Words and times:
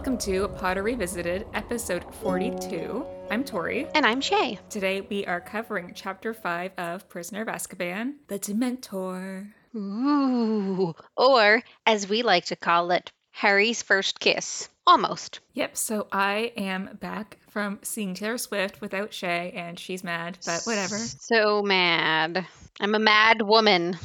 Welcome 0.00 0.16
to 0.16 0.48
Potter 0.48 0.82
Revisited, 0.82 1.46
episode 1.52 2.02
42. 2.22 3.04
I'm 3.30 3.44
Tori. 3.44 3.86
And 3.94 4.06
I'm 4.06 4.22
Shay. 4.22 4.58
Today 4.70 5.02
we 5.02 5.26
are 5.26 5.42
covering 5.42 5.92
chapter 5.94 6.32
5 6.32 6.72
of 6.78 7.06
Prisoner 7.10 7.42
of 7.42 7.48
Azkaban, 7.48 8.14
The 8.28 8.38
Dementor. 8.38 9.52
Ooh. 9.76 10.94
Or, 11.18 11.62
as 11.84 12.08
we 12.08 12.22
like 12.22 12.46
to 12.46 12.56
call 12.56 12.92
it, 12.92 13.12
Harry's 13.32 13.82
first 13.82 14.20
kiss. 14.20 14.70
Almost. 14.86 15.40
Yep, 15.52 15.76
so 15.76 16.06
I 16.10 16.52
am 16.56 16.96
back 16.98 17.36
from 17.50 17.78
seeing 17.82 18.14
Taylor 18.14 18.38
Swift 18.38 18.80
without 18.80 19.12
Shay, 19.12 19.52
and 19.54 19.78
she's 19.78 20.02
mad, 20.02 20.38
but 20.46 20.62
whatever. 20.64 20.96
So 20.96 21.60
mad. 21.60 22.46
I'm 22.80 22.94
a 22.94 22.98
mad 22.98 23.42
woman. 23.42 23.98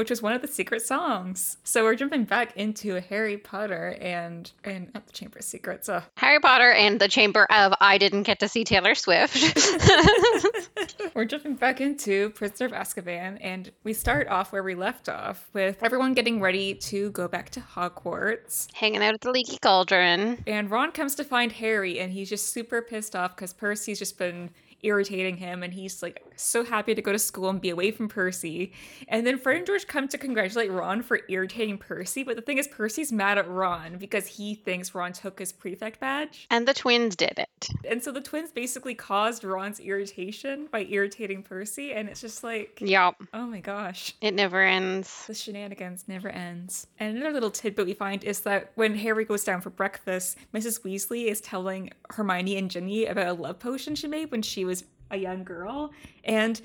Which 0.00 0.08
was 0.08 0.22
one 0.22 0.32
of 0.32 0.40
the 0.40 0.48
secret 0.48 0.80
songs. 0.80 1.58
So 1.62 1.84
we're 1.84 1.94
jumping 1.94 2.24
back 2.24 2.56
into 2.56 2.94
Harry 3.10 3.36
Potter 3.36 3.98
and 4.00 4.50
and 4.64 4.90
not 4.94 5.06
the 5.06 5.12
Chamber 5.12 5.40
of 5.40 5.44
Secrets. 5.44 5.90
Uh. 5.90 6.00
Harry 6.16 6.40
Potter 6.40 6.72
and 6.72 6.98
the 6.98 7.06
Chamber 7.06 7.46
of 7.50 7.74
I 7.82 7.98
didn't 7.98 8.22
get 8.22 8.40
to 8.40 8.48
see 8.48 8.64
Taylor 8.64 8.94
Swift. 8.94 9.36
we're 11.14 11.26
jumping 11.26 11.56
back 11.56 11.82
into 11.82 12.30
Prisoner 12.30 12.68
of 12.68 12.72
Azkaban, 12.72 13.36
and 13.42 13.70
we 13.84 13.92
start 13.92 14.26
off 14.28 14.52
where 14.52 14.62
we 14.62 14.74
left 14.74 15.10
off 15.10 15.50
with 15.52 15.76
everyone 15.82 16.14
getting 16.14 16.40
ready 16.40 16.72
to 16.76 17.10
go 17.10 17.28
back 17.28 17.50
to 17.50 17.60
Hogwarts, 17.60 18.68
hanging 18.72 19.02
out 19.02 19.12
at 19.12 19.20
the 19.20 19.30
Leaky 19.30 19.58
Cauldron. 19.58 20.42
And 20.46 20.70
Ron 20.70 20.92
comes 20.92 21.14
to 21.16 21.24
find 21.24 21.52
Harry, 21.52 22.00
and 22.00 22.10
he's 22.10 22.30
just 22.30 22.54
super 22.54 22.80
pissed 22.80 23.14
off 23.14 23.36
because 23.36 23.52
Percy's 23.52 23.98
just 23.98 24.16
been 24.16 24.48
irritating 24.82 25.36
him 25.36 25.62
and 25.62 25.72
he's 25.72 26.02
like 26.02 26.22
so 26.36 26.64
happy 26.64 26.94
to 26.94 27.02
go 27.02 27.12
to 27.12 27.18
school 27.18 27.48
and 27.48 27.60
be 27.60 27.70
away 27.70 27.90
from 27.90 28.08
Percy. 28.08 28.72
And 29.08 29.26
then 29.26 29.38
Fred 29.38 29.58
and 29.58 29.66
George 29.66 29.86
come 29.86 30.08
to 30.08 30.18
congratulate 30.18 30.70
Ron 30.70 31.02
for 31.02 31.20
irritating 31.28 31.78
Percy, 31.78 32.22
but 32.22 32.36
the 32.36 32.42
thing 32.42 32.58
is 32.58 32.68
Percy's 32.68 33.12
mad 33.12 33.38
at 33.38 33.48
Ron 33.48 33.98
because 33.98 34.26
he 34.26 34.54
thinks 34.54 34.94
Ron 34.94 35.12
took 35.12 35.38
his 35.38 35.52
prefect 35.52 36.00
badge. 36.00 36.46
And 36.50 36.66
the 36.66 36.74
twins 36.74 37.16
did 37.16 37.38
it. 37.38 37.68
And 37.88 38.02
so 38.02 38.12
the 38.12 38.20
twins 38.20 38.52
basically 38.52 38.94
caused 38.94 39.44
Ron's 39.44 39.80
irritation 39.80 40.68
by 40.70 40.86
irritating 40.88 41.42
Percy 41.42 41.92
and 41.92 42.08
it's 42.08 42.20
just 42.20 42.42
like 42.44 42.78
Yep. 42.80 43.16
Oh 43.34 43.46
my 43.46 43.60
gosh. 43.60 44.14
It 44.20 44.34
never 44.34 44.62
ends. 44.62 45.26
The 45.26 45.34
shenanigans 45.34 46.04
never 46.08 46.28
ends. 46.28 46.86
And 46.98 47.16
another 47.16 47.32
little 47.32 47.50
tidbit 47.50 47.86
we 47.86 47.94
find 47.94 48.24
is 48.24 48.40
that 48.40 48.72
when 48.74 48.94
Harry 48.96 49.24
goes 49.24 49.44
down 49.44 49.60
for 49.60 49.70
breakfast, 49.70 50.38
Mrs. 50.54 50.82
Weasley 50.82 51.26
is 51.26 51.40
telling 51.40 51.90
Hermione 52.10 52.56
and 52.56 52.70
Ginny 52.70 53.06
about 53.06 53.26
a 53.26 53.32
love 53.32 53.58
potion 53.58 53.94
she 53.94 54.06
made 54.06 54.30
when 54.30 54.42
she 54.42 54.64
was 54.64 54.69
a 55.10 55.16
young 55.16 55.44
girl. 55.44 55.92
And 56.24 56.60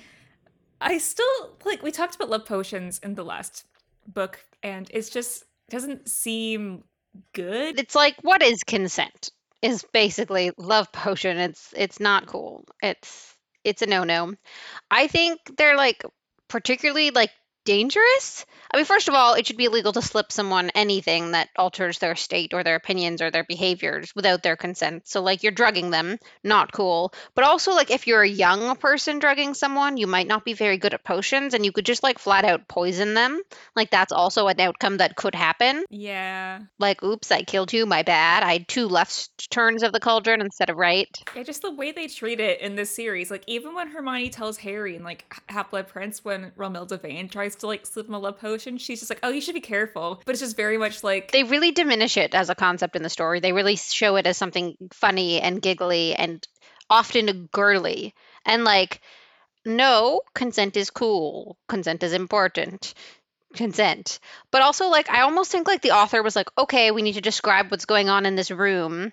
I 0.81 0.97
still 0.97 1.57
like 1.65 1.81
we 1.83 1.91
talked 1.91 2.15
about 2.15 2.29
love 2.29 2.45
potions 2.45 2.99
in 2.99 3.15
the 3.15 3.23
last 3.23 3.65
book, 4.07 4.39
and 4.63 4.89
it's 4.93 5.09
just 5.09 5.43
doesn't 5.69 6.09
seem 6.09 6.83
good. 7.33 7.79
It's 7.79 7.95
like 7.95 8.15
what 8.21 8.41
is 8.41 8.63
consent? 8.63 9.31
Is 9.61 9.85
basically 9.93 10.51
love 10.57 10.91
potion. 10.91 11.37
It's 11.37 11.73
it's 11.75 11.99
not 11.99 12.27
cool. 12.27 12.65
It's 12.83 13.33
it's 13.63 13.81
a 13.81 13.87
no 13.87 14.03
no. 14.03 14.33
I 14.91 15.07
think 15.07 15.39
they're 15.57 15.77
like 15.77 16.03
particularly 16.47 17.11
like 17.11 17.31
dangerous. 17.65 18.45
I 18.71 18.77
mean, 18.77 18.85
first 18.85 19.07
of 19.07 19.13
all, 19.13 19.35
it 19.35 19.45
should 19.45 19.57
be 19.57 19.65
illegal 19.65 19.93
to 19.93 20.01
slip 20.01 20.31
someone 20.31 20.69
anything 20.71 21.31
that 21.31 21.49
alters 21.57 21.99
their 21.99 22.15
state 22.15 22.53
or 22.53 22.63
their 22.63 22.75
opinions 22.75 23.21
or 23.21 23.31
their 23.31 23.43
behaviors 23.43 24.13
without 24.15 24.43
their 24.43 24.55
consent. 24.55 25.07
So, 25.07 25.21
like, 25.21 25.43
you're 25.43 25.51
drugging 25.51 25.91
them, 25.91 26.17
not 26.43 26.71
cool. 26.71 27.13
But 27.35 27.45
also, 27.45 27.71
like, 27.71 27.91
if 27.91 28.07
you're 28.07 28.21
a 28.21 28.27
young 28.27 28.75
person 28.77 29.19
drugging 29.19 29.53
someone, 29.53 29.97
you 29.97 30.07
might 30.07 30.27
not 30.27 30.43
be 30.43 30.53
very 30.53 30.77
good 30.77 30.93
at 30.93 31.03
potions 31.03 31.53
and 31.53 31.63
you 31.63 31.71
could 31.71 31.85
just, 31.85 32.03
like, 32.03 32.19
flat 32.19 32.43
out 32.43 32.67
poison 32.67 33.13
them. 33.13 33.41
Like, 33.75 33.91
that's 33.91 34.11
also 34.11 34.47
an 34.47 34.59
outcome 34.59 34.97
that 34.97 35.15
could 35.15 35.35
happen. 35.35 35.85
Yeah. 35.89 36.61
Like, 36.79 37.01
oops, 37.03 37.31
I 37.31 37.43
killed 37.43 37.71
you, 37.71 37.85
my 37.85 38.03
bad. 38.03 38.43
I 38.43 38.53
had 38.53 38.67
two 38.67 38.87
left 38.87 39.49
turns 39.51 39.83
of 39.83 39.93
the 39.93 39.99
cauldron 39.99 40.41
instead 40.41 40.69
of 40.69 40.77
right. 40.77 41.07
Yeah, 41.35 41.43
just 41.43 41.61
the 41.61 41.71
way 41.71 41.91
they 41.91 42.07
treat 42.07 42.39
it 42.39 42.61
in 42.61 42.75
this 42.75 42.89
series. 42.89 43.31
Like, 43.31 43.43
even 43.47 43.73
when 43.73 43.89
Hermione 43.89 44.29
tells 44.29 44.57
Harry 44.57 44.95
and, 44.95 45.05
like, 45.05 45.33
Half 45.47 45.71
Blood 45.71 45.87
Prince, 45.87 46.25
when 46.25 46.51
Romilda 46.57 47.01
Vane 47.01 47.29
tries 47.29 47.54
to, 47.57 47.67
like, 47.67 47.85
slip 47.85 48.07
him 48.07 48.13
a 48.13 48.19
love 48.19 48.39
potion, 48.39 48.77
she's 48.77 48.99
just 48.99 49.09
like, 49.09 49.19
oh, 49.23 49.29
you 49.29 49.41
should 49.41 49.55
be 49.55 49.61
careful. 49.61 50.21
But 50.25 50.33
it's 50.33 50.41
just 50.41 50.57
very 50.57 50.77
much 50.77 51.03
like. 51.03 51.31
They 51.31 51.43
really 51.43 51.71
diminish 51.71 52.17
it 52.17 52.33
as 52.33 52.49
a 52.49 52.55
concept 52.55 52.95
in 52.95 53.03
the 53.03 53.09
story. 53.09 53.39
They 53.39 53.53
really 53.53 53.75
show 53.75 54.15
it 54.15 54.27
as 54.27 54.37
something 54.37 54.75
funny 54.93 55.41
and 55.41 55.61
giggly 55.61 56.15
and 56.15 56.45
often 56.89 57.47
girly. 57.51 58.13
And, 58.45 58.63
like, 58.63 59.01
no, 59.65 60.21
consent 60.33 60.77
is 60.77 60.89
cool. 60.89 61.57
Consent 61.67 62.03
is 62.03 62.13
important 62.13 62.93
consent. 63.55 64.19
But 64.51 64.61
also 64.61 64.89
like 64.89 65.09
I 65.09 65.21
almost 65.21 65.51
think 65.51 65.67
like 65.67 65.81
the 65.81 65.91
author 65.91 66.21
was 66.21 66.35
like, 66.35 66.49
"Okay, 66.57 66.91
we 66.91 67.01
need 67.01 67.13
to 67.13 67.21
describe 67.21 67.71
what's 67.71 67.85
going 67.85 68.09
on 68.09 68.25
in 68.25 68.35
this 68.35 68.51
room." 68.51 69.11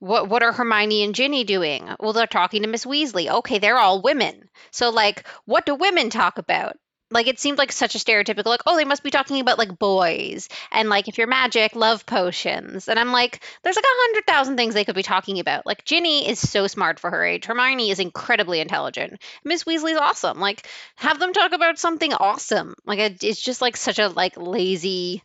What 0.00 0.28
what 0.28 0.42
are 0.42 0.52
Hermione 0.52 1.02
and 1.02 1.14
Ginny 1.14 1.44
doing? 1.44 1.88
Well, 1.98 2.12
they're 2.12 2.26
talking 2.26 2.62
to 2.62 2.68
Miss 2.68 2.84
Weasley. 2.84 3.28
Okay, 3.38 3.58
they're 3.58 3.78
all 3.78 4.02
women. 4.02 4.48
So 4.70 4.90
like, 4.90 5.26
what 5.44 5.66
do 5.66 5.74
women 5.74 6.10
talk 6.10 6.38
about? 6.38 6.76
Like 7.10 7.26
it 7.26 7.38
seemed 7.38 7.58
like 7.58 7.72
such 7.72 7.94
a 7.94 7.98
stereotypical 7.98 8.46
like 8.46 8.62
oh 8.66 8.76
they 8.76 8.84
must 8.84 9.02
be 9.02 9.10
talking 9.10 9.40
about 9.40 9.58
like 9.58 9.78
boys 9.78 10.48
and 10.70 10.88
like 10.88 11.08
if 11.08 11.18
you're 11.18 11.26
magic 11.26 11.74
love 11.74 12.06
potions. 12.06 12.88
And 12.88 12.98
i'm 12.98 13.12
like 13.12 13.42
there's 13.62 13.76
like 13.76 13.84
a 13.84 13.88
hundred 13.88 14.26
thousand 14.26 14.56
things 14.56 14.74
they 14.74 14.84
could 14.84 14.94
be 14.94 15.02
talking 15.02 15.38
about. 15.40 15.66
Like 15.66 15.84
ginny 15.84 16.28
is 16.28 16.38
so 16.38 16.66
smart 16.66 16.98
for 17.00 17.10
her 17.10 17.24
age. 17.24 17.46
Hermione 17.46 17.90
is 17.90 17.98
incredibly 17.98 18.60
intelligent. 18.60 19.20
Miss 19.44 19.64
weasley's 19.64 19.98
awesome. 19.98 20.38
Like 20.38 20.66
have 20.96 21.18
them 21.18 21.32
talk 21.32 21.52
about 21.52 21.78
something 21.78 22.12
awesome. 22.12 22.74
Like 22.84 22.98
it's 23.22 23.40
just 23.40 23.60
like 23.60 23.76
such 23.76 23.98
a 23.98 24.08
like 24.08 24.36
lazy 24.36 25.22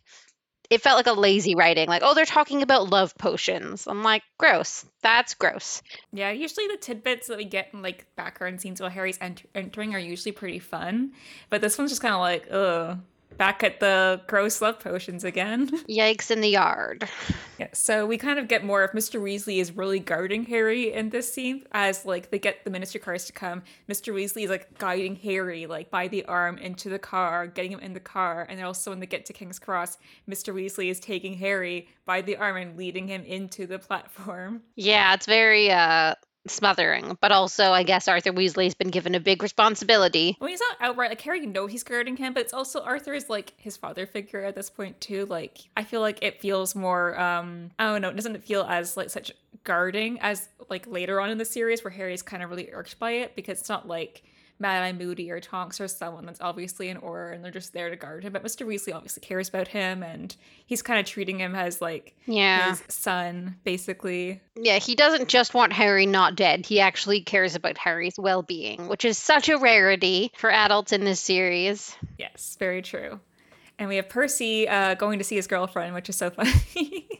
it 0.70 0.80
felt 0.82 0.96
like 0.96 1.06
a 1.06 1.12
lazy 1.18 1.54
writing 1.54 1.88
like 1.88 2.02
oh 2.04 2.14
they're 2.14 2.24
talking 2.24 2.62
about 2.62 2.90
love 2.90 3.14
potions. 3.18 3.86
I'm 3.86 4.02
like 4.02 4.22
gross. 4.38 4.84
That's 5.02 5.34
gross. 5.34 5.82
Yeah 6.12 6.30
usually 6.30 6.66
the 6.68 6.76
tidbits 6.76 7.28
that 7.28 7.38
we 7.38 7.44
get 7.44 7.68
in 7.72 7.82
like 7.82 8.06
background 8.16 8.60
scenes 8.60 8.80
while 8.80 8.90
harry's 8.90 9.18
ent- 9.20 9.48
entering 9.54 9.94
are 9.94 9.98
usually 9.98 10.32
pretty 10.32 10.58
fun 10.58 11.12
but 11.50 11.60
this 11.60 11.78
one's 11.78 11.90
just 11.90 12.02
kind 12.02 12.14
of 12.14 12.20
like 12.20 12.46
ugh 12.50 12.98
back 13.36 13.62
at 13.62 13.80
the 13.80 14.20
gross 14.26 14.60
love 14.60 14.80
potions 14.80 15.24
again. 15.24 15.68
Yikes 15.88 16.30
in 16.30 16.40
the 16.40 16.48
yard. 16.48 17.08
Yeah, 17.58 17.68
so 17.72 18.06
we 18.06 18.18
kind 18.18 18.38
of 18.38 18.48
get 18.48 18.64
more 18.64 18.82
of 18.82 18.92
Mr. 18.92 19.20
Weasley 19.20 19.60
is 19.60 19.72
really 19.72 19.98
guarding 19.98 20.44
Harry 20.46 20.92
in 20.92 21.10
this 21.10 21.32
scene 21.32 21.64
as 21.72 22.04
like 22.04 22.30
they 22.30 22.38
get 22.38 22.64
the 22.64 22.70
ministry 22.70 23.00
cars 23.00 23.24
to 23.26 23.32
come. 23.32 23.62
Mr. 23.88 24.12
Weasley 24.12 24.44
is 24.44 24.50
like 24.50 24.78
guiding 24.78 25.16
Harry 25.16 25.66
like 25.66 25.90
by 25.90 26.08
the 26.08 26.24
arm 26.26 26.58
into 26.58 26.88
the 26.88 26.98
car, 26.98 27.46
getting 27.46 27.72
him 27.72 27.80
in 27.80 27.92
the 27.92 28.00
car, 28.00 28.46
and 28.48 28.58
then 28.58 28.66
also 28.66 28.90
when 28.90 29.00
they 29.00 29.06
get 29.06 29.26
to 29.26 29.32
King's 29.32 29.58
Cross, 29.58 29.98
Mr. 30.28 30.54
Weasley 30.54 30.90
is 30.90 31.00
taking 31.00 31.34
Harry 31.34 31.88
by 32.06 32.20
the 32.20 32.36
arm 32.36 32.56
and 32.56 32.76
leading 32.76 33.08
him 33.08 33.24
into 33.24 33.66
the 33.66 33.78
platform. 33.78 34.62
Yeah, 34.76 35.14
it's 35.14 35.26
very 35.26 35.70
uh 35.70 36.14
smothering, 36.46 37.16
but 37.20 37.32
also 37.32 37.72
I 37.72 37.82
guess 37.82 38.08
Arthur 38.08 38.32
Weasley's 38.32 38.74
been 38.74 38.90
given 38.90 39.14
a 39.14 39.20
big 39.20 39.42
responsibility. 39.42 40.36
Well, 40.40 40.50
he's 40.50 40.60
not 40.60 40.76
outright 40.80 41.10
like 41.10 41.20
Harry. 41.22 41.40
You 41.40 41.46
know 41.46 41.66
he's 41.66 41.82
guarding 41.82 42.16
him, 42.16 42.34
but 42.34 42.40
it's 42.42 42.52
also 42.52 42.82
Arthur 42.82 43.14
is 43.14 43.30
like 43.30 43.54
his 43.56 43.76
father 43.76 44.06
figure 44.06 44.42
at 44.44 44.54
this 44.54 44.70
point 44.70 45.00
too. 45.00 45.26
Like 45.26 45.58
I 45.76 45.84
feel 45.84 46.00
like 46.00 46.22
it 46.22 46.40
feels 46.40 46.74
more. 46.74 47.18
um 47.18 47.70
I 47.78 47.84
don't 47.84 48.02
know. 48.02 48.12
Doesn't 48.12 48.36
it 48.36 48.44
feel 48.44 48.62
as 48.62 48.96
like 48.96 49.10
such 49.10 49.32
guarding 49.64 50.20
as 50.20 50.48
like 50.68 50.86
later 50.86 51.20
on 51.20 51.30
in 51.30 51.38
the 51.38 51.44
series 51.44 51.82
where 51.82 51.90
Harry's 51.90 52.22
kind 52.22 52.42
of 52.42 52.50
really 52.50 52.70
irked 52.72 52.98
by 52.98 53.12
it 53.12 53.34
because 53.34 53.60
it's 53.60 53.68
not 53.68 53.88
like 53.88 54.22
Mad 54.58 54.82
Eye 54.82 54.92
Moody 54.92 55.30
or 55.30 55.40
Tonks 55.40 55.80
or 55.80 55.88
someone 55.88 56.26
that's 56.26 56.40
obviously 56.40 56.88
an 56.88 56.98
Auror 56.98 57.34
and 57.34 57.44
they're 57.44 57.50
just 57.50 57.72
there 57.72 57.90
to 57.90 57.96
guard 57.96 58.22
him. 58.22 58.32
But 58.32 58.44
Mr. 58.44 58.66
Weasley 58.66 58.94
obviously 58.94 59.20
cares 59.20 59.48
about 59.48 59.68
him 59.68 60.02
and 60.02 60.34
he's 60.66 60.82
kind 60.82 61.00
of 61.00 61.06
treating 61.06 61.40
him 61.40 61.54
as 61.54 61.80
like 61.80 62.14
yeah. 62.26 62.70
his 62.70 62.82
son, 62.88 63.56
basically. 63.64 64.40
Yeah, 64.54 64.78
he 64.78 64.94
doesn't 64.94 65.28
just 65.28 65.54
want 65.54 65.72
Harry 65.72 66.06
not 66.06 66.36
dead. 66.36 66.66
He 66.66 66.80
actually 66.80 67.22
cares 67.22 67.56
about 67.56 67.78
Harry's 67.78 68.14
well 68.18 68.42
being, 68.42 68.88
which 68.88 69.04
is 69.04 69.18
such 69.18 69.48
a 69.48 69.58
rarity 69.58 70.30
for 70.36 70.50
adults 70.50 70.92
in 70.92 71.04
this 71.04 71.20
series. 71.20 71.96
Yes, 72.18 72.56
very 72.58 72.82
true. 72.82 73.20
And 73.78 73.88
we 73.88 73.96
have 73.96 74.08
Percy 74.08 74.68
uh, 74.68 74.94
going 74.94 75.18
to 75.18 75.24
see 75.24 75.36
his 75.36 75.46
girlfriend, 75.46 75.94
which 75.94 76.08
is 76.08 76.16
so 76.16 76.30
funny. 76.30 76.52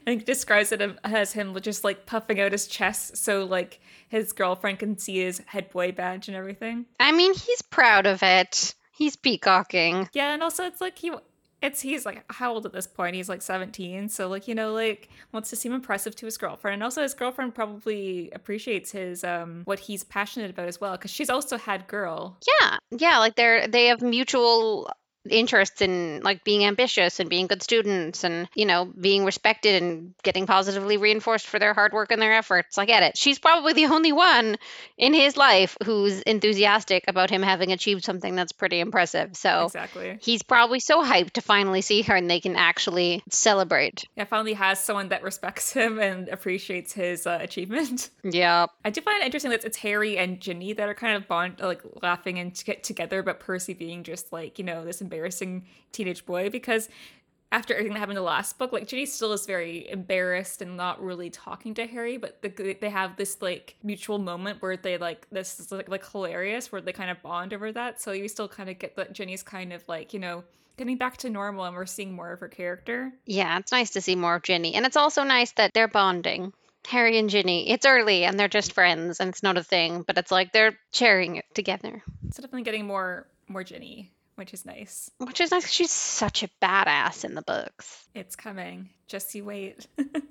and 0.06 0.20
he 0.20 0.24
describes 0.24 0.70
it 0.72 0.80
as 1.02 1.32
him 1.32 1.56
just 1.60 1.82
like 1.84 2.06
puffing 2.06 2.40
out 2.40 2.52
his 2.52 2.66
chest 2.66 3.16
so 3.16 3.44
like 3.44 3.80
his 4.08 4.32
girlfriend 4.32 4.78
can 4.78 4.96
see 4.96 5.18
his 5.18 5.42
head 5.46 5.70
boy 5.70 5.92
badge 5.92 6.28
and 6.28 6.36
everything. 6.36 6.86
I 7.00 7.12
mean, 7.12 7.34
he's 7.34 7.62
proud 7.62 8.06
of 8.06 8.22
it. 8.22 8.74
He's 8.92 9.16
peacocking. 9.16 10.08
Yeah, 10.12 10.32
and 10.32 10.42
also 10.42 10.64
it's 10.64 10.80
like 10.80 10.96
he 10.96 11.12
it's 11.64 11.80
he's 11.80 12.04
like 12.04 12.24
how 12.30 12.52
old 12.52 12.66
at 12.66 12.72
this 12.72 12.86
point? 12.86 13.16
He's 13.16 13.28
like 13.28 13.42
17, 13.42 14.08
so 14.08 14.28
like 14.28 14.46
you 14.46 14.54
know 14.54 14.72
like 14.72 15.08
wants 15.32 15.50
to 15.50 15.56
seem 15.56 15.72
impressive 15.72 16.14
to 16.16 16.26
his 16.26 16.36
girlfriend. 16.36 16.74
And 16.74 16.82
also 16.82 17.02
his 17.02 17.14
girlfriend 17.14 17.54
probably 17.54 18.30
appreciates 18.32 18.92
his 18.92 19.24
um 19.24 19.62
what 19.64 19.80
he's 19.80 20.04
passionate 20.04 20.50
about 20.50 20.68
as 20.68 20.80
well 20.80 20.96
cuz 20.96 21.10
she's 21.10 21.30
also 21.30 21.56
had 21.56 21.88
girl. 21.88 22.38
Yeah. 22.60 22.76
Yeah, 22.90 23.18
like 23.18 23.34
they're 23.34 23.66
they 23.66 23.86
have 23.86 24.02
mutual 24.02 24.90
interests 25.28 25.80
in 25.80 26.20
like 26.22 26.44
being 26.44 26.64
ambitious 26.64 27.20
and 27.20 27.30
being 27.30 27.46
good 27.46 27.62
students 27.62 28.24
and 28.24 28.48
you 28.54 28.66
know 28.66 28.84
being 28.84 29.24
respected 29.24 29.82
and 29.82 30.14
getting 30.22 30.46
positively 30.46 30.96
reinforced 30.96 31.46
for 31.46 31.58
their 31.58 31.74
hard 31.74 31.92
work 31.92 32.10
and 32.10 32.20
their 32.20 32.32
efforts. 32.34 32.78
I 32.78 32.86
get 32.86 33.02
it. 33.02 33.16
She's 33.16 33.38
probably 33.38 33.72
the 33.72 33.86
only 33.86 34.12
one 34.12 34.56
in 34.98 35.14
his 35.14 35.36
life 35.36 35.76
who's 35.84 36.20
enthusiastic 36.22 37.04
about 37.08 37.30
him 37.30 37.42
having 37.42 37.72
achieved 37.72 38.04
something 38.04 38.34
that's 38.34 38.52
pretty 38.52 38.80
impressive. 38.80 39.36
So 39.36 39.66
Exactly. 39.66 40.18
he's 40.20 40.42
probably 40.42 40.80
so 40.80 41.02
hyped 41.02 41.32
to 41.32 41.40
finally 41.40 41.80
see 41.80 42.02
her 42.02 42.16
and 42.16 42.30
they 42.30 42.40
can 42.40 42.56
actually 42.56 43.22
celebrate. 43.30 44.04
Yeah, 44.16 44.24
finally 44.24 44.54
has 44.54 44.78
someone 44.78 45.08
that 45.08 45.22
respects 45.22 45.72
him 45.72 45.98
and 45.98 46.28
appreciates 46.28 46.92
his 46.92 47.26
uh, 47.26 47.38
achievement. 47.40 48.10
yeah 48.22 48.66
I 48.84 48.90
do 48.90 49.00
find 49.00 49.22
it 49.22 49.26
interesting 49.26 49.50
that 49.50 49.64
it's 49.64 49.78
Harry 49.78 50.18
and 50.18 50.40
Ginny 50.40 50.72
that 50.74 50.88
are 50.88 50.94
kind 50.94 51.16
of 51.16 51.26
bond, 51.28 51.60
like 51.60 51.82
laughing 52.02 52.38
and 52.38 52.60
get 52.64 52.82
together, 52.84 53.22
but 53.22 53.40
Percy 53.40 53.74
being 53.74 54.02
just 54.02 54.32
like 54.32 54.58
you 54.58 54.64
know 54.64 54.84
this 54.84 55.00
embarrassing 55.14 55.64
teenage 55.92 56.26
boy 56.26 56.50
because 56.50 56.88
after 57.52 57.72
everything 57.72 57.92
that 57.92 58.00
happened 58.00 58.18
in 58.18 58.22
the 58.24 58.28
last 58.28 58.58
book, 58.58 58.72
like 58.72 58.88
Ginny 58.88 59.06
still 59.06 59.32
is 59.32 59.46
very 59.46 59.88
embarrassed 59.88 60.60
and 60.60 60.76
not 60.76 61.00
really 61.00 61.30
talking 61.30 61.72
to 61.74 61.86
Harry, 61.86 62.16
but 62.16 62.42
the, 62.42 62.76
they 62.80 62.90
have 62.90 63.16
this 63.16 63.40
like 63.40 63.76
mutual 63.80 64.18
moment 64.18 64.60
where 64.60 64.76
they 64.76 64.98
like 64.98 65.28
this 65.30 65.60
is 65.60 65.70
like, 65.70 65.88
like 65.88 66.10
hilarious 66.10 66.72
where 66.72 66.80
they 66.80 66.92
kind 66.92 67.10
of 67.10 67.22
bond 67.22 67.54
over 67.54 67.70
that. 67.70 68.00
So 68.00 68.10
you 68.10 68.26
still 68.26 68.48
kind 68.48 68.68
of 68.68 68.80
get 68.80 68.96
that 68.96 69.12
Ginny's 69.12 69.44
kind 69.44 69.72
of 69.72 69.88
like 69.88 70.12
you 70.12 70.18
know 70.18 70.42
getting 70.76 70.96
back 70.96 71.18
to 71.18 71.30
normal 71.30 71.64
and 71.64 71.76
we're 71.76 71.86
seeing 71.86 72.12
more 72.12 72.32
of 72.32 72.40
her 72.40 72.48
character. 72.48 73.12
yeah 73.26 73.56
it's 73.58 73.70
nice 73.70 73.90
to 73.90 74.00
see 74.00 74.16
more 74.16 74.34
of 74.34 74.42
ginny 74.42 74.74
and 74.74 74.84
it's 74.84 74.96
also 74.96 75.22
nice 75.22 75.52
that 75.52 75.70
they're 75.72 75.86
bonding 75.86 76.52
harry 76.88 77.16
and 77.16 77.30
ginny 77.30 77.70
it's 77.70 77.86
early 77.86 78.24
and 78.24 78.40
they're 78.40 78.48
just 78.48 78.72
friends 78.72 79.20
and 79.20 79.28
it's 79.28 79.44
not 79.44 79.56
a 79.56 79.62
thing 79.62 80.02
but 80.02 80.18
it's 80.18 80.32
like 80.32 80.52
they're 80.52 80.76
sharing 80.90 81.36
it 81.36 81.44
together 81.54 82.02
So 82.32 82.42
definitely 82.42 82.64
getting 82.64 82.88
more 82.88 83.28
more 83.48 83.64
Ginny, 83.64 84.10
which 84.36 84.52
is 84.54 84.64
nice. 84.64 85.10
which 85.18 85.40
is 85.40 85.50
nice 85.50 85.68
she's 85.70 85.90
such 85.90 86.42
a 86.42 86.48
badass 86.62 87.24
in 87.24 87.34
the 87.34 87.42
books 87.42 88.06
It's 88.14 88.36
coming. 88.36 88.90
Just 89.06 89.34
you 89.34 89.44
wait. 89.44 89.86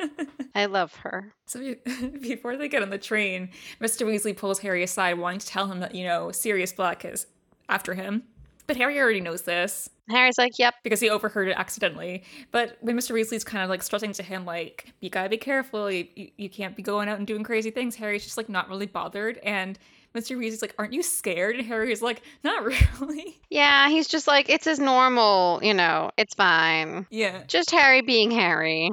i 0.56 0.66
love 0.66 0.94
her 0.96 1.34
so 1.46 1.60
be- 1.60 2.08
before 2.22 2.58
they 2.58 2.68
get 2.68 2.84
on 2.84 2.90
the 2.90 2.98
train, 2.98 3.50
Mr. 3.82 4.06
Weasley 4.06 4.36
pulls 4.36 4.60
Harry 4.60 4.84
aside, 4.84 5.18
wanting 5.20 5.40
to 5.40 5.48
tell 5.48 5.68
him 5.68 5.80
that, 5.80 5.96
you 5.96 6.06
know, 6.06 6.32
Sirius 6.32 6.74
Black 6.74 7.06
is 7.06 7.28
after 7.70 7.94
him. 7.94 8.24
But 8.66 8.78
Harry 8.78 9.00
already 9.00 9.20
knows 9.22 9.42
this 9.42 9.90
harry's 10.10 10.38
like 10.38 10.60
yep 10.60 10.74
because 10.84 11.00
he 11.00 11.10
overheard 11.10 11.48
it 11.48 11.58
accidentally. 11.58 12.24
But 12.52 12.78
when 12.82 12.98
Mr. 12.98 13.12
Weasley's 13.12 13.44
kind 13.44 13.64
of 13.64 13.70
like 13.70 13.84
stressing 13.84 14.14
to 14.14 14.24
him, 14.24 14.46
like, 14.46 14.94
you 15.00 15.10
gotta 15.10 15.30
be 15.30 15.38
careful, 15.38 15.90
you, 15.92 16.08
you, 16.16 16.30
you 16.38 16.50
can't 16.50 16.76
be 16.76 16.84
going 16.84 17.10
out 17.10 17.18
and 17.18 17.28
doing 17.28 17.44
crazy 17.44 17.72
things, 17.72 17.96
Harry's 17.96 18.24
just 18.24 18.38
like 18.38 18.50
not 18.50 18.70
really 18.70 18.86
bothered. 18.86 19.38
And 19.40 19.78
Mr. 20.16 20.38
Weasley's 20.38 20.62
like, 20.62 20.76
aren't 20.78 20.94
you 20.94 21.04
scared? 21.04 21.56
And 21.56 21.66
Harry's 21.66 22.02
like, 22.02 22.22
not 22.44 22.64
really. 23.00 23.40
yeah 23.50 23.90
he's 23.90 24.08
just 24.08 24.28
like 24.28 24.50
it's 24.50 24.68
as 24.68 24.80
normal 24.80 25.60
you 25.62 25.74
know 25.74 26.12
it's 26.18 26.34
fine 26.34 27.06
yeah. 27.10 27.44
just 27.48 27.70
harry 27.72 28.02
being 28.02 28.32
harry 28.32 28.92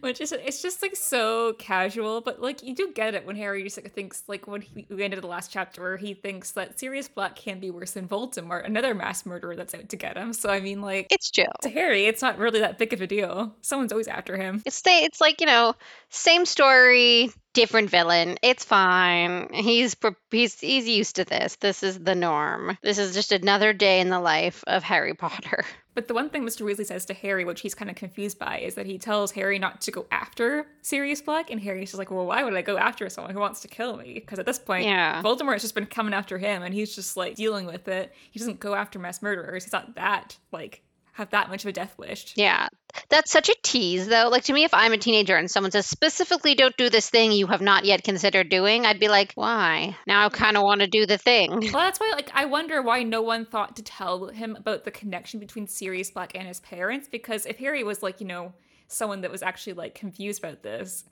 Which 0.00 0.20
is 0.20 0.32
it's 0.32 0.62
just 0.62 0.82
like 0.82 0.96
so 0.96 1.54
casual, 1.54 2.20
but 2.20 2.40
like 2.40 2.62
you 2.62 2.74
do 2.74 2.92
get 2.94 3.14
it 3.14 3.26
when 3.26 3.36
Harry 3.36 3.62
just 3.62 3.76
like 3.76 3.92
thinks 3.92 4.22
like 4.28 4.46
when 4.46 4.60
he, 4.60 4.86
we 4.90 5.02
ended 5.02 5.22
the 5.22 5.26
last 5.26 5.50
chapter 5.50 5.80
where 5.82 5.96
he 5.96 6.14
thinks 6.14 6.52
that 6.52 6.78
Sirius 6.78 7.08
Black 7.08 7.36
can 7.36 7.60
be 7.60 7.70
worse 7.70 7.92
than 7.92 8.08
Voldemort, 8.08 8.64
another 8.66 8.94
mass 8.94 9.26
murderer 9.26 9.56
that's 9.56 9.74
out 9.74 9.88
to 9.88 9.96
get 9.96 10.16
him. 10.16 10.32
So 10.32 10.50
I 10.50 10.60
mean, 10.60 10.80
like 10.80 11.06
it's 11.10 11.30
chill 11.30 11.52
to 11.62 11.68
Harry, 11.68 12.06
it's 12.06 12.22
not 12.22 12.38
really 12.38 12.60
that 12.60 12.78
big 12.78 12.92
of 12.92 13.00
a 13.00 13.06
deal. 13.06 13.54
Someone's 13.62 13.92
always 13.92 14.08
after 14.08 14.36
him. 14.36 14.62
it's 14.64 14.82
the, 14.82 14.90
it's 14.90 15.20
like 15.20 15.40
you 15.40 15.46
know 15.46 15.74
same 16.10 16.44
story 16.44 17.30
different 17.54 17.88
villain 17.88 18.36
it's 18.42 18.64
fine 18.64 19.48
he's 19.52 19.96
he's 20.30 20.60
he's 20.60 20.88
used 20.88 21.16
to 21.16 21.24
this 21.24 21.56
this 21.56 21.82
is 21.82 21.98
the 22.00 22.14
norm 22.14 22.76
this 22.82 22.98
is 22.98 23.14
just 23.14 23.32
another 23.32 23.72
day 23.72 24.00
in 24.00 24.10
the 24.10 24.20
life 24.20 24.62
of 24.66 24.82
harry 24.82 25.14
potter 25.14 25.64
But 25.94 26.08
the 26.08 26.14
one 26.14 26.28
thing 26.28 26.42
Mr. 26.44 26.62
Weasley 26.62 26.84
says 26.84 27.04
to 27.06 27.14
Harry, 27.14 27.44
which 27.44 27.60
he's 27.60 27.74
kind 27.74 27.88
of 27.88 27.96
confused 27.96 28.38
by, 28.38 28.58
is 28.58 28.74
that 28.74 28.86
he 28.86 28.98
tells 28.98 29.30
Harry 29.32 29.60
not 29.60 29.80
to 29.82 29.92
go 29.92 30.06
after 30.10 30.66
Sirius 30.82 31.22
Black, 31.22 31.50
and 31.50 31.60
Harry's 31.60 31.90
just 31.90 31.98
like, 31.98 32.10
"Well, 32.10 32.26
why 32.26 32.42
would 32.42 32.54
I 32.54 32.62
go 32.62 32.76
after 32.76 33.08
someone 33.08 33.32
who 33.32 33.38
wants 33.38 33.60
to 33.60 33.68
kill 33.68 33.96
me?" 33.96 34.14
Because 34.14 34.40
at 34.40 34.46
this 34.46 34.58
point, 34.58 34.86
Yeah. 34.86 35.22
Voldemort's 35.22 35.62
just 35.62 35.74
been 35.74 35.86
coming 35.86 36.12
after 36.12 36.36
him, 36.36 36.64
and 36.64 36.74
he's 36.74 36.94
just 36.94 37.16
like 37.16 37.36
dealing 37.36 37.66
with 37.66 37.86
it. 37.86 38.12
He 38.32 38.40
doesn't 38.40 38.58
go 38.58 38.74
after 38.74 38.98
mass 38.98 39.22
murderers. 39.22 39.64
He's 39.64 39.72
not 39.72 39.94
that 39.94 40.36
like 40.50 40.82
have 41.14 41.30
that 41.30 41.48
much 41.48 41.64
of 41.64 41.68
a 41.68 41.72
death 41.72 41.96
wish. 41.98 42.32
yeah 42.36 42.68
that's 43.08 43.30
such 43.30 43.48
a 43.48 43.54
tease 43.62 44.06
though 44.06 44.28
like 44.30 44.44
to 44.44 44.52
me 44.52 44.64
if 44.64 44.74
i'm 44.74 44.92
a 44.92 44.98
teenager 44.98 45.36
and 45.36 45.50
someone 45.50 45.70
says 45.70 45.86
specifically 45.86 46.54
don't 46.54 46.76
do 46.76 46.88
this 46.88 47.10
thing 47.10 47.32
you 47.32 47.46
have 47.46 47.60
not 47.60 47.84
yet 47.84 48.04
considered 48.04 48.48
doing 48.48 48.86
i'd 48.86 49.00
be 49.00 49.08
like 49.08 49.32
why 49.34 49.96
now 50.06 50.24
i 50.24 50.28
kind 50.28 50.56
of 50.56 50.62
want 50.62 50.80
to 50.80 50.86
do 50.86 51.06
the 51.06 51.18
thing 51.18 51.64
Well, 51.74 51.82
that's 51.82 51.98
why, 51.98 52.12
like, 52.14 52.30
I 52.34 52.44
wonder 52.44 52.82
why 52.82 53.02
no 53.02 53.22
one 53.22 53.46
thought 53.46 53.76
to 53.76 53.82
tell 53.82 54.28
him 54.28 54.56
about 54.56 54.84
the 54.84 54.90
connection 54.90 55.40
between 55.40 55.66
Sirius 55.66 56.10
Black 56.10 56.32
and 56.34 56.46
his 56.46 56.60
parents. 56.60 57.08
Because 57.08 57.46
if 57.46 57.58
Harry 57.58 57.82
was, 57.82 58.02
like, 58.02 58.20
you 58.20 58.26
know, 58.26 58.52
someone 58.88 59.22
that 59.22 59.30
was 59.30 59.42
actually, 59.42 59.72
like, 59.72 59.94
confused 59.94 60.42
about 60.42 60.62
this, 60.62 61.04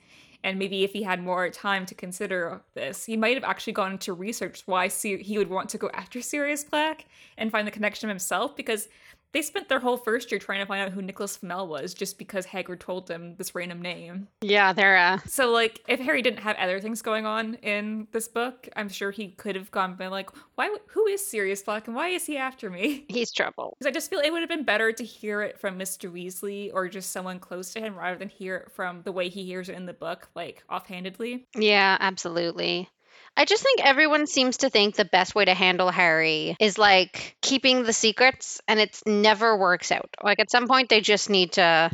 and 0.44 0.58
maybe 0.58 0.84
if 0.84 0.93
he 0.93 1.02
had 1.02 1.22
more 1.22 1.49
time 1.50 1.87
to 1.87 1.94
consider 1.94 2.62
this, 2.75 3.04
he 3.04 3.16
might 3.16 3.34
have 3.34 3.44
actually 3.44 3.72
gone 3.72 3.93
into 3.93 4.12
research 4.12 4.62
why 4.66 4.88
he 4.88 5.38
would 5.38 5.50
want 5.50 5.69
to 5.70 5.78
go 5.78 5.90
after 5.94 6.20
Sirius 6.20 6.64
Black 6.64 7.06
and 7.38 7.50
find 7.50 7.66
the 7.66 7.72
connection 7.72 8.08
himself. 8.08 8.56
Because 8.56 8.88
they 9.32 9.43
spent 9.43 9.69
their 9.69 9.81
whole 9.81 9.96
first 9.96 10.31
year 10.31 10.38
trying 10.38 10.61
to 10.61 10.67
find 10.67 10.82
out 10.82 10.93
who 10.93 11.02
Nicholas 11.02 11.37
Flamel 11.37 11.67
was 11.67 11.94
just 11.94 12.19
because 12.19 12.46
Hagrid 12.46 12.81
told 12.81 13.08
them 13.08 13.34
this 13.37 13.55
random 13.55 13.81
name. 13.82 14.29
yeah 14.40 14.73
they're 14.73 14.96
uh 14.96 15.19
So, 15.26 15.50
like, 15.50 15.82
if 15.88 16.00
Harry 16.00 16.23
didn't 16.23 16.40
have 16.40 16.56
other 16.56 16.81
things 16.81 17.02
going 17.02 17.26
on 17.26 17.55
in 17.62 18.06
this 18.12 18.29
book, 18.29 18.69
I'm 18.76 18.88
sure 18.88 19.11
he 19.11 19.29
could 19.29 19.56
have 19.56 19.70
gone 19.70 19.96
been 19.96 20.11
like, 20.11 20.31
"Why? 20.55 20.75
Who 20.88 21.06
is 21.06 21.26
Sirius 21.26 21.62
Black, 21.62 21.87
and 21.87 21.96
why 21.96 22.08
is 22.08 22.26
he 22.26 22.37
after 22.37 22.70
me?" 22.70 23.05
he's 23.08 23.32
trouble 23.32 23.76
Because 23.79 23.88
I 23.90 23.93
just 23.93 24.11
feel 24.11 24.20
it 24.20 24.31
would 24.32 24.40
have 24.43 24.49
been 24.49 24.64
better 24.64 24.93
to 24.93 25.05
hear 25.05 25.43
it 25.43 25.58
from 25.58 25.78
Mr. 25.78 26.11
Weasley 26.12 26.70
or 26.73 26.88
just 26.88 27.11
someone 27.11 27.38
close 27.38 27.73
to 27.75 27.81
him, 27.81 27.96
rather 27.96 28.17
than 28.19 28.28
hear 28.28 28.56
it 28.56 28.73
from 28.73 29.02
the 29.02 29.12
way 29.12 29.28
he 29.28 29.44
hears 29.44 29.69
it 29.69 29.76
in 29.76 29.87
the 29.87 29.93
book, 29.93 30.28
like 30.35 30.62
offhandedly. 30.69 31.46
Yeah, 31.55 31.96
absolutely. 32.00 32.88
I 33.37 33.44
just 33.46 33.62
think 33.62 33.81
everyone 33.84 34.26
seems 34.26 34.58
to 34.58 34.70
think 34.70 34.94
the 34.94 35.05
best 35.06 35.34
way 35.34 35.44
to 35.44 35.55
handle 35.55 35.90
Harry 35.90 36.56
is 36.61 36.76
like 36.76 37.37
keeping 37.40 37.82
the 37.82 37.93
secrets, 37.93 38.61
and 38.69 38.79
it 38.79 39.00
never 39.06 39.56
works 39.56 39.90
out. 39.90 40.11
Like 40.23 40.38
at 40.38 40.50
some 40.50 40.69
point, 40.69 40.90
they 40.90 41.00
just 41.00 41.31
need 41.31 41.52
to 41.52 41.90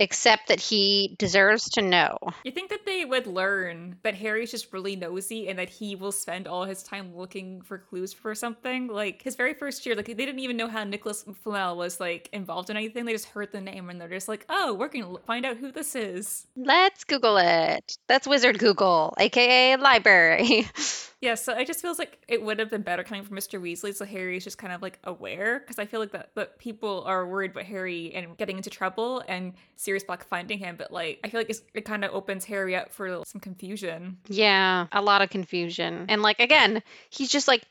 accept 0.00 0.48
that 0.48 0.60
he 0.60 1.16
deserves 1.18 1.68
to 1.70 1.82
know. 1.82 2.18
You 2.44 2.52
think 2.52 2.70
that 2.70 2.86
they 2.86 3.04
would 3.04 3.26
learn 3.26 3.96
that 4.02 4.14
Harry's 4.14 4.50
just 4.50 4.72
really 4.72 4.96
nosy 4.96 5.48
and 5.48 5.58
that 5.58 5.68
he 5.68 5.96
will 5.96 6.12
spend 6.12 6.46
all 6.46 6.64
his 6.64 6.82
time 6.82 7.16
looking 7.16 7.60
for 7.62 7.78
clues 7.78 8.12
for 8.12 8.34
something? 8.34 8.88
Like 8.88 9.22
his 9.22 9.36
very 9.36 9.54
first 9.54 9.84
year, 9.84 9.94
like 9.94 10.06
they 10.06 10.14
didn't 10.14 10.38
even 10.38 10.56
know 10.56 10.68
how 10.68 10.84
Nicholas 10.84 11.24
Flamel 11.42 11.76
was 11.76 12.00
like 12.00 12.28
involved 12.32 12.70
in 12.70 12.76
anything. 12.76 13.04
They 13.04 13.12
just 13.12 13.26
heard 13.26 13.52
the 13.52 13.60
name 13.60 13.90
and 13.90 14.00
they're 14.00 14.08
just 14.08 14.28
like, 14.28 14.46
"Oh, 14.48 14.74
we're 14.74 14.88
gonna 14.88 15.18
find 15.26 15.44
out 15.44 15.56
who 15.56 15.72
this 15.72 15.94
is." 15.94 16.46
Let's 16.56 17.04
Google 17.04 17.36
it. 17.38 17.96
That's 18.06 18.26
Wizard 18.26 18.58
Google, 18.58 19.14
aka 19.18 19.76
library. 19.76 20.68
Yeah, 21.20 21.34
so 21.34 21.56
it 21.58 21.66
just 21.66 21.82
feels 21.82 21.98
like 21.98 22.18
it 22.28 22.42
would 22.42 22.60
have 22.60 22.70
been 22.70 22.82
better 22.82 23.02
coming 23.02 23.24
from 23.24 23.36
Mr. 23.36 23.60
Weasley, 23.60 23.92
so 23.94 24.04
Harry's 24.04 24.44
just 24.44 24.56
kind 24.56 24.72
of 24.72 24.82
like 24.82 25.00
aware, 25.02 25.58
because 25.58 25.78
I 25.78 25.84
feel 25.84 25.98
like 25.98 26.12
that, 26.12 26.30
that 26.36 26.58
people 26.58 27.02
are 27.06 27.26
worried 27.26 27.50
about 27.50 27.64
Harry 27.64 28.14
and 28.14 28.36
getting 28.36 28.56
into 28.56 28.70
trouble 28.70 29.24
and 29.26 29.54
Sirius 29.74 30.04
Black 30.04 30.24
finding 30.24 30.58
him, 30.58 30.76
but 30.76 30.92
like 30.92 31.18
I 31.24 31.28
feel 31.28 31.40
like 31.40 31.50
it 31.74 31.84
kind 31.84 32.04
of 32.04 32.12
opens 32.14 32.44
Harry 32.44 32.76
up 32.76 32.92
for 32.92 33.22
some 33.26 33.40
confusion. 33.40 34.18
yeah, 34.28 34.86
a 34.92 35.02
lot 35.02 35.22
of 35.22 35.30
confusion. 35.30 36.06
And 36.08 36.22
like 36.22 36.38
again, 36.38 36.82
he's 37.10 37.30
just 37.30 37.48
like 37.48 37.64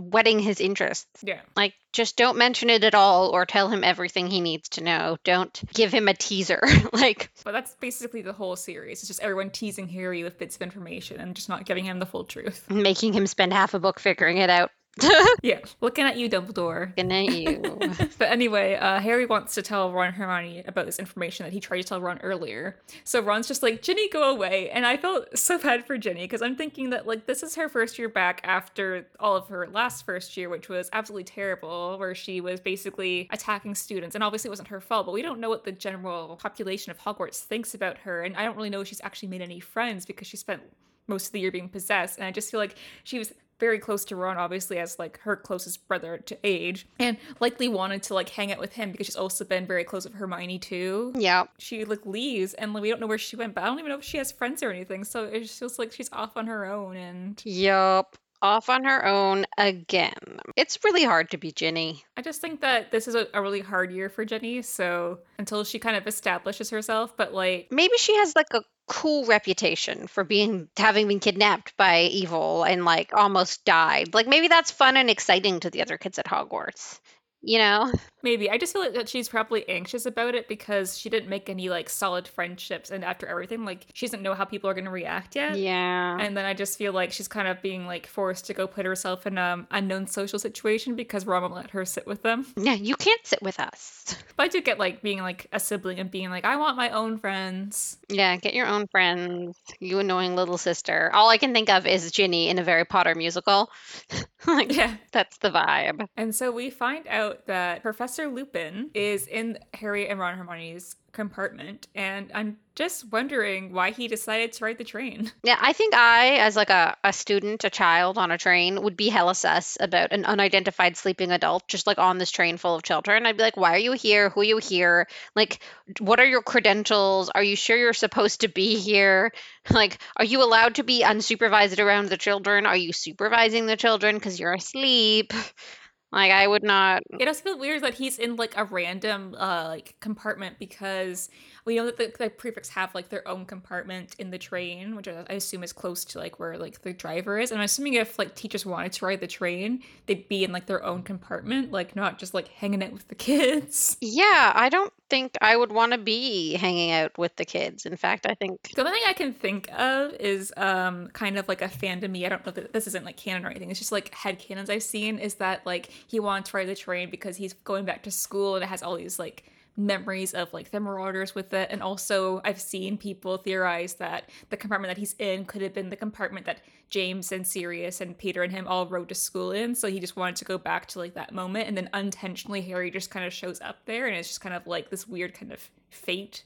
whetting 0.00 0.38
his 0.38 0.60
interests. 0.60 1.22
Yeah. 1.22 1.40
Like, 1.56 1.74
just 1.92 2.16
don't 2.16 2.38
mention 2.38 2.70
it 2.70 2.84
at 2.84 2.94
all 2.94 3.30
or 3.30 3.46
tell 3.46 3.68
him 3.68 3.84
everything 3.84 4.28
he 4.28 4.40
needs 4.40 4.70
to 4.70 4.84
know. 4.84 5.16
Don't 5.24 5.60
give 5.74 5.92
him 5.92 6.08
a 6.08 6.14
teaser. 6.14 6.60
like, 6.92 7.30
But 7.44 7.52
that's 7.52 7.74
basically 7.76 8.22
the 8.22 8.32
whole 8.32 8.56
series. 8.56 9.00
It's 9.00 9.08
just 9.08 9.22
everyone 9.22 9.50
teasing 9.50 9.88
Harry 9.88 10.22
with 10.22 10.38
bits 10.38 10.56
of 10.56 10.62
information 10.62 11.20
and 11.20 11.34
just 11.34 11.48
not 11.48 11.66
giving 11.66 11.84
him 11.84 11.98
the 11.98 12.06
full 12.06 12.24
truth. 12.24 12.68
making 12.70 13.12
him 13.12 13.26
spend 13.26 13.52
half 13.52 13.74
a 13.74 13.78
book 13.78 14.00
figuring 14.00 14.38
it 14.38 14.50
out. 14.50 14.70
Yeah. 15.42 15.60
Looking 15.80 16.04
at 16.04 16.16
you, 16.16 16.28
Dumbledore. 16.28 16.88
Looking 16.88 17.12
at 17.12 17.32
you. 17.32 18.08
But 18.18 18.30
anyway, 18.30 18.74
uh, 18.74 19.00
Harry 19.00 19.24
wants 19.24 19.54
to 19.54 19.62
tell 19.62 19.92
Ron 19.92 20.08
and 20.08 20.16
Hermione 20.16 20.62
about 20.66 20.84
this 20.84 20.98
information 20.98 21.44
that 21.44 21.52
he 21.52 21.60
tried 21.60 21.78
to 21.78 21.84
tell 21.84 22.00
Ron 22.00 22.18
earlier. 22.18 22.78
So 23.04 23.22
Ron's 23.22 23.48
just 23.48 23.62
like, 23.62 23.80
Ginny, 23.82 24.08
go 24.10 24.30
away. 24.30 24.68
And 24.70 24.84
I 24.84 24.96
felt 24.98 25.38
so 25.38 25.58
bad 25.58 25.86
for 25.86 25.96
Ginny 25.96 26.22
because 26.22 26.42
I'm 26.42 26.56
thinking 26.56 26.90
that, 26.90 27.06
like, 27.06 27.26
this 27.26 27.42
is 27.42 27.54
her 27.54 27.68
first 27.68 27.98
year 27.98 28.08
back 28.08 28.40
after 28.44 29.06
all 29.18 29.36
of 29.36 29.48
her 29.48 29.66
last 29.68 30.04
first 30.04 30.36
year, 30.36 30.48
which 30.50 30.68
was 30.68 30.90
absolutely 30.92 31.24
terrible, 31.24 31.96
where 31.98 32.14
she 32.14 32.40
was 32.40 32.60
basically 32.60 33.28
attacking 33.32 33.74
students. 33.74 34.14
And 34.14 34.22
obviously, 34.22 34.48
it 34.48 34.52
wasn't 34.52 34.68
her 34.68 34.80
fault, 34.80 35.06
but 35.06 35.12
we 35.12 35.22
don't 35.22 35.40
know 35.40 35.48
what 35.48 35.64
the 35.64 35.72
general 35.72 36.36
population 36.36 36.90
of 36.90 36.98
Hogwarts 36.98 37.40
thinks 37.40 37.74
about 37.74 37.96
her. 37.98 38.22
And 38.22 38.36
I 38.36 38.44
don't 38.44 38.56
really 38.56 38.70
know 38.70 38.80
if 38.80 38.88
she's 38.88 39.00
actually 39.02 39.28
made 39.28 39.42
any 39.42 39.60
friends 39.60 40.04
because 40.04 40.26
she 40.26 40.36
spent 40.36 40.62
most 41.06 41.26
of 41.26 41.32
the 41.32 41.40
year 41.40 41.50
being 41.50 41.68
possessed. 41.68 42.18
And 42.18 42.26
I 42.26 42.30
just 42.30 42.50
feel 42.50 42.60
like 42.60 42.76
she 43.04 43.18
was 43.18 43.32
very 43.60 43.78
close 43.78 44.04
to 44.06 44.16
Ron, 44.16 44.38
obviously, 44.38 44.78
as 44.78 44.98
like 44.98 45.20
her 45.20 45.36
closest 45.36 45.86
brother 45.86 46.18
to 46.18 46.38
age, 46.42 46.88
and 46.98 47.16
likely 47.38 47.68
wanted 47.68 48.02
to 48.04 48.14
like 48.14 48.30
hang 48.30 48.50
out 48.50 48.58
with 48.58 48.72
him 48.72 48.90
because 48.90 49.06
she's 49.06 49.16
also 49.16 49.44
been 49.44 49.66
very 49.66 49.84
close 49.84 50.04
with 50.04 50.14
Hermione 50.14 50.58
too. 50.58 51.12
yeah. 51.16 51.44
She 51.58 51.84
like 51.84 52.04
leaves, 52.06 52.54
and 52.54 52.72
like, 52.72 52.82
we 52.82 52.88
don't 52.90 53.00
know 53.00 53.06
where 53.06 53.18
she 53.18 53.36
went, 53.36 53.54
but 53.54 53.62
I 53.62 53.66
don't 53.66 53.78
even 53.78 53.90
know 53.90 53.98
if 53.98 54.04
she 54.04 54.18
has 54.18 54.32
friends 54.32 54.62
or 54.62 54.70
anything. 54.70 55.04
So 55.04 55.24
it 55.24 55.40
just 55.40 55.58
feels 55.58 55.78
like 55.78 55.92
she's 55.92 56.10
off 56.12 56.36
on 56.36 56.46
her 56.46 56.64
own. 56.64 56.96
And 56.96 57.40
Yup. 57.44 58.16
Off 58.42 58.68
on 58.68 58.84
her 58.84 59.04
own 59.04 59.46
again. 59.58 60.40
It's 60.56 60.78
really 60.84 61.04
hard 61.04 61.30
to 61.30 61.38
be 61.38 61.52
Ginny. 61.52 62.04
I 62.16 62.22
just 62.22 62.40
think 62.40 62.60
that 62.60 62.90
this 62.90 63.08
is 63.08 63.14
a, 63.14 63.26
a 63.34 63.42
really 63.42 63.60
hard 63.60 63.92
year 63.92 64.08
for 64.08 64.24
Ginny. 64.24 64.62
So 64.62 65.18
until 65.38 65.64
she 65.64 65.78
kind 65.78 65.96
of 65.96 66.06
establishes 66.06 66.70
herself, 66.70 67.16
but 67.16 67.34
like 67.34 67.68
Maybe 67.70 67.94
she 67.98 68.16
has 68.16 68.34
like 68.34 68.52
a 68.52 68.62
cool 68.88 69.24
reputation 69.26 70.06
for 70.08 70.24
being 70.24 70.68
having 70.76 71.06
been 71.06 71.20
kidnapped 71.20 71.76
by 71.76 72.02
evil 72.02 72.64
and 72.64 72.84
like 72.84 73.12
almost 73.14 73.64
died. 73.64 74.14
Like 74.14 74.26
maybe 74.26 74.48
that's 74.48 74.70
fun 74.70 74.96
and 74.96 75.10
exciting 75.10 75.60
to 75.60 75.70
the 75.70 75.82
other 75.82 75.98
kids 75.98 76.18
at 76.18 76.26
Hogwarts. 76.26 77.00
You 77.42 77.58
know? 77.58 77.92
Maybe. 78.22 78.50
I 78.50 78.58
just 78.58 78.72
feel 78.72 78.82
like 78.82 78.94
that 78.94 79.08
she's 79.08 79.28
probably 79.28 79.68
anxious 79.68 80.06
about 80.06 80.34
it 80.34 80.48
because 80.48 80.98
she 80.98 81.08
didn't 81.08 81.28
make 81.28 81.48
any 81.48 81.68
like 81.68 81.88
solid 81.88 82.28
friendships 82.28 82.90
and 82.90 83.04
after 83.04 83.26
everything, 83.26 83.64
like 83.64 83.86
she 83.94 84.06
doesn't 84.06 84.22
know 84.22 84.34
how 84.34 84.44
people 84.44 84.68
are 84.68 84.74
gonna 84.74 84.90
react 84.90 85.36
yet. 85.36 85.56
Yeah. 85.58 86.18
And 86.20 86.36
then 86.36 86.44
I 86.44 86.54
just 86.54 86.76
feel 86.78 86.92
like 86.92 87.12
she's 87.12 87.28
kind 87.28 87.48
of 87.48 87.62
being 87.62 87.86
like 87.86 88.06
forced 88.06 88.46
to 88.46 88.54
go 88.54 88.66
put 88.66 88.84
herself 88.86 89.26
in 89.26 89.38
an 89.38 89.66
unknown 89.70 90.06
social 90.06 90.38
situation 90.38 90.96
because 90.96 91.26
Ron 91.26 91.42
won't 91.42 91.54
let 91.54 91.70
her 91.70 91.84
sit 91.84 92.06
with 92.06 92.22
them. 92.22 92.46
Yeah, 92.56 92.74
you 92.74 92.96
can't 92.96 93.24
sit 93.26 93.42
with 93.42 93.58
us. 93.58 94.16
But 94.36 94.44
I 94.44 94.48
do 94.48 94.60
get 94.62 94.78
like 94.78 95.02
being 95.02 95.20
like 95.20 95.46
a 95.52 95.60
sibling 95.60 95.98
and 95.98 96.10
being 96.10 96.30
like, 96.30 96.44
I 96.46 96.56
want 96.56 96.76
my 96.76 96.90
own 96.90 97.18
friends. 97.18 97.98
Yeah, 98.08 98.36
get 98.36 98.54
your 98.54 98.66
own 98.66 98.86
friends. 98.86 99.56
You 99.80 99.98
annoying 99.98 100.34
little 100.34 100.56
sister. 100.56 101.10
All 101.12 101.28
I 101.28 101.36
can 101.36 101.52
think 101.52 101.68
of 101.68 101.86
is 101.86 102.10
Ginny 102.10 102.48
in 102.48 102.58
a 102.58 102.64
Harry 102.64 102.84
Potter 102.86 103.14
musical. 103.14 103.70
like, 104.46 104.74
Yeah. 104.74 104.96
that's 105.12 105.36
the 105.38 105.50
vibe. 105.50 106.06
And 106.16 106.34
so 106.34 106.50
we 106.50 106.70
find 106.70 107.06
out 107.08 107.46
that 107.46 107.82
Professor 107.82 108.09
Lupin 108.18 108.90
is 108.94 109.26
in 109.26 109.58
Harry 109.74 110.08
and 110.08 110.18
Ron 110.18 110.36
Hermione's 110.36 110.96
compartment, 111.12 111.88
and 111.94 112.30
I'm 112.34 112.56
just 112.74 113.10
wondering 113.10 113.72
why 113.72 113.90
he 113.90 114.08
decided 114.08 114.52
to 114.52 114.64
ride 114.64 114.78
the 114.78 114.84
train. 114.84 115.30
Yeah, 115.42 115.56
I 115.58 115.72
think 115.72 115.94
I, 115.94 116.36
as 116.36 116.54
like 116.54 116.70
a, 116.70 116.96
a 117.02 117.12
student, 117.12 117.64
a 117.64 117.70
child 117.70 118.18
on 118.18 118.30
a 118.30 118.38
train, 118.38 118.82
would 118.82 118.96
be 118.96 119.08
hella 119.08 119.34
sus 119.34 119.78
about 119.80 120.12
an 120.12 120.24
unidentified 120.24 120.96
sleeping 120.96 121.32
adult 121.32 121.66
just 121.66 121.86
like 121.86 121.98
on 121.98 122.18
this 122.18 122.30
train 122.30 122.56
full 122.56 122.74
of 122.74 122.82
children. 122.82 123.26
I'd 123.26 123.36
be 123.36 123.42
like, 123.42 123.56
why 123.56 123.74
are 123.74 123.78
you 123.78 123.92
here? 123.92 124.28
Who 124.30 124.40
are 124.40 124.44
you 124.44 124.58
here? 124.58 125.08
Like, 125.34 125.62
what 125.98 126.20
are 126.20 126.26
your 126.26 126.42
credentials? 126.42 127.30
Are 127.30 127.42
you 127.42 127.56
sure 127.56 127.76
you're 127.76 127.92
supposed 127.94 128.42
to 128.42 128.48
be 128.48 128.76
here? 128.76 129.32
Like, 129.70 129.98
are 130.16 130.24
you 130.24 130.42
allowed 130.42 130.76
to 130.76 130.82
be 130.82 131.04
unsupervised 131.04 131.78
around 131.78 132.08
the 132.08 132.16
children? 132.16 132.66
Are 132.66 132.76
you 132.76 132.92
supervising 132.92 133.66
the 133.66 133.76
children 133.76 134.16
because 134.16 134.40
you're 134.40 134.54
asleep? 134.54 135.32
Like, 136.12 136.32
I 136.32 136.46
would 136.48 136.64
not. 136.64 137.02
It 137.18 137.28
also 137.28 137.42
feels 137.42 137.58
weird 137.58 137.82
that 137.82 137.94
he's 137.94 138.18
in 138.18 138.36
like 138.36 138.56
a 138.56 138.64
random 138.64 139.34
uh 139.38 139.66
like 139.68 139.94
compartment 140.00 140.58
because 140.58 141.28
we 141.70 141.76
know 141.76 141.86
that 141.86 141.96
the, 141.96 142.12
the 142.18 142.28
prefects 142.28 142.68
have 142.70 142.92
like 142.96 143.10
their 143.10 143.26
own 143.28 143.46
compartment 143.46 144.16
in 144.18 144.30
the 144.30 144.38
train, 144.38 144.96
which 144.96 145.06
I 145.06 145.24
assume 145.28 145.62
is 145.62 145.72
close 145.72 146.04
to 146.06 146.18
like 146.18 146.40
where 146.40 146.58
like 146.58 146.82
the 146.82 146.92
driver 146.92 147.38
is. 147.38 147.52
And 147.52 147.60
I'm 147.60 147.64
assuming 147.64 147.94
if 147.94 148.18
like 148.18 148.34
teachers 148.34 148.66
wanted 148.66 148.92
to 148.94 149.06
ride 149.06 149.20
the 149.20 149.28
train, 149.28 149.80
they'd 150.06 150.28
be 150.28 150.42
in 150.42 150.50
like 150.50 150.66
their 150.66 150.82
own 150.82 151.04
compartment, 151.04 151.70
like 151.70 151.94
not 151.94 152.18
just 152.18 152.34
like 152.34 152.48
hanging 152.48 152.82
out 152.82 152.92
with 152.92 153.06
the 153.06 153.14
kids. 153.14 153.96
Yeah, 154.20 154.52
I 154.54 154.68
don't 154.70 154.92
think 155.08 155.36
I 155.40 155.56
would 155.56 155.70
want 155.70 155.92
to 155.92 155.98
be 155.98 156.54
hanging 156.54 156.90
out 156.90 157.16
with 157.16 157.36
the 157.36 157.44
kids. 157.44 157.86
In 157.86 157.96
fact, 157.96 158.26
I 158.26 158.34
think. 158.34 158.72
The 158.74 158.80
only 158.80 158.92
thing 158.92 159.02
I 159.06 159.12
can 159.12 159.32
think 159.32 159.70
of 159.72 160.12
is 160.14 160.52
um 160.56 161.08
kind 161.12 161.38
of 161.38 161.46
like 161.46 161.62
a 161.62 161.68
fandom 161.68 162.24
I 162.24 162.28
don't 162.28 162.44
know 162.44 162.52
that 162.52 162.72
this 162.72 162.88
isn't 162.88 163.04
like 163.04 163.16
canon 163.16 163.46
or 163.46 163.50
anything. 163.50 163.70
It's 163.70 163.78
just 163.78 163.92
like 163.92 164.12
head 164.12 164.38
canons 164.40 164.68
I've 164.68 164.82
seen 164.82 165.18
is 165.18 165.34
that 165.34 165.64
like 165.64 165.90
he 166.08 166.18
wants 166.18 166.50
to 166.50 166.56
ride 166.56 166.68
the 166.68 166.74
train 166.74 167.08
because 167.08 167.36
he's 167.36 167.52
going 167.52 167.84
back 167.84 168.02
to 168.02 168.10
school 168.10 168.56
and 168.56 168.64
it 168.64 168.66
has 168.66 168.82
all 168.82 168.96
these 168.96 169.18
like 169.18 169.44
memories 169.86 170.34
of 170.34 170.52
like 170.52 170.70
the 170.70 170.80
marauders 170.80 171.34
with 171.34 171.52
it. 171.52 171.68
And 171.70 171.82
also 171.82 172.40
i've 172.44 172.60
seen 172.60 172.96
people 172.96 173.36
theorize 173.36 173.94
that 173.94 174.28
the 174.50 174.56
compartment 174.56 174.90
that 174.90 174.98
he's 174.98 175.14
in 175.18 175.44
could 175.44 175.62
have 175.62 175.74
been 175.74 175.90
the 175.90 175.96
compartment 175.96 176.46
that 176.46 176.60
james 176.88 177.32
and 177.32 177.46
sirius 177.46 178.00
and 178.00 178.16
peter 178.18 178.42
and 178.42 178.52
him 178.52 178.66
all 178.66 178.86
rode 178.86 179.08
to 179.08 179.14
school 179.14 179.52
in. 179.52 179.74
So 179.74 179.88
he 179.88 180.00
just 180.00 180.16
wanted 180.16 180.36
to 180.36 180.44
go 180.44 180.58
back 180.58 180.86
to 180.86 180.98
like 180.98 181.14
that 181.14 181.32
moment. 181.32 181.68
And 181.68 181.76
then 181.76 181.88
unintentionally 181.92 182.62
harry 182.62 182.90
just 182.90 183.10
kind 183.10 183.26
of 183.26 183.32
shows 183.32 183.60
up 183.60 183.84
there 183.86 184.06
and 184.06 184.16
it's 184.16 184.28
just 184.28 184.40
kind 184.40 184.54
of 184.54 184.66
like 184.66 184.90
this 184.90 185.06
weird 185.06 185.34
kind 185.34 185.52
of 185.52 185.70
fate 185.90 186.44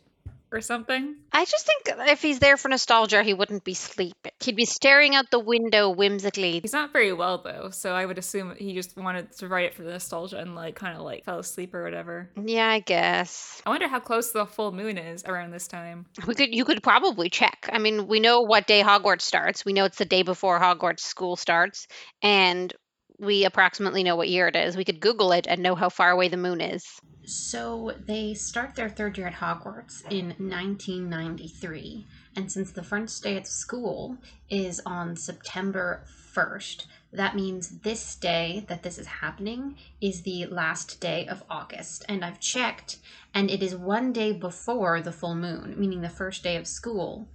or 0.54 0.60
something 0.60 1.16
I 1.32 1.44
just 1.44 1.66
think 1.66 1.98
if 2.08 2.22
he's 2.22 2.38
there 2.38 2.56
for 2.56 2.68
nostalgia, 2.68 3.24
he 3.24 3.34
wouldn't 3.34 3.64
be 3.64 3.74
sleeping. 3.74 4.30
He'd 4.38 4.54
be 4.54 4.66
staring 4.66 5.16
out 5.16 5.32
the 5.32 5.40
window 5.40 5.90
whimsically. 5.90 6.60
He's 6.60 6.72
not 6.72 6.92
very 6.92 7.12
well 7.12 7.38
though, 7.38 7.70
so 7.70 7.92
I 7.92 8.06
would 8.06 8.18
assume 8.18 8.54
he 8.56 8.72
just 8.72 8.96
wanted 8.96 9.32
to 9.38 9.48
write 9.48 9.64
it 9.64 9.74
for 9.74 9.82
the 9.82 9.90
nostalgia 9.90 10.38
and 10.38 10.54
like 10.54 10.76
kind 10.76 10.96
of 10.96 11.02
like 11.02 11.24
fell 11.24 11.40
asleep 11.40 11.74
or 11.74 11.82
whatever. 11.82 12.30
Yeah, 12.40 12.68
I 12.68 12.78
guess. 12.78 13.60
I 13.66 13.70
wonder 13.70 13.88
how 13.88 13.98
close 13.98 14.30
the 14.30 14.46
full 14.46 14.70
moon 14.70 14.96
is 14.96 15.24
around 15.24 15.50
this 15.50 15.66
time. 15.66 16.06
We 16.26 16.36
could 16.36 16.54
you 16.54 16.64
could 16.64 16.82
probably 16.82 17.30
check. 17.30 17.68
I 17.72 17.78
mean, 17.78 18.06
we 18.06 18.20
know 18.20 18.42
what 18.42 18.68
day 18.68 18.82
Hogwarts 18.82 19.22
starts. 19.22 19.64
We 19.64 19.72
know 19.72 19.84
it's 19.86 19.98
the 19.98 20.04
day 20.04 20.22
before 20.22 20.60
Hogwarts 20.60 21.00
school 21.00 21.34
starts, 21.34 21.88
and 22.22 22.72
we 23.24 23.44
approximately 23.44 24.02
know 24.02 24.16
what 24.16 24.28
year 24.28 24.48
it 24.48 24.56
is. 24.56 24.76
We 24.76 24.84
could 24.84 25.00
Google 25.00 25.32
it 25.32 25.46
and 25.48 25.62
know 25.62 25.74
how 25.74 25.88
far 25.88 26.10
away 26.10 26.28
the 26.28 26.36
moon 26.36 26.60
is. 26.60 27.00
So 27.26 27.92
they 28.06 28.34
start 28.34 28.74
their 28.74 28.90
third 28.90 29.16
year 29.16 29.28
at 29.28 29.34
Hogwarts 29.34 30.02
in 30.10 30.28
1993, 30.36 32.06
and 32.36 32.52
since 32.52 32.70
the 32.70 32.82
first 32.82 33.22
day 33.22 33.36
at 33.36 33.48
school 33.48 34.18
is 34.50 34.80
on 34.84 35.16
September 35.16 36.04
1st, 36.34 36.86
that 37.12 37.34
means 37.34 37.80
this 37.80 38.16
day 38.16 38.64
that 38.68 38.82
this 38.82 38.98
is 38.98 39.06
happening 39.06 39.76
is 40.02 40.22
the 40.22 40.46
last 40.46 41.00
day 41.00 41.26
of 41.26 41.44
August. 41.48 42.04
And 42.08 42.24
I've 42.24 42.40
checked, 42.40 42.98
and 43.32 43.50
it 43.50 43.62
is 43.62 43.74
one 43.74 44.12
day 44.12 44.32
before 44.32 45.00
the 45.00 45.12
full 45.12 45.34
moon, 45.34 45.76
meaning 45.78 46.02
the 46.02 46.08
first 46.10 46.42
day 46.42 46.56
of 46.56 46.66
school, 46.66 47.28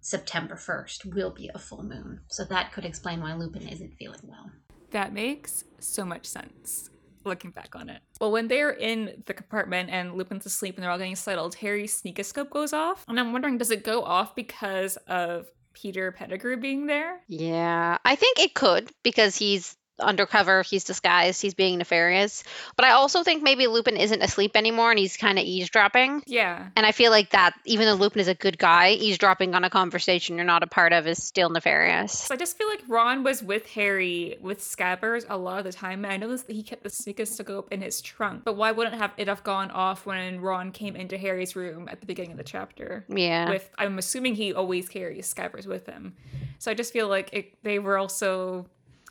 September 0.00 0.54
1st, 0.54 1.14
will 1.14 1.30
be 1.30 1.50
a 1.52 1.58
full 1.58 1.82
moon. 1.82 2.20
So 2.28 2.44
that 2.44 2.72
could 2.72 2.84
explain 2.84 3.20
why 3.20 3.34
Lupin 3.34 3.66
isn't 3.66 3.96
feeling 3.98 4.20
well. 4.22 4.52
That 4.96 5.12
makes 5.12 5.62
so 5.78 6.06
much 6.06 6.24
sense 6.24 6.88
looking 7.26 7.50
back 7.50 7.76
on 7.76 7.90
it. 7.90 8.00
Well, 8.18 8.32
when 8.32 8.48
they're 8.48 8.70
in 8.70 9.22
the 9.26 9.34
compartment 9.34 9.90
and 9.90 10.14
Lupin's 10.14 10.46
asleep 10.46 10.76
and 10.76 10.82
they're 10.82 10.90
all 10.90 10.96
getting 10.96 11.16
settled, 11.16 11.54
Harry's 11.56 12.00
sneakoscope 12.00 12.48
goes 12.48 12.72
off. 12.72 13.04
And 13.06 13.20
I'm 13.20 13.30
wondering, 13.32 13.58
does 13.58 13.70
it 13.70 13.84
go 13.84 14.02
off 14.02 14.34
because 14.34 14.96
of 15.06 15.48
Peter 15.74 16.12
Pettigrew 16.12 16.56
being 16.56 16.86
there? 16.86 17.20
Yeah, 17.28 17.98
I 18.06 18.14
think 18.16 18.38
it 18.38 18.54
could 18.54 18.90
because 19.02 19.36
he's 19.36 19.76
undercover, 19.98 20.62
he's 20.62 20.84
disguised, 20.84 21.42
he's 21.42 21.54
being 21.54 21.78
nefarious. 21.78 22.44
But 22.76 22.84
I 22.84 22.92
also 22.92 23.22
think 23.22 23.42
maybe 23.42 23.66
Lupin 23.66 23.96
isn't 23.96 24.22
asleep 24.22 24.56
anymore 24.56 24.90
and 24.90 24.98
he's 24.98 25.16
kind 25.16 25.38
of 25.38 25.44
eavesdropping. 25.44 26.22
Yeah. 26.26 26.68
And 26.76 26.86
I 26.86 26.92
feel 26.92 27.10
like 27.10 27.30
that, 27.30 27.54
even 27.64 27.86
though 27.86 27.94
Lupin 27.94 28.20
is 28.20 28.28
a 28.28 28.34
good 28.34 28.58
guy, 28.58 28.90
eavesdropping 28.90 29.54
on 29.54 29.64
a 29.64 29.70
conversation 29.70 30.36
you're 30.36 30.44
not 30.44 30.62
a 30.62 30.66
part 30.66 30.92
of 30.92 31.06
is 31.06 31.22
still 31.22 31.50
nefarious. 31.50 32.18
So 32.18 32.34
I 32.34 32.36
just 32.36 32.56
feel 32.58 32.68
like 32.68 32.82
Ron 32.88 33.22
was 33.22 33.42
with 33.42 33.66
Harry 33.70 34.36
with 34.40 34.60
Scabbers 34.60 35.24
a 35.28 35.36
lot 35.36 35.58
of 35.58 35.64
the 35.64 35.72
time. 35.72 36.04
And 36.04 36.12
I 36.12 36.16
know 36.16 36.28
this, 36.28 36.44
he 36.46 36.62
kept 36.62 36.82
the 36.82 36.88
sneakoscope 36.88 37.72
in 37.72 37.80
his 37.80 38.00
trunk, 38.00 38.44
but 38.44 38.56
why 38.56 38.72
wouldn't 38.72 38.96
have 38.96 39.12
it 39.16 39.28
have 39.28 39.44
gone 39.44 39.70
off 39.70 40.06
when 40.06 40.40
Ron 40.40 40.72
came 40.72 40.96
into 40.96 41.16
Harry's 41.16 41.56
room 41.56 41.88
at 41.90 42.00
the 42.00 42.06
beginning 42.06 42.32
of 42.32 42.38
the 42.38 42.44
chapter? 42.44 43.04
Yeah. 43.08 43.50
With 43.50 43.70
I'm 43.78 43.98
assuming 43.98 44.34
he 44.34 44.52
always 44.52 44.88
carries 44.88 45.32
Scabbers 45.32 45.66
with 45.66 45.86
him. 45.86 46.14
So 46.58 46.70
I 46.70 46.74
just 46.74 46.92
feel 46.92 47.08
like 47.08 47.30
it, 47.32 47.62
they 47.62 47.78
were 47.78 47.98
also 47.98 48.66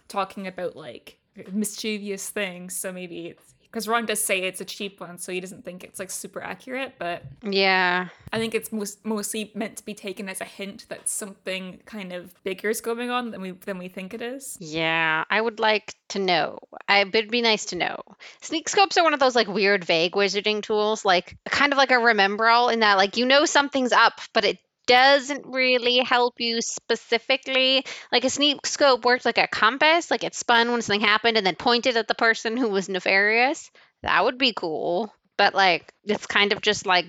talking 0.08 0.48
about 0.48 0.76
like 0.76 1.20
mischievous 1.52 2.30
things. 2.30 2.76
So 2.76 2.92
maybe 2.92 3.28
it's 3.28 3.56
because 3.76 3.90
Ron 3.90 4.06
does 4.06 4.22
say 4.22 4.40
it's 4.40 4.62
a 4.62 4.66
cheap 4.66 5.02
one, 5.02 5.18
so 5.18 5.34
he 5.34 5.42
doesn't 5.42 5.66
think 5.66 5.84
it's 5.84 6.00
like 6.00 6.10
super 6.10 6.42
accurate. 6.42 6.94
But 6.98 7.24
yeah. 7.44 8.08
I 8.32 8.40
think 8.40 8.56
it's 8.56 8.72
most, 8.72 9.06
mostly 9.06 9.52
meant 9.54 9.76
to 9.76 9.84
be 9.84 9.94
taken 9.94 10.30
as 10.30 10.40
a 10.40 10.46
hint 10.46 10.86
that 10.88 11.10
something 11.10 11.82
kind 11.86 12.14
of 12.14 12.34
bigger 12.46 12.70
is 12.70 12.80
going 12.80 13.10
on 13.10 13.32
than 13.32 13.42
we 13.42 13.52
than 13.52 13.78
we 13.78 13.90
think 13.90 14.14
it 14.14 14.22
is. 14.22 14.58
Yeah, 14.62 15.26
I 15.30 15.42
would 15.42 15.60
like 15.60 15.94
to 16.10 16.20
know. 16.20 16.60
I, 16.88 17.02
it'd 17.02 17.30
be 17.30 17.42
nice 17.42 17.66
to 17.66 17.76
know. 17.76 17.98
Sneak 18.42 18.70
scopes 18.70 18.98
are 18.98 19.04
one 19.04 19.14
of 19.14 19.20
those 19.20 19.36
like 19.36 19.50
weird, 19.50 19.84
vague 19.84 20.14
wizarding 20.14 20.64
tools, 20.64 21.04
like 21.04 21.38
kind 21.50 21.74
of 21.74 21.78
like 21.78 21.92
a 21.92 21.96
Remembrall 21.96 22.72
in 22.72 22.80
that 22.80 22.96
like 22.96 23.18
you 23.18 23.26
know 23.26 23.44
something's 23.44 23.92
up, 23.92 24.22
but 24.32 24.46
it 24.46 24.58
doesn't 24.88 25.46
really 25.46 26.00
help 26.00 26.36
you 26.40 26.62
specifically. 26.62 27.86
Like 28.12 28.24
a 28.26 28.30
sneak 28.30 28.66
scope 28.66 29.06
worked 29.06 29.26
like 29.26 29.38
a 29.38 29.48
compass, 29.48 30.12
like 30.12 30.24
it 30.24 30.36
spun 30.36 30.72
when 30.72 30.82
something 30.82 31.02
happened 31.02 31.38
and 31.38 31.46
then 31.46 31.56
pointed 31.56 31.98
at 31.98 32.08
the 32.08 32.16
person 32.16 32.58
who 32.58 32.70
was 32.70 32.90
nefarious. 32.90 33.70
That 34.04 34.24
would 34.24 34.38
be 34.38 34.54
cool. 34.54 35.14
But 35.38 35.54
like 35.54 35.92
it's 36.04 36.28
kind 36.28 36.54
of 36.54 36.62
just 36.62 36.86
like 36.86 37.06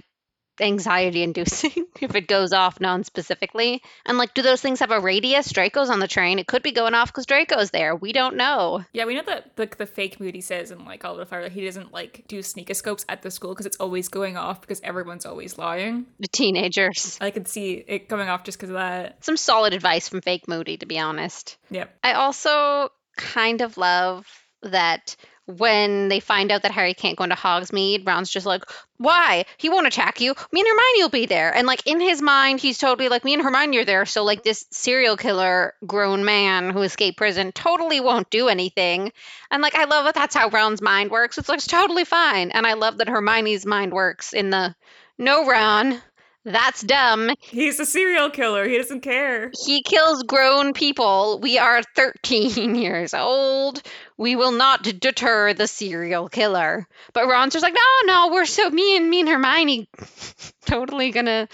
anxiety 0.60 1.22
inducing 1.22 1.86
if 2.00 2.14
it 2.14 2.28
goes 2.28 2.52
off 2.52 2.80
non-specifically. 2.80 3.82
And 4.04 4.18
like 4.18 4.34
do 4.34 4.42
those 4.42 4.60
things 4.60 4.80
have 4.80 4.90
a 4.90 5.00
radius? 5.00 5.50
Draco's 5.50 5.90
on 5.90 6.00
the 6.00 6.08
train. 6.08 6.38
It 6.38 6.46
could 6.46 6.62
be 6.62 6.72
going 6.72 6.94
off 6.94 7.12
because 7.12 7.26
Draco's 7.26 7.70
there. 7.70 7.94
We 7.94 8.12
don't 8.12 8.36
know. 8.36 8.84
Yeah, 8.92 9.04
we 9.04 9.14
know 9.14 9.22
that 9.22 9.56
the, 9.56 9.66
the 9.66 9.86
fake 9.86 10.20
Moody 10.20 10.40
says 10.40 10.70
in 10.70 10.84
like 10.84 11.04
All 11.04 11.16
the 11.16 11.26
Fire 11.26 11.42
that 11.42 11.52
he 11.52 11.64
doesn't 11.64 11.92
like 11.92 12.24
do 12.28 12.40
sneakoscopes 12.40 13.04
at 13.08 13.22
the 13.22 13.30
school 13.30 13.52
because 13.52 13.66
it's 13.66 13.76
always 13.76 14.08
going 14.08 14.36
off 14.36 14.60
because 14.60 14.80
everyone's 14.82 15.26
always 15.26 15.58
lying. 15.58 16.06
The 16.20 16.28
teenagers. 16.28 17.18
I 17.20 17.30
could 17.30 17.48
see 17.48 17.84
it 17.86 18.08
going 18.08 18.28
off 18.28 18.44
just 18.44 18.58
because 18.58 18.70
of 18.70 18.76
that. 18.76 19.24
Some 19.24 19.36
solid 19.36 19.72
advice 19.72 20.08
from 20.08 20.20
fake 20.20 20.48
Moody, 20.48 20.76
to 20.78 20.86
be 20.86 20.98
honest. 20.98 21.56
Yep. 21.70 21.94
I 22.02 22.12
also 22.14 22.90
kind 23.16 23.62
of 23.62 23.76
love 23.76 24.26
that 24.62 25.16
when 25.46 26.08
they 26.08 26.20
find 26.20 26.50
out 26.50 26.62
that 26.62 26.72
Harry 26.72 26.94
can't 26.94 27.16
go 27.16 27.24
into 27.24 27.36
Hogsmeade, 27.36 28.06
Ron's 28.06 28.30
just 28.30 28.46
like, 28.46 28.64
"Why? 28.98 29.44
He 29.56 29.68
won't 29.68 29.86
attack 29.86 30.20
you. 30.20 30.34
Me 30.52 30.60
and 30.60 30.68
Hermione 30.68 31.02
will 31.02 31.08
be 31.08 31.26
there." 31.26 31.54
And 31.54 31.66
like 31.66 31.86
in 31.86 32.00
his 32.00 32.20
mind, 32.20 32.60
he's 32.60 32.78
totally 32.78 33.08
like, 33.08 33.24
"Me 33.24 33.34
and 33.34 33.42
Hermione 33.42 33.78
are 33.78 33.84
there." 33.84 34.06
So 34.06 34.24
like 34.24 34.42
this 34.42 34.66
serial 34.70 35.16
killer 35.16 35.74
grown 35.86 36.24
man 36.24 36.70
who 36.70 36.82
escaped 36.82 37.16
prison 37.18 37.52
totally 37.52 38.00
won't 38.00 38.30
do 38.30 38.48
anything. 38.48 39.12
And 39.50 39.62
like 39.62 39.74
I 39.76 39.84
love 39.84 40.04
that 40.06 40.14
that's 40.14 40.34
how 40.34 40.48
Ron's 40.48 40.82
mind 40.82 41.10
works. 41.10 41.38
It's 41.38 41.48
like 41.48 41.58
it's 41.58 41.66
totally 41.66 42.04
fine. 42.04 42.50
And 42.50 42.66
I 42.66 42.74
love 42.74 42.98
that 42.98 43.08
Hermione's 43.08 43.66
mind 43.66 43.92
works 43.92 44.32
in 44.32 44.50
the 44.50 44.74
no, 45.18 45.46
Ron. 45.46 46.00
That's 46.46 46.82
dumb. 46.82 47.32
He's 47.40 47.80
a 47.80 47.84
serial 47.84 48.30
killer. 48.30 48.68
He 48.68 48.78
doesn't 48.78 49.00
care. 49.00 49.50
He 49.64 49.82
kills 49.82 50.22
grown 50.22 50.74
people. 50.74 51.40
We 51.40 51.58
are 51.58 51.82
13 51.96 52.74
years 52.76 53.14
old. 53.14 53.82
We 54.16 54.36
will 54.36 54.52
not 54.52 54.84
deter 54.84 55.54
the 55.54 55.66
serial 55.66 56.28
killer. 56.28 56.86
But 57.12 57.26
Ron's 57.26 57.54
just 57.54 57.64
like, 57.64 57.74
no, 57.74 58.12
no, 58.12 58.32
we're 58.32 58.46
so 58.46 58.70
me 58.70 58.96
and 58.96 59.10
me 59.10 59.20
and 59.20 59.28
Hermione 59.28 59.88
totally 60.66 61.10
gonna 61.10 61.48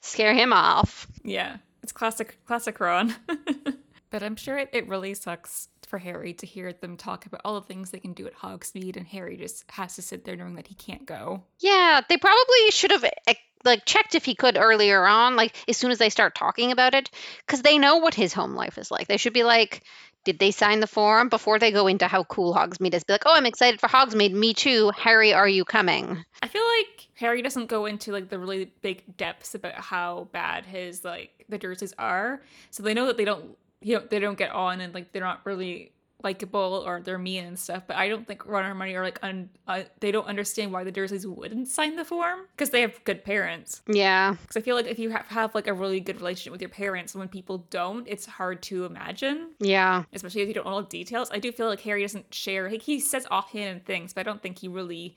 scare 0.00 0.32
him 0.32 0.52
off. 0.52 1.08
Yeah, 1.24 1.56
it's 1.82 1.90
classic, 1.90 2.38
classic 2.46 2.78
Ron. 2.78 3.16
but 4.10 4.22
I'm 4.22 4.36
sure 4.36 4.58
it, 4.58 4.70
it 4.72 4.88
really 4.88 5.14
sucks 5.14 5.68
for 5.86 5.98
Harry 5.98 6.32
to 6.34 6.46
hear 6.46 6.72
them 6.72 6.96
talk 6.96 7.26
about 7.26 7.40
all 7.44 7.60
the 7.60 7.66
things 7.66 7.90
they 7.90 8.00
can 8.00 8.12
do 8.12 8.26
at 8.26 8.34
Hogsmeade, 8.34 8.96
and 8.96 9.06
Harry 9.06 9.36
just 9.36 9.64
has 9.70 9.94
to 9.96 10.02
sit 10.02 10.24
there 10.24 10.36
knowing 10.36 10.56
that 10.56 10.66
he 10.66 10.74
can't 10.74 11.06
go. 11.06 11.44
Yeah, 11.60 12.00
they 12.08 12.16
probably 12.16 12.70
should 12.70 12.90
have 12.90 13.04
eh, 13.04 13.34
like 13.64 13.84
checked 13.84 14.14
if 14.14 14.24
he 14.24 14.34
could 14.34 14.56
earlier 14.56 15.06
on, 15.06 15.36
like 15.36 15.56
as 15.68 15.76
soon 15.76 15.90
as 15.90 15.98
they 15.98 16.10
start 16.10 16.34
talking 16.34 16.72
about 16.72 16.94
it, 16.94 17.10
because 17.46 17.62
they 17.62 17.78
know 17.78 17.96
what 17.98 18.14
his 18.14 18.32
home 18.32 18.54
life 18.54 18.78
is 18.78 18.90
like. 18.90 19.08
They 19.08 19.16
should 19.16 19.32
be 19.32 19.44
like, 19.44 19.82
did 20.24 20.38
they 20.40 20.50
sign 20.50 20.80
the 20.80 20.88
form 20.88 21.28
before 21.28 21.58
they 21.58 21.70
go 21.70 21.86
into 21.86 22.08
how 22.08 22.24
cool 22.24 22.52
Hogsmeade 22.52 22.94
is? 22.94 23.04
Be 23.04 23.14
like, 23.14 23.22
oh, 23.26 23.34
I'm 23.34 23.46
excited 23.46 23.78
for 23.78 23.86
Hogsmeade. 23.86 24.32
Me 24.32 24.54
too. 24.54 24.90
Harry, 24.96 25.32
are 25.32 25.48
you 25.48 25.64
coming? 25.64 26.24
I 26.42 26.48
feel 26.48 26.64
like 26.78 27.06
Harry 27.14 27.42
doesn't 27.42 27.66
go 27.66 27.86
into 27.86 28.10
like 28.12 28.28
the 28.28 28.38
really 28.38 28.72
big 28.82 29.16
depths 29.16 29.54
about 29.54 29.74
how 29.74 30.28
bad 30.32 30.66
his 30.66 31.04
like 31.04 31.44
the 31.48 31.58
Dursleys 31.58 31.92
are, 31.96 32.42
so 32.70 32.82
they 32.82 32.92
know 32.92 33.06
that 33.06 33.16
they 33.16 33.24
don't 33.24 33.56
you 33.80 33.94
know 33.96 34.04
they 34.08 34.18
don't 34.18 34.38
get 34.38 34.50
on 34.50 34.80
and 34.80 34.94
like 34.94 35.12
they're 35.12 35.22
not 35.22 35.40
really 35.44 35.92
likable 36.24 36.82
or 36.86 37.00
they're 37.02 37.18
mean 37.18 37.44
and 37.44 37.58
stuff. 37.58 37.82
But 37.86 37.96
I 37.96 38.08
don't 38.08 38.26
think 38.26 38.46
Ron 38.46 38.64
and 38.64 38.68
Hermione 38.72 38.94
are 38.96 39.04
like 39.04 39.18
un- 39.22 39.50
uh, 39.68 39.82
they 40.00 40.10
don't 40.10 40.26
understand 40.26 40.72
why 40.72 40.82
the 40.82 40.90
Dursleys 40.90 41.26
wouldn't 41.26 41.68
sign 41.68 41.94
the 41.96 42.04
form 42.06 42.40
because 42.56 42.70
they 42.70 42.80
have 42.80 43.04
good 43.04 43.22
parents. 43.22 43.82
Yeah, 43.86 44.32
Because 44.40 44.56
I 44.56 44.60
feel 44.62 44.76
like 44.76 44.86
if 44.86 44.98
you 44.98 45.10
have, 45.10 45.26
have 45.26 45.54
like 45.54 45.66
a 45.66 45.74
really 45.74 46.00
good 46.00 46.16
relationship 46.16 46.52
with 46.52 46.62
your 46.62 46.70
parents, 46.70 47.14
when 47.14 47.28
people 47.28 47.66
don't, 47.70 48.08
it's 48.08 48.24
hard 48.24 48.62
to 48.62 48.86
imagine. 48.86 49.50
yeah. 49.60 50.04
Especially 50.12 50.40
if 50.40 50.48
you 50.48 50.54
don't 50.54 50.64
know 50.64 50.72
all 50.72 50.82
the 50.82 50.88
details. 50.88 51.30
I 51.30 51.38
do 51.38 51.52
feel 51.52 51.66
like 51.68 51.80
Harry 51.80 52.00
doesn't 52.00 52.32
share. 52.34 52.70
Like 52.70 52.82
he 52.82 52.98
says 52.98 53.26
offhand 53.30 53.84
things, 53.84 54.14
but 54.14 54.20
I 54.20 54.24
don't 54.24 54.42
think 54.42 54.58
he 54.58 54.68
really 54.68 55.16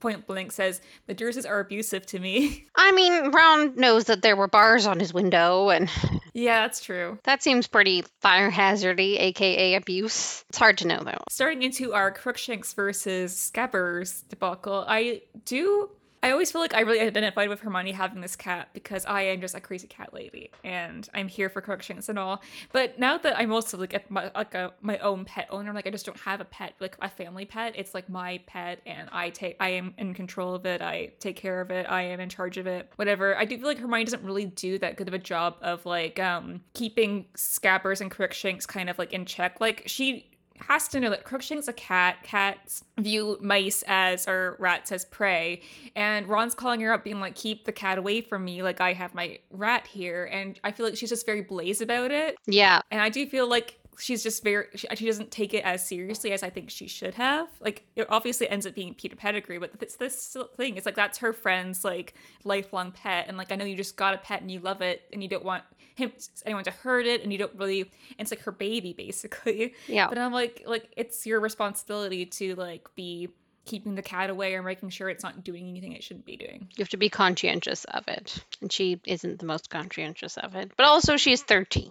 point 0.00 0.26
blank 0.26 0.52
says 0.52 0.80
the 1.06 1.14
Dursleys 1.14 1.48
are 1.48 1.60
abusive 1.60 2.06
to 2.06 2.18
me. 2.18 2.66
I 2.76 2.92
mean, 2.92 3.30
Ron 3.30 3.76
knows 3.76 4.04
that 4.04 4.22
there 4.22 4.36
were 4.36 4.48
bars 4.48 4.86
on 4.86 5.00
his 5.00 5.12
window, 5.14 5.70
and 5.70 5.90
yeah, 6.34 6.62
that's 6.62 6.80
true. 6.80 7.18
that 7.24 7.42
seems 7.42 7.66
pretty 7.66 8.04
fire 8.20 8.50
hazardy, 8.50 9.18
aka 9.20 9.74
abuse. 9.74 10.44
It's 10.48 10.58
hard 10.58 10.78
to 10.78 10.86
know 10.86 11.00
though. 11.04 11.22
Starting 11.30 11.62
into 11.62 11.92
our 11.92 12.10
Crookshanks 12.12 12.72
versus 12.74 13.34
Scabbers 13.34 14.28
debacle, 14.28 14.84
I 14.86 15.22
do. 15.44 15.90
I 16.22 16.32
always 16.32 16.50
feel 16.50 16.60
like 16.60 16.74
I 16.74 16.80
really 16.80 17.00
identified 17.00 17.48
with 17.48 17.60
Hermione 17.60 17.92
having 17.92 18.20
this 18.20 18.36
cat 18.36 18.68
because 18.72 19.04
I 19.06 19.22
am 19.22 19.40
just 19.40 19.54
a 19.54 19.60
crazy 19.60 19.86
cat 19.86 20.12
lady 20.12 20.50
and 20.64 21.08
I'm 21.14 21.28
here 21.28 21.48
for 21.48 21.60
Crookshanks 21.60 22.08
and 22.08 22.18
all. 22.18 22.42
But 22.72 22.98
now 22.98 23.18
that 23.18 23.38
I'm 23.38 23.52
also 23.52 23.78
like 23.78 23.94
a, 23.94 24.00
my, 24.08 24.30
like 24.34 24.54
a, 24.54 24.72
my 24.80 24.98
own 24.98 25.24
pet 25.24 25.46
owner, 25.50 25.72
like 25.72 25.86
I 25.86 25.90
just 25.90 26.06
don't 26.06 26.18
have 26.20 26.40
a 26.40 26.44
pet, 26.44 26.74
like 26.80 26.96
a 27.00 27.08
family 27.08 27.44
pet. 27.44 27.74
It's 27.76 27.94
like 27.94 28.08
my 28.08 28.40
pet 28.46 28.80
and 28.86 29.08
I 29.12 29.30
take, 29.30 29.56
I 29.60 29.70
am 29.70 29.94
in 29.98 30.14
control 30.14 30.54
of 30.54 30.66
it. 30.66 30.82
I 30.82 31.12
take 31.20 31.36
care 31.36 31.60
of 31.60 31.70
it. 31.70 31.86
I 31.88 32.02
am 32.02 32.20
in 32.20 32.28
charge 32.28 32.56
of 32.56 32.66
it. 32.66 32.90
Whatever. 32.96 33.36
I 33.36 33.44
do 33.44 33.56
feel 33.56 33.66
like 33.66 33.78
Hermione 33.78 34.04
doesn't 34.04 34.24
really 34.24 34.46
do 34.46 34.78
that 34.78 34.96
good 34.96 35.08
of 35.08 35.14
a 35.14 35.18
job 35.18 35.56
of 35.62 35.84
like 35.86 36.18
um 36.18 36.62
keeping 36.74 37.26
Scabbers 37.36 38.00
and 38.00 38.10
Crookshanks 38.10 38.66
kind 38.66 38.90
of 38.90 38.98
like 38.98 39.12
in 39.12 39.26
check. 39.26 39.60
Like 39.60 39.82
she 39.86 40.30
has 40.60 40.88
to 40.88 41.00
know 41.00 41.10
that 41.10 41.24
Crookshank's 41.24 41.68
a 41.68 41.72
cat. 41.72 42.22
Cats 42.22 42.84
view 42.98 43.38
mice 43.40 43.84
as 43.86 44.26
or 44.26 44.56
rats 44.58 44.92
as 44.92 45.04
prey. 45.04 45.62
And 45.94 46.28
Ron's 46.28 46.54
calling 46.54 46.80
her 46.80 46.92
up, 46.92 47.04
being 47.04 47.20
like, 47.20 47.34
keep 47.34 47.64
the 47.64 47.72
cat 47.72 47.98
away 47.98 48.20
from 48.20 48.44
me. 48.44 48.62
Like 48.62 48.80
I 48.80 48.92
have 48.92 49.14
my 49.14 49.38
rat 49.50 49.86
here. 49.86 50.24
And 50.26 50.58
I 50.64 50.72
feel 50.72 50.86
like 50.86 50.96
she's 50.96 51.10
just 51.10 51.26
very 51.26 51.42
blaze 51.42 51.80
about 51.80 52.10
it. 52.10 52.36
Yeah, 52.46 52.80
And 52.90 53.00
I 53.00 53.08
do 53.08 53.26
feel 53.26 53.48
like 53.48 53.78
she's 53.98 54.22
just 54.22 54.42
very 54.42 54.66
she, 54.74 54.86
she 54.94 55.06
doesn't 55.06 55.30
take 55.30 55.54
it 55.54 55.64
as 55.64 55.86
seriously 55.86 56.32
as 56.32 56.42
I 56.42 56.50
think 56.50 56.70
she 56.70 56.86
should 56.86 57.14
have. 57.14 57.48
Like 57.60 57.84
it 57.96 58.06
obviously 58.10 58.48
ends 58.48 58.66
up 58.66 58.74
being 58.74 58.94
Peter 58.94 59.16
Pettigrew, 59.16 59.60
but 59.60 59.72
it's 59.80 59.96
this 59.96 60.36
thing. 60.56 60.76
It's 60.76 60.86
like 60.86 60.94
that's 60.94 61.18
her 61.18 61.32
friend's 61.32 61.84
like 61.84 62.14
lifelong 62.44 62.92
pet, 62.92 63.26
and 63.28 63.36
like 63.36 63.52
I 63.52 63.56
know 63.56 63.64
you 63.64 63.76
just 63.76 63.96
got 63.96 64.14
a 64.14 64.18
pet 64.18 64.42
and 64.42 64.50
you 64.50 64.60
love 64.60 64.82
it 64.82 65.02
and 65.12 65.22
you 65.22 65.28
don't 65.28 65.44
want 65.44 65.64
him 65.96 66.12
anyone 66.44 66.64
to 66.64 66.70
hurt 66.70 67.06
it 67.06 67.22
and 67.22 67.32
you 67.32 67.38
don't 67.38 67.54
really. 67.56 67.90
It's 68.18 68.30
like 68.30 68.40
her 68.40 68.52
baby 68.52 68.92
basically. 68.92 69.74
yeah. 69.88 70.08
But 70.08 70.18
I'm 70.18 70.32
like 70.32 70.62
like 70.66 70.88
it's 70.96 71.26
your 71.26 71.40
responsibility 71.40 72.26
to 72.26 72.54
like 72.54 72.88
be 72.94 73.28
keeping 73.64 73.96
the 73.96 74.02
cat 74.02 74.30
away 74.30 74.54
or 74.54 74.62
making 74.62 74.90
sure 74.90 75.08
it's 75.08 75.24
not 75.24 75.42
doing 75.42 75.68
anything 75.68 75.92
it 75.92 76.02
shouldn't 76.04 76.24
be 76.24 76.36
doing. 76.36 76.68
You 76.76 76.82
have 76.82 76.90
to 76.90 76.96
be 76.96 77.08
conscientious 77.10 77.84
of 77.86 78.06
it. 78.06 78.44
And 78.60 78.70
she 78.70 79.00
isn't 79.04 79.40
the 79.40 79.46
most 79.46 79.70
conscientious 79.70 80.36
of 80.36 80.54
it. 80.54 80.70
But 80.76 80.86
also, 80.86 81.16
she's 81.16 81.42
13. 81.42 81.90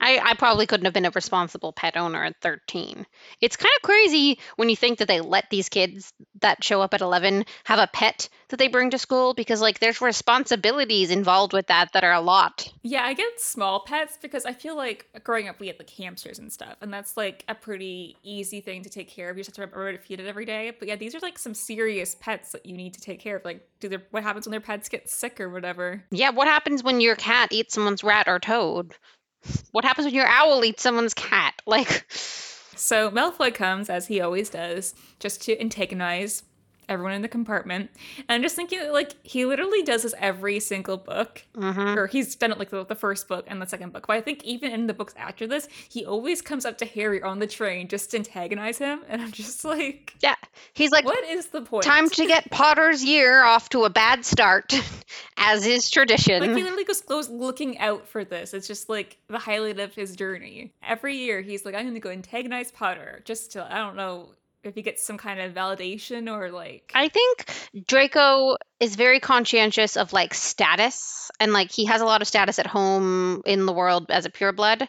I, 0.00 0.18
I 0.22 0.34
probably 0.34 0.66
couldn't 0.66 0.84
have 0.84 0.94
been 0.94 1.04
a 1.04 1.10
responsible 1.10 1.72
pet 1.72 1.96
owner 1.96 2.24
at 2.24 2.40
13. 2.40 3.06
It's 3.40 3.56
kind 3.56 3.72
of 3.76 3.82
crazy 3.82 4.38
when 4.56 4.68
you 4.68 4.76
think 4.76 4.98
that 4.98 5.08
they 5.08 5.20
let 5.20 5.50
these 5.50 5.68
kids 5.68 6.12
that 6.40 6.62
show 6.62 6.80
up 6.80 6.94
at 6.94 7.00
11 7.00 7.44
have 7.64 7.78
a 7.78 7.88
pet 7.92 8.28
that 8.48 8.58
they 8.58 8.68
bring 8.68 8.90
to 8.90 8.98
school 8.98 9.34
because, 9.34 9.60
like, 9.60 9.78
there's 9.78 10.00
responsibilities 10.00 11.10
involved 11.10 11.52
with 11.52 11.66
that 11.66 11.92
that 11.92 12.04
are 12.04 12.12
a 12.12 12.20
lot. 12.20 12.72
Yeah, 12.82 13.04
I 13.04 13.14
get 13.14 13.40
small 13.40 13.80
pets 13.80 14.18
because 14.20 14.46
I 14.46 14.52
feel 14.52 14.76
like 14.76 15.06
growing 15.24 15.48
up 15.48 15.60
we 15.60 15.66
had 15.66 15.78
like 15.78 15.90
hamsters 15.90 16.38
and 16.38 16.52
stuff, 16.52 16.76
and 16.80 16.92
that's 16.92 17.16
like 17.16 17.44
a 17.48 17.54
pretty 17.54 18.16
easy 18.22 18.60
thing 18.60 18.82
to 18.82 18.90
take 18.90 19.08
care 19.08 19.30
of. 19.30 19.36
You 19.36 19.44
just 19.44 19.56
have 19.56 19.70
to 19.70 19.76
remember 19.76 19.98
to 19.98 20.04
feed 20.04 20.20
it 20.20 20.26
every 20.26 20.44
day. 20.44 20.72
But 20.78 20.88
yeah, 20.88 20.96
these 20.96 21.14
are 21.14 21.20
like 21.20 21.38
some 21.38 21.54
serious 21.54 22.14
pets 22.14 22.52
that 22.52 22.64
you 22.64 22.76
need 22.76 22.94
to 22.94 23.00
take 23.00 23.20
care 23.20 23.36
of. 23.36 23.44
Like, 23.44 23.66
do 23.80 23.88
their 23.88 24.02
what 24.10 24.22
happens 24.22 24.46
when 24.46 24.52
their 24.52 24.60
pets 24.60 24.88
get 24.88 25.10
sick 25.10 25.40
or 25.40 25.50
whatever? 25.50 26.04
Yeah, 26.10 26.30
what 26.30 26.48
happens 26.48 26.82
when 26.82 27.00
your 27.00 27.16
cat 27.16 27.48
eats 27.52 27.74
someone's 27.74 28.04
rat 28.04 28.28
or 28.28 28.38
toad? 28.38 28.94
What 29.72 29.84
happens 29.84 30.06
when 30.06 30.14
your 30.14 30.26
owl 30.26 30.64
eats 30.64 30.82
someone's 30.82 31.14
cat? 31.14 31.54
Like, 31.66 32.10
So 32.10 33.10
Malfoy 33.10 33.52
comes 33.52 33.90
as 33.90 34.06
he 34.06 34.20
always 34.20 34.48
does, 34.50 34.94
just 35.20 35.42
to 35.42 35.60
antagonize 35.60 36.42
everyone 36.88 37.12
in 37.14 37.22
the 37.22 37.28
compartment. 37.28 37.90
And 38.18 38.36
I'm 38.36 38.42
just 38.42 38.56
thinking, 38.56 38.90
like, 38.92 39.14
he 39.22 39.44
literally 39.44 39.82
does 39.82 40.02
this 40.02 40.14
every 40.18 40.60
single 40.60 40.96
book. 40.96 41.42
mhm. 41.56 41.96
Or 41.96 42.06
he's 42.06 42.34
done 42.34 42.52
it 42.52 42.58
like 42.58 42.70
the, 42.70 42.84
the 42.84 42.94
first 42.94 43.28
book 43.28 43.46
and 43.48 43.60
the 43.60 43.66
second 43.66 43.92
book. 43.92 44.06
But 44.06 44.16
I 44.16 44.20
think 44.20 44.44
even 44.44 44.72
in 44.72 44.86
the 44.86 44.94
books 44.94 45.14
after 45.16 45.46
this, 45.46 45.68
he 45.88 46.04
always 46.04 46.42
comes 46.42 46.64
up 46.64 46.78
to 46.78 46.84
Harry 46.86 47.22
on 47.22 47.38
the 47.38 47.46
train 47.46 47.88
just 47.88 48.10
to 48.12 48.18
antagonize 48.18 48.78
him. 48.78 49.00
And 49.08 49.20
I'm 49.22 49.32
just 49.32 49.64
like, 49.64 50.14
yeah, 50.20 50.36
he's 50.72 50.90
like, 50.90 51.04
what 51.04 51.24
is 51.24 51.46
the 51.46 51.62
point? 51.62 51.84
Time 51.84 52.08
to 52.10 52.26
get 52.26 52.50
Potter's 52.50 53.04
year 53.04 53.42
off 53.42 53.68
to 53.70 53.84
a 53.84 53.90
bad 53.90 54.24
start, 54.24 54.72
as 55.36 55.66
is 55.66 55.90
tradition. 55.90 56.40
Like 56.40 56.50
he 56.56 56.62
literally 56.62 56.84
goes, 56.84 57.00
goes 57.02 57.28
looking 57.28 57.78
out 57.78 58.08
for 58.08 58.24
this. 58.24 58.54
It's 58.54 58.66
just 58.66 58.88
like 58.88 59.18
the 59.28 59.38
highlight 59.38 59.78
of 59.80 59.94
his 59.94 60.16
journey. 60.16 60.72
Every 60.82 61.16
year 61.16 61.40
he's 61.40 61.64
like, 61.64 61.74
I'm 61.74 61.86
gonna 61.86 62.00
go 62.00 62.10
antagonize 62.10 62.70
Potter 62.70 63.22
just 63.24 63.52
to 63.52 63.64
I 63.72 63.78
don't 63.78 63.96
know 63.96 64.30
if 64.64 64.74
he 64.74 64.82
gets 64.82 65.04
some 65.04 65.18
kind 65.18 65.40
of 65.40 65.54
validation 65.54 66.32
or 66.32 66.50
like 66.50 66.90
I 66.94 67.08
think 67.08 67.46
Draco 67.86 68.56
is 68.80 68.96
very 68.96 69.20
conscientious 69.20 69.96
of 69.96 70.12
like 70.12 70.34
status 70.34 71.30
and 71.40 71.52
like 71.52 71.72
he 71.72 71.86
has 71.86 72.00
a 72.00 72.04
lot 72.04 72.22
of 72.22 72.28
status 72.28 72.58
at 72.58 72.66
home 72.66 73.42
in 73.46 73.66
the 73.66 73.72
world 73.72 74.10
as 74.10 74.26
a 74.26 74.30
pureblood. 74.30 74.88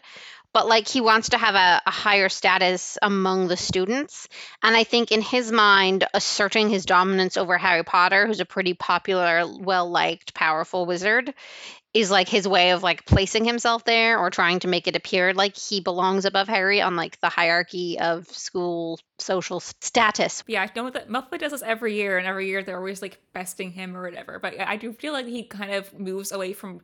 But 0.52 0.66
like 0.66 0.88
he 0.88 1.00
wants 1.00 1.30
to 1.30 1.38
have 1.38 1.54
a, 1.54 1.80
a 1.86 1.90
higher 1.90 2.28
status 2.28 2.98
among 3.00 3.48
the 3.48 3.56
students. 3.56 4.28
And 4.62 4.74
I 4.74 4.84
think 4.84 5.12
in 5.12 5.22
his 5.22 5.52
mind, 5.52 6.04
asserting 6.12 6.70
his 6.70 6.86
dominance 6.86 7.36
over 7.36 7.56
Harry 7.56 7.84
Potter, 7.84 8.26
who's 8.26 8.40
a 8.40 8.44
pretty 8.44 8.74
popular, 8.74 9.44
well 9.46 9.88
liked, 9.88 10.34
powerful 10.34 10.86
wizard, 10.86 11.32
is 11.92 12.10
like 12.10 12.28
his 12.28 12.46
way 12.46 12.70
of 12.70 12.82
like 12.82 13.04
placing 13.04 13.44
himself 13.44 13.84
there 13.84 14.18
or 14.18 14.30
trying 14.30 14.60
to 14.60 14.68
make 14.68 14.86
it 14.86 14.94
appear 14.94 15.34
like 15.34 15.56
he 15.56 15.80
belongs 15.80 16.24
above 16.24 16.46
Harry 16.46 16.80
on 16.80 16.94
like 16.94 17.18
the 17.20 17.28
hierarchy 17.28 17.98
of 17.98 18.28
school 18.28 18.98
social 19.18 19.60
status. 19.60 20.44
yeah, 20.46 20.62
I 20.62 20.70
know 20.76 20.90
that 20.90 21.08
Malfoy 21.08 21.38
does 21.38 21.52
this 21.52 21.62
every 21.62 21.96
year, 21.96 22.16
and 22.16 22.26
every 22.26 22.46
year 22.46 22.62
they're 22.62 22.78
always 22.78 23.02
like 23.02 23.18
besting 23.32 23.72
him 23.72 23.96
or 23.96 24.02
whatever. 24.02 24.38
But 24.38 24.60
I 24.60 24.76
do 24.76 24.92
feel 24.92 25.12
like 25.12 25.26
he 25.26 25.42
kind 25.42 25.72
of 25.72 25.98
moves 25.98 26.30
away 26.32 26.52
from 26.52 26.80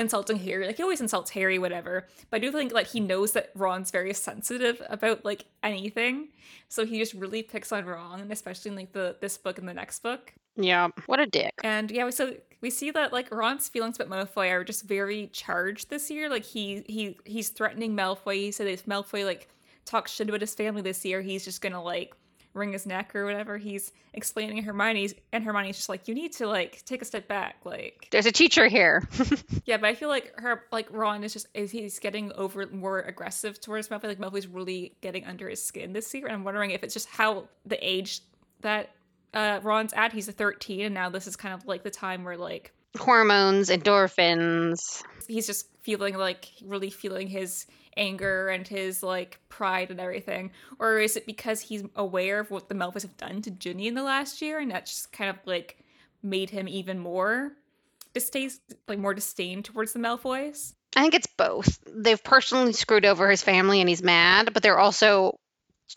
insulting 0.00 0.38
Harry. 0.38 0.66
Like 0.66 0.76
he 0.76 0.82
always 0.82 1.00
insults 1.00 1.30
Harry, 1.30 1.58
whatever. 1.58 2.08
But 2.30 2.38
I 2.38 2.40
do 2.40 2.50
think 2.50 2.72
like 2.72 2.88
he 2.88 3.00
knows 3.00 3.32
that 3.32 3.50
Ron's 3.54 3.90
very 3.90 4.12
sensitive 4.14 4.82
about 4.88 5.24
like 5.24 5.44
anything, 5.62 6.28
so 6.68 6.84
he 6.84 6.98
just 6.98 7.14
really 7.14 7.42
picks 7.42 7.70
on 7.70 7.84
Ron, 7.84 8.30
especially 8.32 8.70
in 8.70 8.76
like 8.76 8.92
the 8.92 9.16
this 9.20 9.38
book 9.38 9.58
and 9.58 9.68
the 9.68 9.74
next 9.74 10.02
book. 10.02 10.32
Yeah. 10.56 10.88
What 11.06 11.20
a 11.20 11.26
dick. 11.26 11.52
And 11.62 11.90
yeah, 11.90 12.10
so 12.10 12.34
we 12.60 12.70
see 12.70 12.90
that 12.90 13.12
like 13.12 13.30
Ron's 13.30 13.68
feelings 13.68 13.98
about 13.98 14.10
Malfoy 14.10 14.50
are 14.50 14.64
just 14.64 14.84
very 14.84 15.28
charged 15.32 15.90
this 15.90 16.10
year. 16.10 16.28
Like 16.28 16.44
he 16.44 16.82
he 16.86 17.18
he's 17.24 17.50
threatening 17.50 17.96
Malfoy. 17.96 18.36
He 18.36 18.52
said 18.52 18.66
if 18.66 18.86
Malfoy 18.86 19.24
like 19.24 19.48
talks 19.84 20.12
shit 20.12 20.28
about 20.28 20.40
his 20.40 20.54
family 20.54 20.82
this 20.82 21.04
year, 21.04 21.20
he's 21.20 21.44
just 21.44 21.60
gonna 21.60 21.82
like 21.82 22.14
wring 22.54 22.72
his 22.72 22.86
neck 22.86 23.14
or 23.14 23.24
whatever, 23.24 23.58
he's 23.58 23.92
explaining 24.12 24.56
to 24.56 24.62
Hermione, 24.62 25.10
and 25.32 25.44
Hermione's 25.44 25.76
just 25.76 25.88
like, 25.88 26.08
"You 26.08 26.14
need 26.14 26.32
to 26.34 26.46
like 26.46 26.84
take 26.84 27.02
a 27.02 27.04
step 27.04 27.28
back." 27.28 27.56
Like, 27.64 28.08
There's 28.10 28.26
a 28.26 28.32
teacher 28.32 28.66
here. 28.68 29.08
yeah, 29.64 29.76
but 29.76 29.86
I 29.86 29.94
feel 29.94 30.08
like 30.08 30.32
her, 30.38 30.64
like 30.72 30.88
Ron 30.90 31.24
is 31.24 31.32
just 31.32 31.46
is 31.54 31.70
he's 31.70 31.98
getting 31.98 32.32
over 32.32 32.66
more 32.66 33.00
aggressive 33.00 33.60
towards 33.60 33.88
Malfoy. 33.88 34.04
Like 34.04 34.18
Malfoy's 34.18 34.46
really 34.46 34.96
getting 35.00 35.24
under 35.26 35.48
his 35.48 35.64
skin 35.64 35.92
this 35.92 36.12
year, 36.14 36.26
and 36.26 36.34
I'm 36.34 36.44
wondering 36.44 36.70
if 36.72 36.82
it's 36.82 36.94
just 36.94 37.08
how 37.08 37.48
the 37.66 37.78
age 37.86 38.20
that 38.60 38.90
uh, 39.34 39.60
Ron's 39.62 39.92
at. 39.92 40.12
He's 40.12 40.28
a 40.28 40.32
13, 40.32 40.86
and 40.86 40.94
now 40.94 41.08
this 41.08 41.26
is 41.26 41.36
kind 41.36 41.54
of 41.54 41.66
like 41.66 41.82
the 41.82 41.90
time 41.90 42.24
where 42.24 42.36
like 42.36 42.72
Hormones, 42.98 43.70
endorphins. 43.70 45.02
he's 45.28 45.46
just 45.46 45.68
feeling 45.82 46.16
like 46.16 46.50
really 46.64 46.90
feeling 46.90 47.28
his 47.28 47.66
anger 47.96 48.48
and 48.48 48.68
his 48.68 49.02
like 49.02 49.38
pride 49.48 49.90
and 49.90 50.00
everything 50.00 50.50
or 50.78 50.98
is 50.98 51.16
it 51.16 51.26
because 51.26 51.60
he's 51.60 51.82
aware 51.96 52.40
of 52.40 52.50
what 52.50 52.68
the 52.68 52.74
Malfoys 52.74 53.02
have 53.02 53.16
done 53.16 53.42
to 53.42 53.50
Ginny 53.50 53.88
in 53.88 53.94
the 53.94 54.02
last 54.02 54.40
year 54.40 54.58
and 54.58 54.70
that's 54.70 54.90
just 54.90 55.12
kind 55.12 55.30
of 55.30 55.36
like 55.44 55.78
made 56.22 56.50
him 56.50 56.68
even 56.68 56.98
more 56.98 57.52
distaste 58.14 58.60
like 58.88 58.98
more 58.98 59.14
disdain 59.14 59.62
towards 59.62 59.92
the 59.92 59.98
Malfoys 59.98 60.74
I 60.96 61.02
think 61.02 61.14
it's 61.14 61.28
both. 61.28 61.78
They've 61.86 62.22
personally 62.22 62.72
screwed 62.72 63.04
over 63.04 63.30
his 63.30 63.42
family 63.42 63.80
and 63.80 63.88
he's 63.88 64.02
mad, 64.02 64.52
but 64.52 64.62
they're 64.62 64.78
also 64.78 65.38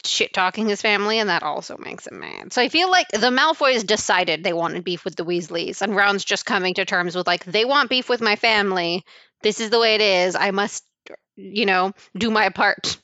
shit 0.06 0.34
talking 0.34 0.68
his 0.68 0.82
family 0.82 1.20
and 1.20 1.30
that 1.30 1.44
also 1.44 1.78
makes 1.78 2.08
him 2.08 2.20
mad. 2.20 2.54
So 2.54 2.62
I 2.62 2.70
feel 2.70 2.90
like 2.90 3.10
the 3.10 3.30
Malfoys 3.30 3.86
decided 3.86 4.44
they 4.44 4.54
wanted 4.54 4.84
beef 4.84 5.06
with 5.06 5.16
the 5.16 5.26
Weasleys 5.26 5.82
and 5.82 5.96
Ron's 5.96 6.26
just 6.26 6.46
coming 6.46 6.74
to 6.76 6.86
terms 6.86 7.16
with 7.16 7.28
like 7.28 7.46
they 7.46 7.66
want 7.66 7.90
beef 7.90 8.10
with 8.10 8.22
my 8.22 8.36
family. 8.36 9.04
This 9.44 9.60
is 9.60 9.70
the 9.70 9.80
way 9.80 9.96
it 9.96 10.02
is. 10.02 10.36
I 10.36 10.52
must 10.52 10.84
you 11.36 11.66
know, 11.66 11.94
do 12.18 12.30
my 12.30 12.50
part 12.50 12.98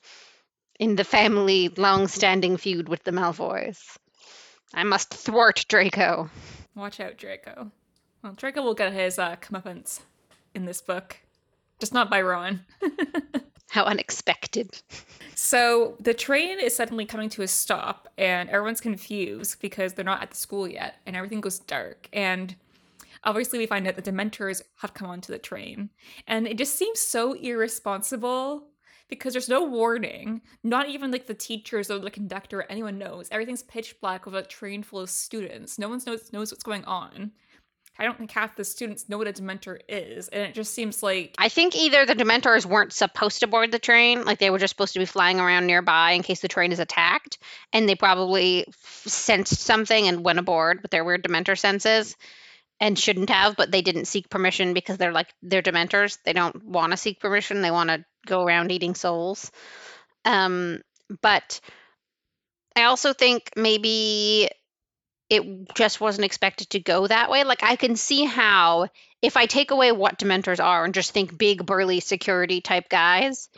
in 0.80 0.96
the 0.96 1.04
family 1.04 1.70
long-standing 1.70 2.58
feud 2.58 2.88
with 2.88 3.04
the 3.04 3.12
Malfoys. 3.12 3.98
I 4.74 4.84
must 4.84 5.14
thwart 5.14 5.66
Draco. 5.68 6.30
watch 6.76 7.00
out 7.00 7.18
Draco 7.18 7.72
well 8.24 8.34
Draco 8.34 8.62
will 8.62 8.76
get 8.76 8.94
his 8.94 9.18
uh 9.18 9.36
comeuppance 9.38 10.02
in 10.54 10.66
this 10.66 10.80
book 10.80 11.18
just 11.80 11.94
not 11.94 12.10
by 12.10 12.22
Ron 12.22 12.62
How 13.72 13.84
unexpected. 13.84 14.82
So 15.36 15.96
the 16.00 16.16
train 16.16 16.60
is 16.60 16.76
suddenly 16.76 17.06
coming 17.06 17.30
to 17.30 17.44
a 17.44 17.48
stop, 17.48 18.08
and 18.18 18.50
everyone's 18.50 18.82
confused 18.82 19.62
because 19.62 19.94
they're 19.94 20.04
not 20.04 20.24
at 20.24 20.32
the 20.32 20.36
school 20.36 20.68
yet, 20.68 20.96
and 21.06 21.16
everything 21.16 21.40
goes 21.40 21.60
dark. 21.60 22.10
And 22.12 22.56
obviously, 23.24 23.60
we 23.60 23.66
find 23.66 23.88
out 23.88 23.96
the 23.96 24.02
Dementors 24.02 24.62
have 24.78 24.94
come 24.94 25.10
onto 25.10 25.32
the 25.32 25.40
train, 25.40 25.90
and 26.28 26.48
it 26.48 26.58
just 26.58 26.76
seems 26.76 27.00
so 27.00 27.34
irresponsible 27.34 28.68
because 29.10 29.34
there's 29.34 29.50
no 29.50 29.66
warning. 29.66 30.42
Not 30.64 30.90
even 30.90 31.12
like 31.12 31.28
the 31.28 31.34
teachers 31.34 31.92
or 31.92 32.00
the 32.00 32.12
conductor 32.12 32.60
or 32.60 32.72
anyone 32.72 32.98
knows. 32.98 33.28
Everything's 33.32 33.64
pitch 33.64 33.96
black 34.00 34.26
with 34.26 34.36
a 34.36 34.44
train 34.44 34.84
full 34.84 35.00
of 35.00 35.10
students. 35.10 35.78
No 35.80 35.90
one 35.90 36.00
knows 36.06 36.32
knows 36.32 36.52
what's 36.52 36.64
going 36.64 36.86
on. 36.86 37.32
I 37.98 38.06
don't 38.06 38.18
think 38.18 38.32
half 38.32 38.56
the 38.56 38.64
students 38.64 39.10
know 39.10 39.18
what 39.18 39.28
a 39.28 39.34
Dementor 39.34 39.80
is, 39.90 40.30
and 40.30 40.44
it 40.44 40.54
just 40.54 40.74
seems 40.74 41.04
like 41.04 41.36
I 41.38 41.50
think 41.50 41.76
either 41.76 42.06
the 42.06 42.16
Dementors 42.16 42.66
weren't 42.66 42.94
supposed 42.94 43.42
to 43.42 43.48
board 43.48 43.74
the 43.74 43.80
train, 43.80 44.24
like 44.24 44.40
they 44.40 44.50
were 44.50 44.58
just 44.58 44.72
supposed 44.72 44.94
to 44.94 45.00
be 45.00 45.06
flying 45.06 45.42
around 45.42 45.68
nearby 45.68 46.12
in 46.12 46.24
case 46.24 46.40
the 46.40 46.48
train 46.48 46.72
is 46.72 46.80
attacked, 46.80 47.40
and 47.74 47.90
they 47.90 47.96
probably 47.96 48.66
sensed 49.06 49.60
something 49.60 50.08
and 50.08 50.24
went 50.24 50.40
aboard 50.40 50.82
with 50.82 50.92
their 50.92 51.04
weird 51.04 51.24
Dementor 51.24 51.60
senses 51.60 52.16
and 52.80 52.98
shouldn't 52.98 53.30
have, 53.30 53.56
but 53.56 53.72
they 53.72 53.82
didn't 53.82 54.06
seek 54.06 54.30
permission 54.30 54.74
because 54.74 54.98
they're 54.98 55.12
like 55.12 55.34
they're 55.42 55.62
Dementors. 55.62 56.18
They 56.24 56.34
don't 56.34 56.64
want 56.64 56.92
to 56.92 56.98
seek 56.98 57.20
permission. 57.20 57.62
They 57.62 57.72
want 57.72 57.90
to 57.90 58.06
go 58.26 58.44
around 58.44 58.72
eating 58.72 58.96
souls. 58.96 59.52
Um, 60.26 60.82
but 61.22 61.60
I 62.76 62.84
also 62.84 63.14
think 63.14 63.52
maybe 63.56 64.50
it 65.30 65.76
just 65.76 66.02
wasn't 66.02 66.26
expected 66.26 66.72
to 66.72 66.80
go 66.80 67.06
that 67.06 67.30
way. 67.30 67.44
Like 67.44 67.64
I 67.64 67.76
can 67.76 67.96
see 67.96 68.26
how 68.26 68.88
if 69.22 69.38
I 69.38 69.46
take 69.46 69.72
away 69.72 69.92
what 69.92 70.18
dementors 70.18 70.64
are 70.64 70.86
and 70.86 70.94
just 70.94 71.12
think 71.12 71.38
big 71.38 71.66
burly 71.66 72.00
security 72.00 72.62
type 72.62 72.90
guys, 72.90 73.50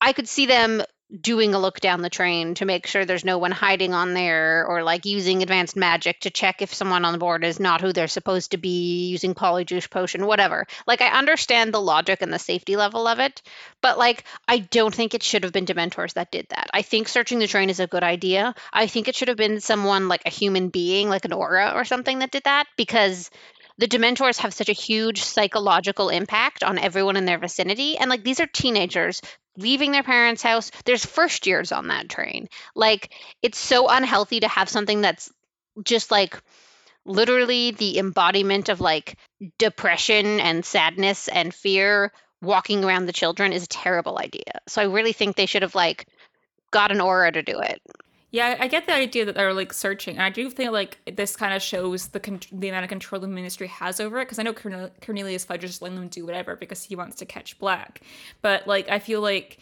I 0.00 0.12
could 0.12 0.28
see 0.28 0.46
them 0.46 0.82
doing 1.20 1.54
a 1.54 1.58
look 1.58 1.78
down 1.78 2.02
the 2.02 2.10
train 2.10 2.54
to 2.54 2.64
make 2.64 2.86
sure 2.86 3.04
there's 3.04 3.24
no 3.24 3.38
one 3.38 3.52
hiding 3.52 3.94
on 3.94 4.12
there 4.12 4.66
or 4.66 4.82
like 4.82 5.06
using 5.06 5.42
advanced 5.42 5.76
magic 5.76 6.18
to 6.20 6.30
check 6.30 6.62
if 6.62 6.74
someone 6.74 7.04
on 7.04 7.12
the 7.12 7.18
board 7.18 7.44
is 7.44 7.60
not 7.60 7.80
who 7.80 7.92
they're 7.92 8.08
supposed 8.08 8.50
to 8.50 8.56
be 8.56 9.06
using 9.06 9.32
polyjuice 9.32 9.88
potion 9.88 10.26
whatever. 10.26 10.66
Like 10.86 11.00
i 11.00 11.08
understand 11.08 11.72
the 11.72 11.80
logic 11.80 12.22
and 12.22 12.32
the 12.32 12.40
safety 12.40 12.74
level 12.74 13.06
of 13.06 13.20
it 13.20 13.40
but 13.80 13.98
like 13.98 14.24
i 14.48 14.58
don't 14.58 14.94
think 14.94 15.14
it 15.14 15.22
should 15.22 15.44
have 15.44 15.52
been 15.52 15.66
dementors 15.66 16.14
that 16.14 16.32
did 16.32 16.46
that. 16.50 16.68
I 16.72 16.82
think 16.82 17.06
searching 17.06 17.38
the 17.38 17.46
train 17.46 17.70
is 17.70 17.78
a 17.78 17.86
good 17.86 18.02
idea. 18.02 18.54
I 18.72 18.88
think 18.88 19.06
it 19.06 19.14
should 19.14 19.28
have 19.28 19.36
been 19.36 19.60
someone 19.60 20.08
like 20.08 20.22
a 20.26 20.30
human 20.30 20.70
being 20.70 21.08
like 21.08 21.24
an 21.24 21.30
Auror 21.30 21.74
or 21.74 21.84
something 21.84 22.18
that 22.18 22.32
did 22.32 22.44
that 22.44 22.66
because 22.76 23.30
the 23.78 23.88
dementors 23.88 24.38
have 24.38 24.54
such 24.54 24.68
a 24.68 24.72
huge 24.72 25.22
psychological 25.22 26.08
impact 26.08 26.62
on 26.64 26.78
everyone 26.78 27.16
in 27.16 27.26
their 27.26 27.38
vicinity. 27.38 27.98
And 27.98 28.08
like 28.08 28.24
these 28.24 28.40
are 28.40 28.46
teenagers 28.46 29.20
leaving 29.56 29.92
their 29.92 30.02
parents 30.02 30.42
house. 30.42 30.70
There's 30.84 31.04
first 31.04 31.46
years 31.46 31.72
on 31.72 31.88
that 31.88 32.08
train. 32.08 32.48
Like 32.74 33.12
it's 33.42 33.58
so 33.58 33.88
unhealthy 33.88 34.40
to 34.40 34.48
have 34.48 34.68
something 34.68 35.00
that's 35.00 35.30
just 35.82 36.10
like 36.10 36.40
literally 37.04 37.70
the 37.70 37.98
embodiment 37.98 38.68
of 38.68 38.80
like 38.80 39.16
depression 39.58 40.40
and 40.40 40.64
sadness 40.64 41.28
and 41.28 41.54
fear 41.54 42.12
walking 42.42 42.84
around 42.84 43.06
the 43.06 43.12
children 43.12 43.52
is 43.52 43.64
a 43.64 43.68
terrible 43.68 44.18
idea. 44.18 44.60
So 44.68 44.82
i 44.82 44.86
really 44.86 45.12
think 45.12 45.36
they 45.36 45.46
should 45.46 45.62
have 45.62 45.74
like 45.74 46.06
got 46.70 46.90
an 46.90 46.98
Auror 46.98 47.32
to 47.32 47.42
do 47.42 47.60
it 47.60 47.80
Yeah, 48.36 48.56
I 48.60 48.68
get 48.68 48.86
the 48.86 48.94
idea 48.94 49.24
that 49.24 49.34
they're 49.34 49.54
like 49.54 49.72
searching. 49.72 50.16
And 50.16 50.22
I 50.22 50.30
do 50.30 50.50
think 50.50 50.70
like 50.72 50.98
this 51.16 51.34
kind 51.36 51.54
of 51.54 51.62
shows 51.62 52.08
the 52.08 52.20
con- 52.20 52.40
the 52.52 52.68
amount 52.68 52.84
of 52.84 52.88
control 52.90 53.20
the 53.20 53.28
ministry 53.28 53.66
has 53.68 53.98
over 54.00 54.18
it. 54.20 54.24
Because 54.26 54.38
I 54.38 54.42
know 54.42 54.52
Cornel- 54.52 54.90
Cornelius 55.00 55.44
Fudge 55.44 55.64
is 55.64 55.70
just 55.70 55.82
letting 55.82 55.96
them 55.98 56.08
do 56.08 56.24
whatever 56.26 56.56
because 56.56 56.82
he 56.84 56.94
wants 56.96 57.16
to 57.16 57.24
catch 57.26 57.58
Black. 57.58 58.00
But 58.42 58.66
like, 58.66 58.88
I 58.88 58.98
feel 58.98 59.20
like 59.20 59.58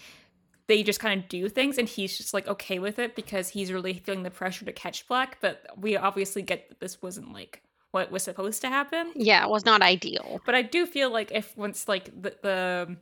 they 0.66 0.82
just 0.82 0.98
kind 0.98 1.20
of 1.20 1.28
do 1.28 1.48
things, 1.48 1.76
and 1.78 1.86
he's 1.88 2.16
just 2.16 2.32
like 2.32 2.48
okay 2.48 2.78
with 2.78 2.98
it 2.98 3.14
because 3.14 3.50
he's 3.50 3.70
really 3.70 3.92
feeling 4.04 4.22
the 4.22 4.30
pressure 4.30 4.64
to 4.64 4.72
catch 4.72 5.06
Black. 5.08 5.38
But 5.40 5.64
we 5.76 5.96
obviously 5.96 6.42
get 6.42 6.68
that 6.70 6.80
this 6.80 7.00
wasn't 7.02 7.32
like 7.32 7.62
what 7.90 8.10
was 8.10 8.22
supposed 8.24 8.60
to 8.62 8.68
happen. 8.68 9.12
yeah 9.14 9.44
it 9.44 9.48
was 9.50 9.64
not 9.64 9.80
ideal 9.80 10.40
But 10.44 10.56
I 10.56 10.62
do 10.62 10.84
feel 10.84 11.10
like 11.12 11.30
if 11.30 11.56
once 11.56 11.86
like 11.86 12.06
the, 12.20 12.34
the 12.42 12.96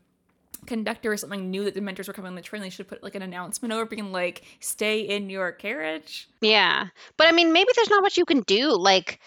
conductor 0.67 1.13
or 1.13 1.17
something 1.17 1.51
knew 1.51 1.65
that 1.65 1.75
the 1.75 1.81
Dementors 1.81 2.07
were 2.07 2.13
coming 2.13 2.31
on 2.31 2.35
the 2.35 2.43
train, 2.43 2.63
they 2.63 2.71
should 2.71 2.89
put 2.89 3.03
like 3.03 3.15
an 3.15 3.23
announcement 3.23 3.73
over 3.73 3.87
being 3.87 4.13
like, 4.13 4.43
"Stay 4.61 5.01
in 5.01 5.31
your 5.31 5.53
carriage." 5.53 6.29
Yeah. 6.41 6.89
But 7.17 7.27
I 7.27 7.33
mean, 7.33 7.53
maybe 7.53 7.71
there's 7.75 7.91
not 7.91 8.03
much 8.03 8.17
you 8.17 8.25
can 8.25 8.41
do. 8.41 8.77
Like, 8.77 9.21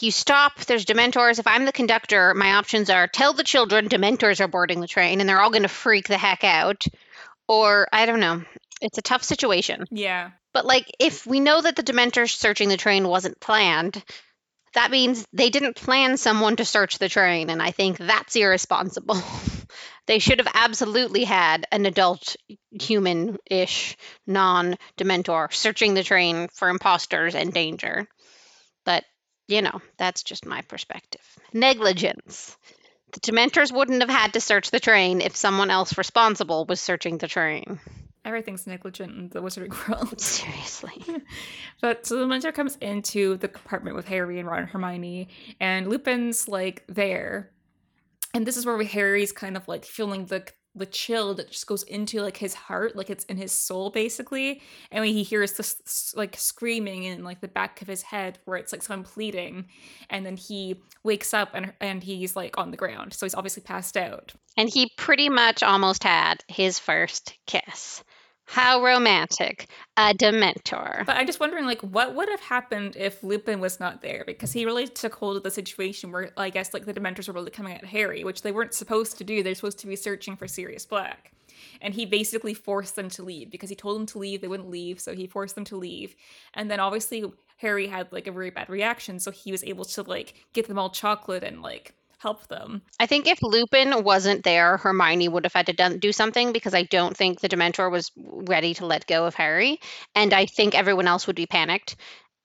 you 0.00 0.10
stop, 0.10 0.58
there's 0.64 0.86
Dementors. 0.86 1.38
If 1.38 1.46
I'm 1.46 1.64
the 1.64 1.72
conductor, 1.72 2.32
my 2.34 2.54
options 2.54 2.88
are 2.88 3.06
tell 3.06 3.32
the 3.32 3.44
children 3.44 3.88
Dementors 3.88 4.40
are 4.40 4.48
boarding 4.48 4.80
the 4.80 4.88
train 4.88 5.20
and 5.20 5.28
they're 5.28 5.40
all 5.40 5.50
going 5.50 5.62
to 5.62 5.68
freak 5.68 6.08
the 6.08 6.18
heck 6.18 6.44
out. 6.44 6.84
Or, 7.48 7.88
I 7.92 8.06
don't 8.06 8.20
know. 8.20 8.42
It's 8.80 8.98
a 8.98 9.02
tough 9.02 9.22
situation. 9.22 9.84
Yeah. 9.90 10.30
But, 10.54 10.64
like, 10.64 10.90
if 10.98 11.26
we 11.26 11.40
know 11.40 11.60
that 11.60 11.76
the 11.76 11.82
Dementors 11.82 12.36
searching 12.36 12.68
the 12.68 12.76
train 12.76 13.06
wasn't 13.06 13.40
planned, 13.40 14.02
that 14.74 14.90
means 14.90 15.26
they 15.32 15.50
didn't 15.50 15.76
plan 15.76 16.16
someone 16.16 16.56
to 16.56 16.64
search 16.64 16.98
the 16.98 17.08
train. 17.08 17.50
And 17.50 17.62
I 17.62 17.70
think 17.70 17.98
that's 17.98 18.36
irresponsible. 18.36 19.16
they 20.06 20.18
should 20.18 20.38
have 20.38 20.52
absolutely 20.54 21.24
had 21.24 21.66
an 21.70 21.86
adult 21.86 22.36
human 22.70 23.38
ish 23.50 23.96
non 24.26 24.76
Dementor 24.98 25.52
searching 25.52 25.94
the 25.94 26.02
train 26.02 26.48
for 26.48 26.68
imposters 26.68 27.34
and 27.34 27.52
danger. 27.52 28.08
But, 28.84 29.04
you 29.48 29.62
know, 29.62 29.80
that's 29.98 30.22
just 30.22 30.44
my 30.46 30.62
perspective. 30.62 31.22
Negligence. 31.52 32.56
The 33.12 33.20
Dementors 33.20 33.70
wouldn't 33.70 34.00
have 34.00 34.10
had 34.10 34.32
to 34.32 34.40
search 34.40 34.70
the 34.70 34.80
train 34.80 35.20
if 35.20 35.36
someone 35.36 35.70
else 35.70 35.98
responsible 35.98 36.64
was 36.64 36.80
searching 36.80 37.18
the 37.18 37.28
train. 37.28 37.78
Everything's 38.24 38.66
negligent 38.66 39.12
in 39.12 39.28
the 39.28 39.42
wizarding 39.42 39.88
world. 39.88 40.20
Seriously. 40.20 41.04
But 41.80 42.06
so 42.06 42.18
the 42.18 42.26
mentor 42.26 42.52
comes 42.52 42.76
into 42.76 43.36
the 43.36 43.48
compartment 43.48 43.96
with 43.96 44.08
Harry 44.08 44.38
and 44.38 44.48
Ron 44.48 44.60
and 44.60 44.68
Hermione, 44.68 45.28
and 45.60 45.88
Lupin's 45.88 46.48
like 46.48 46.84
there. 46.88 47.51
And 48.34 48.46
this 48.46 48.56
is 48.56 48.64
where 48.64 48.82
Harry's 48.82 49.32
kind 49.32 49.56
of 49.56 49.68
like 49.68 49.84
feeling 49.84 50.26
the 50.26 50.46
the 50.74 50.86
chill 50.86 51.34
that 51.34 51.50
just 51.50 51.66
goes 51.66 51.82
into 51.82 52.22
like 52.22 52.38
his 52.38 52.54
heart, 52.54 52.96
like 52.96 53.10
it's 53.10 53.24
in 53.26 53.36
his 53.36 53.52
soul 53.52 53.90
basically. 53.90 54.62
And 54.90 55.04
when 55.04 55.12
he 55.12 55.22
hears 55.22 55.52
this 55.52 56.14
like 56.16 56.36
screaming 56.38 57.04
in 57.04 57.24
like 57.24 57.40
the 57.40 57.48
back 57.48 57.82
of 57.82 57.88
his 57.88 58.02
head, 58.02 58.38
where 58.46 58.56
it's 58.56 58.72
like 58.72 58.82
someone 58.82 59.04
pleading, 59.04 59.66
and 60.08 60.24
then 60.24 60.36
he 60.36 60.80
wakes 61.04 61.34
up 61.34 61.50
and 61.54 61.74
and 61.80 62.02
he's 62.02 62.36
like 62.36 62.56
on 62.56 62.70
the 62.70 62.76
ground, 62.76 63.12
so 63.12 63.26
he's 63.26 63.34
obviously 63.34 63.62
passed 63.62 63.96
out. 63.96 64.32
And 64.56 64.68
he 64.68 64.90
pretty 64.96 65.28
much 65.28 65.62
almost 65.62 66.04
had 66.04 66.42
his 66.48 66.78
first 66.78 67.36
kiss. 67.46 68.02
How 68.46 68.82
romantic. 68.82 69.66
A 69.96 70.12
Dementor. 70.14 71.06
But 71.06 71.16
I'm 71.16 71.26
just 71.26 71.40
wondering, 71.40 71.64
like, 71.64 71.80
what 71.80 72.14
would 72.14 72.28
have 72.28 72.40
happened 72.40 72.96
if 72.96 73.22
Lupin 73.22 73.60
was 73.60 73.80
not 73.80 74.02
there? 74.02 74.24
Because 74.26 74.52
he 74.52 74.66
really 74.66 74.86
took 74.86 75.14
hold 75.14 75.36
of 75.36 75.42
the 75.42 75.50
situation 75.50 76.12
where 76.12 76.32
I 76.36 76.50
guess 76.50 76.74
like 76.74 76.84
the 76.84 76.92
Dementors 76.92 77.28
were 77.28 77.34
really 77.34 77.50
coming 77.50 77.74
at 77.74 77.84
Harry, 77.84 78.24
which 78.24 78.42
they 78.42 78.52
weren't 78.52 78.74
supposed 78.74 79.16
to 79.18 79.24
do. 79.24 79.42
They're 79.42 79.54
supposed 79.54 79.78
to 79.78 79.86
be 79.86 79.96
searching 79.96 80.36
for 80.36 80.46
Sirius 80.48 80.84
Black. 80.84 81.32
and 81.80 81.94
he 81.94 82.04
basically 82.06 82.54
forced 82.54 82.96
them 82.96 83.08
to 83.10 83.22
leave 83.22 83.50
because 83.50 83.70
he 83.70 83.76
told 83.76 83.96
them 83.96 84.06
to 84.06 84.18
leave, 84.18 84.40
they 84.40 84.48
wouldn't 84.48 84.70
leave, 84.70 85.00
so 85.00 85.14
he 85.14 85.26
forced 85.26 85.54
them 85.54 85.64
to 85.64 85.76
leave. 85.76 86.14
And 86.54 86.70
then 86.70 86.80
obviously 86.80 87.24
Harry 87.58 87.86
had 87.86 88.12
like 88.12 88.26
a 88.26 88.32
very 88.32 88.50
bad 88.50 88.68
reaction, 88.68 89.18
so 89.18 89.30
he 89.30 89.52
was 89.52 89.64
able 89.64 89.84
to 89.86 90.02
like 90.02 90.34
get 90.52 90.68
them 90.68 90.78
all 90.78 90.90
chocolate 90.90 91.44
and 91.44 91.62
like 91.62 91.94
help 92.22 92.46
them. 92.48 92.82
I 92.98 93.06
think 93.06 93.26
if 93.26 93.42
Lupin 93.42 94.04
wasn't 94.04 94.44
there, 94.44 94.76
Hermione 94.76 95.28
would 95.28 95.44
have 95.44 95.52
had 95.52 95.66
to 95.66 95.98
do 95.98 96.12
something 96.12 96.52
because 96.52 96.74
I 96.74 96.84
don't 96.84 97.16
think 97.16 97.40
the 97.40 97.48
Dementor 97.48 97.90
was 97.90 98.10
ready 98.16 98.74
to 98.74 98.86
let 98.86 99.06
go 99.06 99.26
of 99.26 99.34
Harry, 99.34 99.80
and 100.14 100.32
I 100.32 100.46
think 100.46 100.74
everyone 100.74 101.08
else 101.08 101.26
would 101.26 101.36
be 101.36 101.46
panicked. 101.46 101.96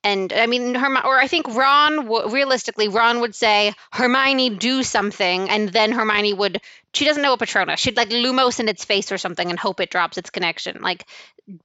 And 0.03 0.31
I 0.31 0.45
mean, 0.45 0.73
Herm- 0.73 0.97
or 1.03 1.19
I 1.19 1.27
think 1.27 1.53
Ron, 1.53 2.07
realistically, 2.31 2.87
Ron 2.87 3.19
would 3.21 3.35
say, 3.35 3.73
Hermione, 3.91 4.51
do 4.51 4.83
something. 4.83 5.49
And 5.49 5.69
then 5.69 5.91
Hermione 5.91 6.33
would, 6.33 6.61
she 6.93 7.03
doesn't 7.03 7.21
know 7.21 7.33
a 7.33 7.37
Patronus. 7.37 7.79
She'd 7.79 7.97
like 7.97 8.09
Lumos 8.09 8.59
in 8.59 8.69
its 8.69 8.85
face 8.85 9.11
or 9.11 9.17
something 9.17 9.49
and 9.49 9.59
hope 9.59 9.81
it 9.81 9.89
drops 9.89 10.17
its 10.17 10.29
connection. 10.29 10.81
Like, 10.81 11.05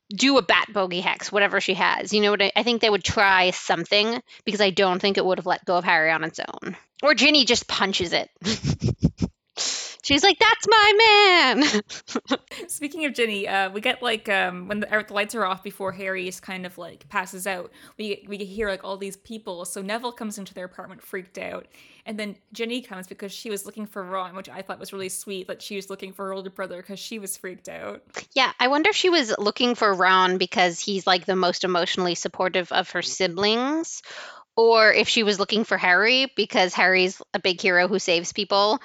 do 0.09 0.39
a 0.39 0.43
bat 0.43 0.67
bogey 0.73 1.01
hex, 1.01 1.31
whatever 1.31 1.61
she 1.61 1.75
has. 1.75 2.13
You 2.13 2.21
know 2.21 2.31
what? 2.33 2.43
I, 2.43 2.53
I 2.57 2.63
think 2.63 2.81
they 2.81 2.91
would 2.91 3.05
try 3.05 3.51
something 3.51 4.21
because 4.45 4.61
I 4.61 4.71
don't 4.71 5.01
think 5.01 5.19
it 5.19 5.25
would 5.25 5.39
have 5.39 5.47
let 5.47 5.65
go 5.65 5.77
of 5.77 5.85
Harry 5.85 6.11
on 6.11 6.25
its 6.25 6.41
own. 6.41 6.77
Or 7.03 7.15
Ginny 7.15 7.45
just 7.45 7.69
punches 7.69 8.13
it. 8.13 8.31
She's 10.03 10.25
like, 10.25 10.39
"That's 10.41 10.67
my 10.69 11.63
man." 11.63 11.83
Speaking 12.69 13.05
of 13.05 13.15
Ginny, 13.15 13.47
uh, 13.47 13.71
we 13.71 13.81
get 13.81 14.03
like 14.03 14.29
um, 14.29 14.67
when 14.67 14.81
the, 14.81 15.05
the, 15.07 15.15
lights 15.15 15.37
are 15.37 15.45
off 15.45 15.63
before 15.63 15.93
Harry's 15.93 16.41
kind 16.41 16.67
of 16.67 16.77
like 16.77 17.09
passes 17.09 17.47
out. 17.47 17.71
We 17.99 18.25
we 18.27 18.39
hear 18.39 18.69
like 18.69 18.83
all 18.83 18.97
these 18.97 19.17
people. 19.17 19.65
So 19.65 19.81
Neville 19.81 20.11
comes 20.11 20.39
into 20.39 20.55
their 20.55 20.65
apartment, 20.65 21.03
freaked 21.03 21.39
out, 21.39 21.69
and 22.05 22.19
then 22.19 22.35
Ginny 22.53 22.83
comes 22.83 23.07
because 23.07 23.31
she 23.31 23.49
was 23.49 23.65
looking 23.65 23.87
for 23.87 24.03
Ron, 24.03 24.35
which 24.35 24.49
I 24.49 24.63
thought 24.63 24.81
was 24.81 24.93
really 24.93 25.09
sweet. 25.09 25.47
That 25.47 25.63
she 25.63 25.77
was 25.77 25.89
looking 25.89 26.13
for 26.13 26.27
her 26.27 26.33
older 26.33 26.51
brother 26.51 26.79
because 26.79 26.99
she 26.99 27.21
was 27.21 27.37
freaked 27.37 27.69
out. 27.69 28.03
Yeah, 28.33 28.51
I 28.59 28.67
wonder 28.67 28.91
if 28.91 28.97
she 28.97 29.09
was 29.09 29.33
looking 29.39 29.77
for 29.77 29.95
Ron 29.95 30.37
because 30.37 30.81
he's 30.81 31.07
like 31.07 31.27
the 31.27 31.37
most 31.37 31.63
emotionally 31.63 32.17
supportive 32.17 32.73
of 32.73 32.91
her 32.91 33.03
siblings, 33.03 34.03
or 34.57 34.93
if 34.93 35.09
she 35.09 35.23
was 35.23 35.39
looking 35.39 35.65
for 35.65 35.79
Harry 35.79 36.31
because 36.37 36.75
Harry's 36.75 37.21
a 37.35 37.41
big 37.41 37.61
hero 37.61 37.89
who 37.89 37.99
saves 37.99 38.33
people 38.33 38.81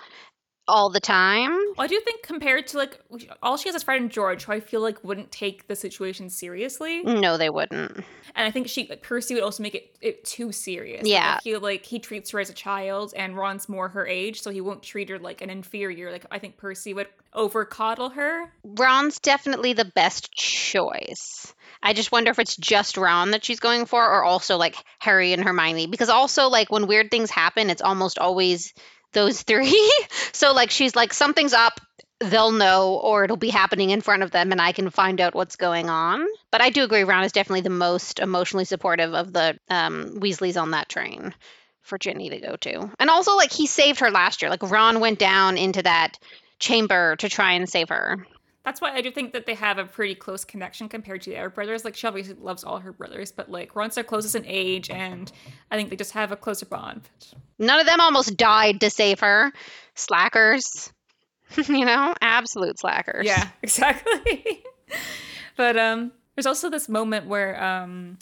all 0.68 0.90
the 0.90 1.00
time. 1.00 1.52
Well, 1.52 1.86
I 1.86 1.88
do 1.88 2.00
think 2.02 2.24
compared 2.24 2.68
to 2.68 2.78
like 2.78 3.00
all 3.42 3.58
she 3.58 3.70
has 3.70 3.76
is 3.76 3.84
Fred 3.84 4.02
and 4.02 4.12
George, 4.12 4.44
who 4.44 4.52
I 4.52 4.60
feel 4.60 4.82
like 4.82 5.04
wouldn't 5.04 5.32
take 5.32 5.68
the 5.68 5.76
situation 5.76 6.30
seriously. 6.30 7.04
No, 7.04 7.38
they 7.38 7.50
wouldn't. 7.50 7.92
And 7.92 8.06
I 8.36 8.52
think 8.52 8.68
she 8.68 8.86
Percy 8.86 9.34
would 9.34 9.44
also 9.44 9.64
make 9.64 9.76
it, 9.76 9.98
it 10.02 10.26
too 10.26 10.52
serious. 10.52 11.08
Yeah, 11.08 11.34
like, 11.34 11.44
he 11.44 11.58
like 11.58 11.86
he 11.86 12.00
treats 12.00 12.32
her 12.32 12.40
as 12.40 12.50
a 12.50 12.54
child, 12.54 13.14
and 13.16 13.38
Ron's 13.38 13.70
more 13.70 13.90
her 13.90 14.06
age, 14.06 14.42
so 14.42 14.52
he 14.52 14.62
won't 14.62 14.84
treat 14.84 15.10
her 15.10 15.20
like 15.20 15.42
an 15.42 15.50
inferior. 15.50 16.12
Like 16.12 16.26
I 16.32 16.40
think 16.40 16.58
Percy 16.58 16.94
would 16.94 17.08
over 17.34 17.64
coddle 17.66 18.10
her. 18.10 18.52
Ron's 18.64 19.20
definitely 19.20 19.74
the 19.74 19.86
best 19.86 20.32
choice. 20.34 21.54
I 21.82 21.94
just 21.94 22.12
wonder 22.12 22.32
if 22.32 22.40
it's 22.40 22.56
just 22.56 22.98
Ron 22.98 23.32
that 23.32 23.46
she's 23.46 23.60
going 23.60 23.86
for, 23.86 24.04
or 24.04 24.24
also 24.24 24.58
like 24.58 24.76
Harry 25.00 25.34
and 25.34 25.44
Hermione, 25.44 25.88
because 25.88 26.10
also 26.10 26.48
like 26.48 26.72
when 26.72 26.88
weird 26.88 27.12
things 27.12 27.30
happen, 27.30 27.70
it's 27.70 27.82
almost 27.82 28.20
always 28.20 28.74
those 29.14 29.42
three. 29.44 29.92
so 30.32 30.54
like 30.54 30.72
she's 30.72 30.96
like 30.96 31.14
something's 31.14 31.54
up, 31.54 31.80
they'll 32.20 32.52
know 32.52 32.96
or 32.96 33.24
it'll 33.24 33.38
be 33.38 33.50
happening 33.50 33.92
in 33.92 34.02
front 34.02 34.24
of 34.24 34.32
them 34.32 34.52
and 34.52 34.62
I 34.62 34.72
can 34.72 34.90
find 34.90 35.22
out 35.22 35.36
what's 35.36 35.56
going 35.56 35.90
on. 35.90 36.26
But 36.52 36.62
I 36.62 36.70
do 36.70 36.84
agree 36.84 37.04
Ron 37.04 37.24
is 37.24 37.32
definitely 37.32 37.62
the 37.62 37.70
most 37.70 38.20
emotionally 38.20 38.66
supportive 38.66 39.14
of 39.14 39.34
the 39.34 39.58
um, 39.70 40.20
Weasleys 40.20 40.60
on 40.62 40.72
that 40.72 40.90
train 40.90 41.34
for 41.82 41.98
Ginny 41.98 42.30
to 42.30 42.40
go 42.40 42.56
to. 42.58 42.92
And 43.00 43.10
also 43.10 43.36
like 43.36 43.52
he 43.52 43.68
saved 43.68 44.00
her 44.00 44.12
last 44.12 44.42
year. 44.42 44.50
Like 44.50 44.64
Ron 44.64 45.00
went 45.00 45.20
down 45.20 45.58
into 45.58 45.84
that 45.84 46.18
chamber 46.60 47.16
to 47.18 47.30
try 47.30 47.54
and 47.54 47.70
save 47.70 47.90
her. 47.90 48.26
That's 48.68 48.82
why 48.82 48.92
I 48.92 49.00
do 49.00 49.12
think 49.12 49.32
that 49.32 49.46
they 49.46 49.54
have 49.54 49.78
a 49.78 49.86
pretty 49.86 50.14
close 50.14 50.44
connection 50.44 50.90
compared 50.90 51.22
to 51.22 51.30
the 51.30 51.38
other 51.38 51.50
brothers. 51.50 51.86
Like 51.86 51.96
Shelby 51.96 52.24
loves 52.24 52.66
all 52.66 52.80
her 52.80 52.92
brothers, 52.92 53.32
but 53.32 53.50
like 53.50 53.74
Ron's 53.78 53.96
their 53.96 54.04
closest 54.04 54.36
in 54.36 54.44
age, 54.46 54.90
and 54.90 55.32
I 55.72 55.78
think 55.78 55.90
they 55.90 55.96
just 55.96 56.12
have 56.12 56.34
a 56.34 56.36
closer 56.36 56.66
bond. 56.66 57.04
None 57.60 57.80
of 57.80 57.86
them 57.86 58.02
almost 58.02 58.36
died 58.36 58.82
to 58.82 58.90
save 58.90 59.22
her. 59.22 59.54
Slackers. 59.96 60.92
you 61.70 61.86
know, 61.86 62.14
absolute 62.20 62.78
slackers. 62.78 63.26
Yeah, 63.26 63.48
exactly. 63.64 64.66
but 65.56 65.78
um 65.78 66.12
there's 66.36 66.46
also 66.46 66.70
this 66.70 66.90
moment 66.90 67.26
where 67.26 67.64
um 67.64 68.18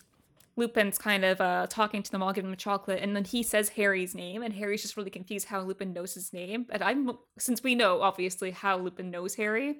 Lupin's 0.57 0.99
kind 0.99 1.25
of 1.25 1.41
uh, 1.41 1.65
talking 1.67 2.03
to 2.03 2.11
them 2.11 2.21
all, 2.21 2.33
giving 2.33 2.51
them 2.51 2.57
chocolate, 2.57 2.99
and 3.01 3.15
then 3.15 3.25
he 3.25 3.41
says 3.41 3.69
Harry's 3.69 4.13
name, 4.13 4.43
and 4.43 4.53
Harry's 4.53 4.83
just 4.83 4.95
really 4.95 5.09
confused 5.09 5.47
how 5.47 5.61
Lupin 5.61 5.91
knows 5.91 6.13
his 6.13 6.31
name. 6.33 6.67
And 6.69 6.83
I'm 6.83 7.17
since 7.39 7.63
we 7.63 7.73
know 7.73 8.03
obviously 8.03 8.51
how 8.51 8.77
Lupin 8.77 9.09
knows 9.09 9.33
Harry, 9.35 9.79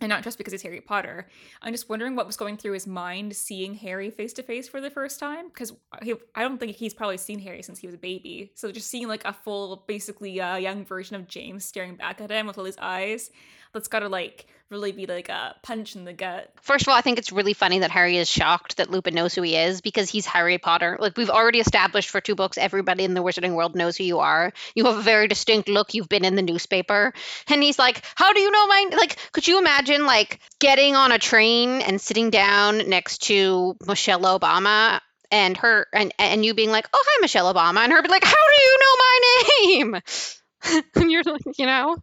and 0.00 0.10
not 0.10 0.22
just 0.22 0.38
because 0.38 0.52
he's 0.52 0.62
Harry 0.62 0.80
Potter. 0.80 1.28
I'm 1.62 1.72
just 1.72 1.88
wondering 1.88 2.14
what 2.14 2.26
was 2.26 2.36
going 2.36 2.56
through 2.56 2.72
his 2.72 2.86
mind 2.86 3.34
seeing 3.34 3.74
Harry 3.74 4.10
face 4.10 4.32
to 4.34 4.42
face 4.42 4.68
for 4.68 4.80
the 4.80 4.90
first 4.90 5.18
time 5.18 5.48
because 5.48 5.72
I 5.92 6.42
don't 6.42 6.58
think 6.58 6.76
he's 6.76 6.94
probably 6.94 7.16
seen 7.16 7.40
Harry 7.40 7.62
since 7.62 7.78
he 7.78 7.86
was 7.86 7.94
a 7.94 7.98
baby. 7.98 8.52
So 8.54 8.70
just 8.70 8.88
seeing 8.88 9.08
like 9.08 9.24
a 9.24 9.32
full, 9.32 9.84
basically 9.86 10.38
a 10.38 10.52
uh, 10.52 10.56
young 10.56 10.84
version 10.84 11.16
of 11.16 11.26
James 11.26 11.64
staring 11.64 11.96
back 11.96 12.20
at 12.20 12.30
him 12.30 12.46
with 12.46 12.58
all 12.58 12.64
his 12.64 12.78
eyes, 12.78 13.30
that's 13.72 13.88
got 13.88 14.00
to 14.00 14.08
like 14.08 14.46
really 14.70 14.92
be 14.92 15.06
like 15.06 15.28
a 15.28 15.54
punch 15.62 15.96
in 15.96 16.04
the 16.04 16.12
gut. 16.12 16.52
First 16.60 16.84
of 16.84 16.88
all, 16.88 16.94
I 16.94 17.00
think 17.00 17.18
it's 17.18 17.32
really 17.32 17.54
funny 17.54 17.78
that 17.80 17.90
Harry 17.90 18.16
is 18.18 18.28
shocked 18.28 18.76
that 18.76 18.90
Lupin 18.90 19.14
knows 19.14 19.34
who 19.34 19.42
he 19.42 19.56
is 19.56 19.80
because 19.80 20.10
he's 20.10 20.26
Harry 20.26 20.58
Potter. 20.58 20.98
Like 21.00 21.16
we've 21.16 21.30
already 21.30 21.60
established 21.60 22.10
for 22.10 22.20
two 22.20 22.34
books, 22.34 22.58
everybody 22.58 23.04
in 23.04 23.14
the 23.14 23.22
wizarding 23.22 23.54
world 23.54 23.74
knows 23.74 23.96
who 23.96 24.04
you 24.04 24.18
are. 24.18 24.52
You 24.74 24.84
have 24.84 24.98
a 24.98 25.02
very 25.02 25.28
distinct 25.28 25.68
look. 25.68 25.94
You've 25.94 26.08
been 26.08 26.24
in 26.24 26.36
the 26.36 26.42
newspaper, 26.42 27.12
and 27.48 27.62
he's 27.62 27.78
like, 27.78 28.02
"How 28.14 28.32
do 28.32 28.40
you 28.40 28.50
know 28.50 28.66
my 28.66 28.90
like?" 28.96 29.16
Could 29.32 29.48
you 29.48 29.58
imagine 29.58 30.06
like 30.06 30.40
getting 30.58 30.94
on 30.94 31.12
a 31.12 31.18
train 31.18 31.80
and 31.80 32.00
sitting 32.00 32.30
down 32.30 32.88
next 32.88 33.22
to 33.24 33.76
Michelle 33.86 34.22
Obama? 34.22 35.00
And 35.30 35.58
her 35.58 35.86
and 35.92 36.12
and 36.18 36.42
you 36.42 36.54
being 36.54 36.70
like, 36.70 36.88
oh 36.90 37.04
hi 37.06 37.20
Michelle 37.20 37.52
Obama, 37.52 37.80
and 37.80 37.92
her 37.92 38.00
being 38.00 38.10
like, 38.10 38.24
how 38.24 38.32
do 38.32 38.62
you 38.62 38.78
know 38.80 38.96
my 38.98 39.18
name? 39.62 40.02
and 40.94 41.10
you're 41.10 41.22
like, 41.22 41.42
you 41.58 41.66
know, 41.66 41.96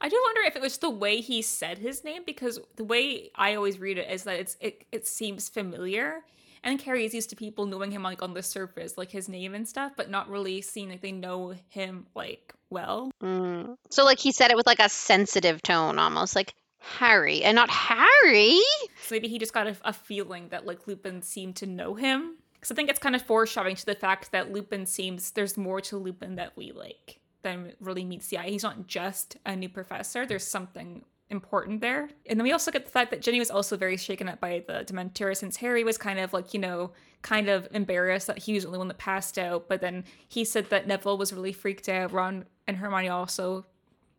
I 0.00 0.08
do 0.08 0.20
wonder 0.24 0.42
if 0.42 0.56
it 0.56 0.62
was 0.62 0.78
the 0.78 0.90
way 0.90 1.20
he 1.20 1.42
said 1.42 1.78
his 1.78 2.04
name 2.04 2.22
because 2.26 2.58
the 2.76 2.84
way 2.84 3.30
I 3.34 3.54
always 3.54 3.78
read 3.78 3.98
it 3.98 4.10
is 4.10 4.24
that 4.24 4.38
it's 4.38 4.56
it, 4.60 4.84
it 4.92 5.06
seems 5.06 5.48
familiar. 5.48 6.22
And 6.62 6.80
Harry 6.82 7.04
is 7.04 7.12
used 7.12 7.28
to 7.30 7.36
people 7.36 7.66
knowing 7.66 7.90
him 7.90 8.02
like 8.02 8.22
on 8.22 8.32
the 8.32 8.42
surface, 8.42 8.96
like 8.96 9.10
his 9.10 9.28
name 9.28 9.54
and 9.54 9.68
stuff, 9.68 9.92
but 9.96 10.10
not 10.10 10.30
really 10.30 10.62
seeing 10.62 10.88
like 10.88 11.02
they 11.02 11.12
know 11.12 11.54
him 11.68 12.06
like 12.14 12.54
well. 12.70 13.10
Mm. 13.22 13.76
So 13.90 14.04
like 14.04 14.18
he 14.18 14.32
said 14.32 14.50
it 14.50 14.56
with 14.56 14.66
like 14.66 14.80
a 14.80 14.88
sensitive 14.88 15.60
tone, 15.62 15.98
almost 15.98 16.34
like 16.34 16.54
Harry, 16.78 17.42
and 17.42 17.54
not 17.54 17.70
Harry. 17.70 18.60
So 19.02 19.14
maybe 19.14 19.28
he 19.28 19.38
just 19.38 19.52
got 19.52 19.66
a, 19.66 19.76
a 19.84 19.92
feeling 19.92 20.48
that 20.48 20.66
like 20.66 20.86
Lupin 20.86 21.22
seemed 21.22 21.56
to 21.56 21.66
know 21.66 21.94
him. 21.94 22.36
Because 22.54 22.72
I 22.72 22.74
think 22.76 22.88
it's 22.88 22.98
kind 22.98 23.14
of 23.14 23.20
foreshadowing 23.20 23.76
to 23.76 23.86
the 23.86 23.94
fact 23.94 24.32
that 24.32 24.50
Lupin 24.50 24.86
seems 24.86 25.32
there's 25.32 25.58
more 25.58 25.82
to 25.82 25.98
Lupin 25.98 26.36
that 26.36 26.56
we 26.56 26.72
like 26.72 27.20
than 27.44 27.72
really 27.78 28.04
meets 28.04 28.26
the 28.26 28.38
eye. 28.38 28.48
He's 28.48 28.64
not 28.64 28.88
just 28.88 29.36
a 29.46 29.54
new 29.54 29.68
professor. 29.68 30.26
There's 30.26 30.46
something 30.46 31.04
important 31.30 31.80
there. 31.80 32.08
And 32.26 32.38
then 32.38 32.44
we 32.44 32.52
also 32.52 32.70
get 32.70 32.84
the 32.84 32.90
fact 32.90 33.10
that 33.10 33.22
Ginny 33.22 33.38
was 33.38 33.50
also 33.50 33.76
very 33.76 33.96
shaken 33.96 34.28
up 34.28 34.40
by 34.40 34.64
the 34.66 34.84
Dementor 34.84 35.36
since 35.36 35.56
Harry 35.56 35.84
was 35.84 35.96
kind 35.96 36.18
of 36.18 36.32
like, 36.32 36.52
you 36.52 36.60
know, 36.60 36.92
kind 37.22 37.48
of 37.48 37.68
embarrassed 37.72 38.26
that 38.26 38.38
he 38.38 38.54
was 38.54 38.64
the 38.64 38.68
only 38.68 38.78
one 38.78 38.88
that 38.88 38.98
passed 38.98 39.38
out. 39.38 39.68
But 39.68 39.80
then 39.80 40.04
he 40.28 40.44
said 40.44 40.70
that 40.70 40.86
Neville 40.86 41.16
was 41.18 41.32
really 41.32 41.52
freaked 41.52 41.88
out. 41.88 42.12
Ron 42.12 42.44
and 42.66 42.76
Hermione 42.76 43.08
also 43.08 43.64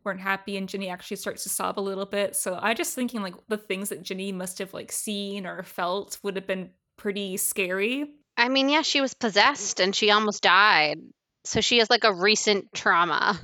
weren't 0.03 0.21
happy 0.21 0.55
and 0.57 0.69
Ginny 0.69 0.89
actually 0.89 1.17
starts 1.17 1.43
to 1.43 1.49
sob 1.49 1.79
a 1.79 1.81
little 1.81 2.05
bit. 2.05 2.35
So 2.35 2.59
I 2.61 2.73
just 2.73 2.95
thinking 2.95 3.21
like 3.21 3.35
the 3.47 3.57
things 3.57 3.89
that 3.89 4.03
Ginny 4.03 4.31
must 4.31 4.59
have 4.59 4.73
like 4.73 4.91
seen 4.91 5.45
or 5.45 5.63
felt 5.63 6.19
would 6.23 6.35
have 6.35 6.47
been 6.47 6.69
pretty 6.97 7.37
scary. 7.37 8.11
I 8.37 8.49
mean, 8.49 8.69
yeah, 8.69 8.81
she 8.81 9.01
was 9.01 9.13
possessed 9.13 9.79
and 9.79 9.95
she 9.95 10.11
almost 10.11 10.43
died. 10.43 10.99
So 11.45 11.61
she 11.61 11.77
has 11.77 11.89
like 11.89 12.03
a 12.03 12.13
recent 12.13 12.73
trauma 12.73 13.39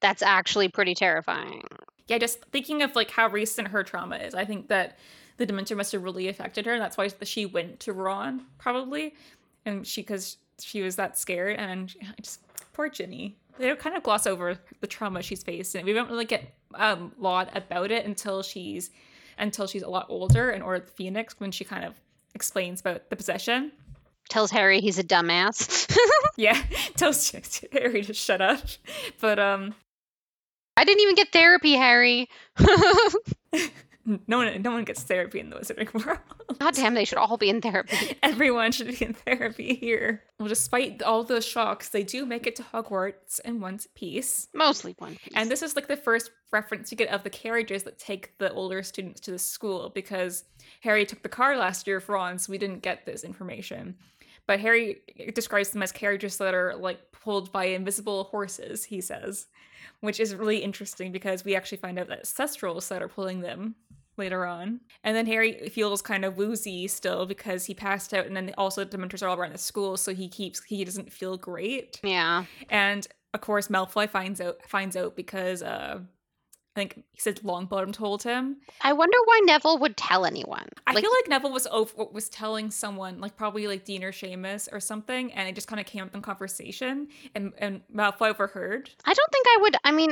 that's 0.00 0.22
actually 0.22 0.68
pretty 0.68 0.94
terrifying. 0.94 1.62
Yeah, 2.06 2.18
just 2.18 2.44
thinking 2.52 2.82
of 2.82 2.94
like 2.94 3.10
how 3.10 3.28
recent 3.28 3.68
her 3.68 3.82
trauma 3.82 4.16
is. 4.16 4.34
I 4.34 4.44
think 4.44 4.68
that 4.68 4.98
the 5.38 5.46
Dementor 5.46 5.76
must 5.76 5.92
have 5.92 6.02
really 6.02 6.28
affected 6.28 6.66
her. 6.66 6.72
And 6.72 6.82
that's 6.82 6.96
why 6.96 7.08
she 7.22 7.46
went 7.46 7.80
to 7.80 7.92
Ron 7.92 8.42
probably, 8.58 9.14
and 9.64 9.86
she 9.86 10.02
because 10.02 10.36
she 10.60 10.82
was 10.82 10.96
that 10.96 11.18
scared. 11.18 11.56
And 11.58 11.92
just 12.20 12.40
poor 12.72 12.88
Ginny. 12.88 13.36
They 13.58 13.74
kind 13.74 13.96
of 13.96 14.02
gloss 14.02 14.26
over 14.26 14.58
the 14.80 14.86
trauma 14.86 15.22
she's 15.22 15.42
faced, 15.42 15.74
and 15.74 15.86
we 15.86 15.94
don't 15.94 16.10
really 16.10 16.26
get 16.26 16.54
um, 16.74 17.12
a 17.18 17.22
lot 17.22 17.56
about 17.56 17.90
it 17.90 18.04
until 18.04 18.42
she's 18.42 18.90
until 19.38 19.66
she's 19.66 19.82
a 19.82 19.88
lot 19.88 20.06
older 20.08 20.50
of 20.50 20.86
the 20.86 20.92
Phoenix 20.92 21.40
when 21.40 21.50
she 21.50 21.64
kind 21.64 21.84
of 21.84 21.94
explains 22.34 22.80
about 22.80 23.08
the 23.08 23.16
possession 23.16 23.72
tells 24.28 24.50
Harry 24.50 24.80
he's 24.80 24.98
a 24.98 25.04
dumbass. 25.04 25.90
yeah, 26.36 26.62
tells 26.96 27.30
Harry 27.72 28.02
to 28.02 28.14
shut 28.14 28.40
up. 28.40 28.60
But 29.20 29.38
um 29.38 29.74
I 30.76 30.84
didn't 30.84 31.00
even 31.00 31.14
get 31.14 31.32
therapy, 31.32 31.72
Harry. 31.72 32.28
No 34.06 34.38
one, 34.38 34.62
no 34.62 34.70
one 34.70 34.84
gets 34.84 35.02
therapy 35.02 35.40
in 35.40 35.50
the 35.50 35.56
Wizarding 35.56 35.92
World. 35.92 36.18
God 36.60 36.74
damn, 36.74 36.94
they 36.94 37.04
should 37.04 37.18
all 37.18 37.36
be 37.36 37.50
in 37.50 37.60
therapy. 37.60 38.16
Everyone 38.22 38.70
should 38.70 38.86
be 38.86 39.04
in 39.04 39.14
therapy 39.14 39.74
here. 39.74 40.22
Well, 40.38 40.48
despite 40.48 41.02
all 41.02 41.24
the 41.24 41.40
shocks, 41.40 41.88
they 41.88 42.04
do 42.04 42.24
make 42.24 42.46
it 42.46 42.54
to 42.56 42.62
Hogwarts 42.62 43.40
in 43.40 43.60
one 43.60 43.80
piece. 43.96 44.46
Mostly 44.54 44.94
one 44.98 45.16
piece. 45.16 45.32
And 45.34 45.50
this 45.50 45.60
is 45.60 45.74
like 45.74 45.88
the 45.88 45.96
first 45.96 46.30
reference 46.52 46.92
you 46.92 46.96
get 46.96 47.08
of 47.08 47.24
the 47.24 47.30
carriages 47.30 47.82
that 47.82 47.98
take 47.98 48.38
the 48.38 48.52
older 48.52 48.84
students 48.84 49.20
to 49.22 49.32
the 49.32 49.40
school 49.40 49.90
because 49.92 50.44
Harry 50.82 51.04
took 51.04 51.22
the 51.22 51.28
car 51.28 51.56
last 51.56 51.88
year 51.88 51.98
for 51.98 52.14
Ron, 52.14 52.38
so 52.38 52.52
we 52.52 52.58
didn't 52.58 52.82
get 52.82 53.06
this 53.06 53.24
information. 53.24 53.96
But 54.46 54.60
Harry 54.60 55.02
describes 55.34 55.70
them 55.70 55.82
as 55.82 55.92
carriages 55.92 56.36
that 56.38 56.54
are 56.54 56.76
like 56.76 57.12
pulled 57.12 57.52
by 57.52 57.66
invisible 57.66 58.24
horses, 58.24 58.84
he 58.84 59.00
says, 59.00 59.46
which 60.00 60.20
is 60.20 60.34
really 60.34 60.58
interesting 60.58 61.12
because 61.12 61.44
we 61.44 61.56
actually 61.56 61.78
find 61.78 61.98
out 61.98 62.08
that 62.08 62.20
it's 62.20 62.32
Thestrals 62.32 62.88
that 62.88 63.02
are 63.02 63.08
pulling 63.08 63.40
them 63.40 63.74
later 64.16 64.46
on. 64.46 64.80
And 65.04 65.16
then 65.16 65.26
Harry 65.26 65.68
feels 65.68 66.02
kind 66.02 66.24
of 66.24 66.36
woozy 66.36 66.88
still 66.88 67.26
because 67.26 67.64
he 67.64 67.74
passed 67.74 68.14
out, 68.14 68.26
and 68.26 68.36
then 68.36 68.54
also 68.56 68.84
the 68.84 68.96
Dementors 68.96 69.22
are 69.22 69.28
all 69.28 69.36
around 69.36 69.52
the 69.52 69.58
school, 69.58 69.96
so 69.96 70.14
he 70.14 70.28
keeps 70.28 70.62
he 70.64 70.84
doesn't 70.84 71.12
feel 71.12 71.36
great. 71.36 72.00
yeah. 72.02 72.44
And 72.68 73.06
of 73.34 73.40
course, 73.40 73.68
Malfoy 73.68 74.08
finds 74.08 74.40
out 74.40 74.58
finds 74.66 74.96
out 74.96 75.16
because 75.16 75.62
uh, 75.62 76.00
I 76.76 76.78
think 76.78 77.04
he 77.12 77.20
said 77.20 77.36
Longbottom 77.36 77.94
told 77.94 78.22
him. 78.22 78.58
I 78.82 78.92
wonder 78.92 79.16
why 79.24 79.40
Neville 79.44 79.78
would 79.78 79.96
tell 79.96 80.26
anyone. 80.26 80.68
I 80.86 80.92
Like, 80.92 81.02
feel 81.02 81.10
like 81.10 81.28
Neville 81.28 81.52
was 81.52 81.66
over, 81.68 82.04
was 82.12 82.28
telling 82.28 82.70
someone, 82.70 83.18
like 83.18 83.34
probably 83.34 83.66
like 83.66 83.86
Dean 83.86 84.04
or 84.04 84.12
Seamus 84.12 84.68
or 84.70 84.78
something, 84.78 85.32
and 85.32 85.48
it 85.48 85.54
just 85.54 85.68
kind 85.68 85.80
of 85.80 85.86
came 85.86 86.04
up 86.04 86.14
in 86.14 86.20
conversation, 86.20 87.08
and 87.34 87.54
and 87.56 87.80
Malfoy 87.94 88.28
overheard. 88.28 88.90
I 89.06 89.14
don't 89.14 89.32
think 89.32 89.46
I 89.48 89.58
would. 89.62 89.76
I 89.84 89.92
mean, 89.92 90.10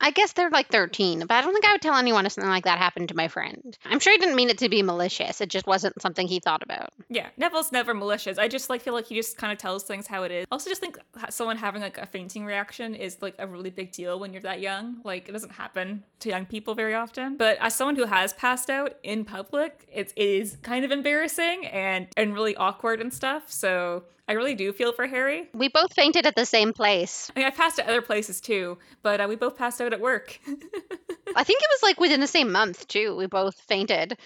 I 0.00 0.10
guess 0.10 0.32
they're 0.32 0.50
like 0.50 0.68
13, 0.68 1.20
but 1.20 1.32
I 1.32 1.40
don't 1.40 1.52
think 1.52 1.64
I 1.64 1.72
would 1.72 1.82
tell 1.82 1.96
anyone 1.96 2.24
if 2.24 2.32
something 2.32 2.50
like 2.50 2.64
that 2.64 2.78
happened 2.78 3.08
to 3.08 3.16
my 3.16 3.28
friend. 3.28 3.76
I'm 3.84 3.98
sure 3.98 4.12
he 4.12 4.18
didn't 4.18 4.36
mean 4.36 4.48
it 4.48 4.58
to 4.58 4.68
be 4.68 4.82
malicious. 4.82 5.40
It 5.40 5.48
just 5.48 5.66
wasn't 5.66 6.00
something 6.00 6.28
he 6.28 6.40
thought 6.40 6.62
about. 6.62 6.90
Yeah, 7.08 7.28
Neville's 7.36 7.72
never 7.72 7.94
malicious. 7.94 8.38
I 8.38 8.48
just 8.48 8.70
like 8.70 8.82
feel 8.82 8.94
like 8.94 9.06
he 9.06 9.16
just 9.16 9.36
kind 9.36 9.52
of 9.52 9.58
tells 9.58 9.84
things 9.84 10.06
how 10.06 10.22
it 10.22 10.30
is. 10.30 10.46
Also, 10.52 10.70
just 10.70 10.80
think 10.80 10.98
someone 11.30 11.56
having 11.56 11.82
like 11.82 11.98
a 11.98 12.06
fainting 12.06 12.44
reaction 12.44 12.94
is 12.94 13.20
like 13.20 13.34
a 13.38 13.46
really 13.46 13.70
big 13.70 13.92
deal 13.92 14.20
when 14.20 14.32
you're 14.32 14.42
that 14.42 14.60
young. 14.60 15.00
Like 15.04 15.28
it 15.28 15.32
doesn't 15.32 15.52
happen 15.52 16.04
to 16.20 16.28
young 16.28 16.46
people 16.46 16.74
very 16.74 16.94
often. 16.94 17.36
But 17.36 17.58
as 17.60 17.74
someone 17.74 17.96
who 17.96 18.04
has 18.06 18.32
passed 18.32 18.70
out 18.70 18.96
in 19.02 19.24
public, 19.24 19.88
it 19.92 20.12
is 20.16 20.58
kind 20.62 20.84
of 20.84 20.90
embarrassing 20.92 21.66
and 21.66 22.06
and 22.16 22.34
really 22.34 22.54
awkward 22.56 23.00
and 23.00 23.12
stuff. 23.12 23.50
So 23.50 24.04
I 24.28 24.34
really 24.34 24.54
do 24.54 24.74
feel 24.74 24.92
for 24.92 25.06
Harry. 25.06 25.48
We 25.54 25.68
both 25.68 25.94
fainted 25.94 26.26
at 26.26 26.36
the 26.36 26.44
same 26.44 26.74
place. 26.74 27.32
I 27.34 27.38
mean, 27.38 27.46
I 27.46 27.50
passed 27.50 27.78
at 27.78 27.88
other 27.88 28.02
places 28.02 28.42
too, 28.42 28.76
but 29.02 29.22
uh, 29.22 29.26
we 29.26 29.36
both 29.36 29.56
passed 29.56 29.80
out 29.80 29.94
at 29.94 30.00
work. 30.00 30.38
I 30.46 31.44
think 31.44 31.62
it 31.62 31.70
was 31.70 31.82
like 31.82 31.98
within 31.98 32.20
the 32.20 32.26
same 32.26 32.52
month, 32.52 32.86
too. 32.88 33.16
We 33.16 33.26
both 33.26 33.58
fainted. 33.68 34.18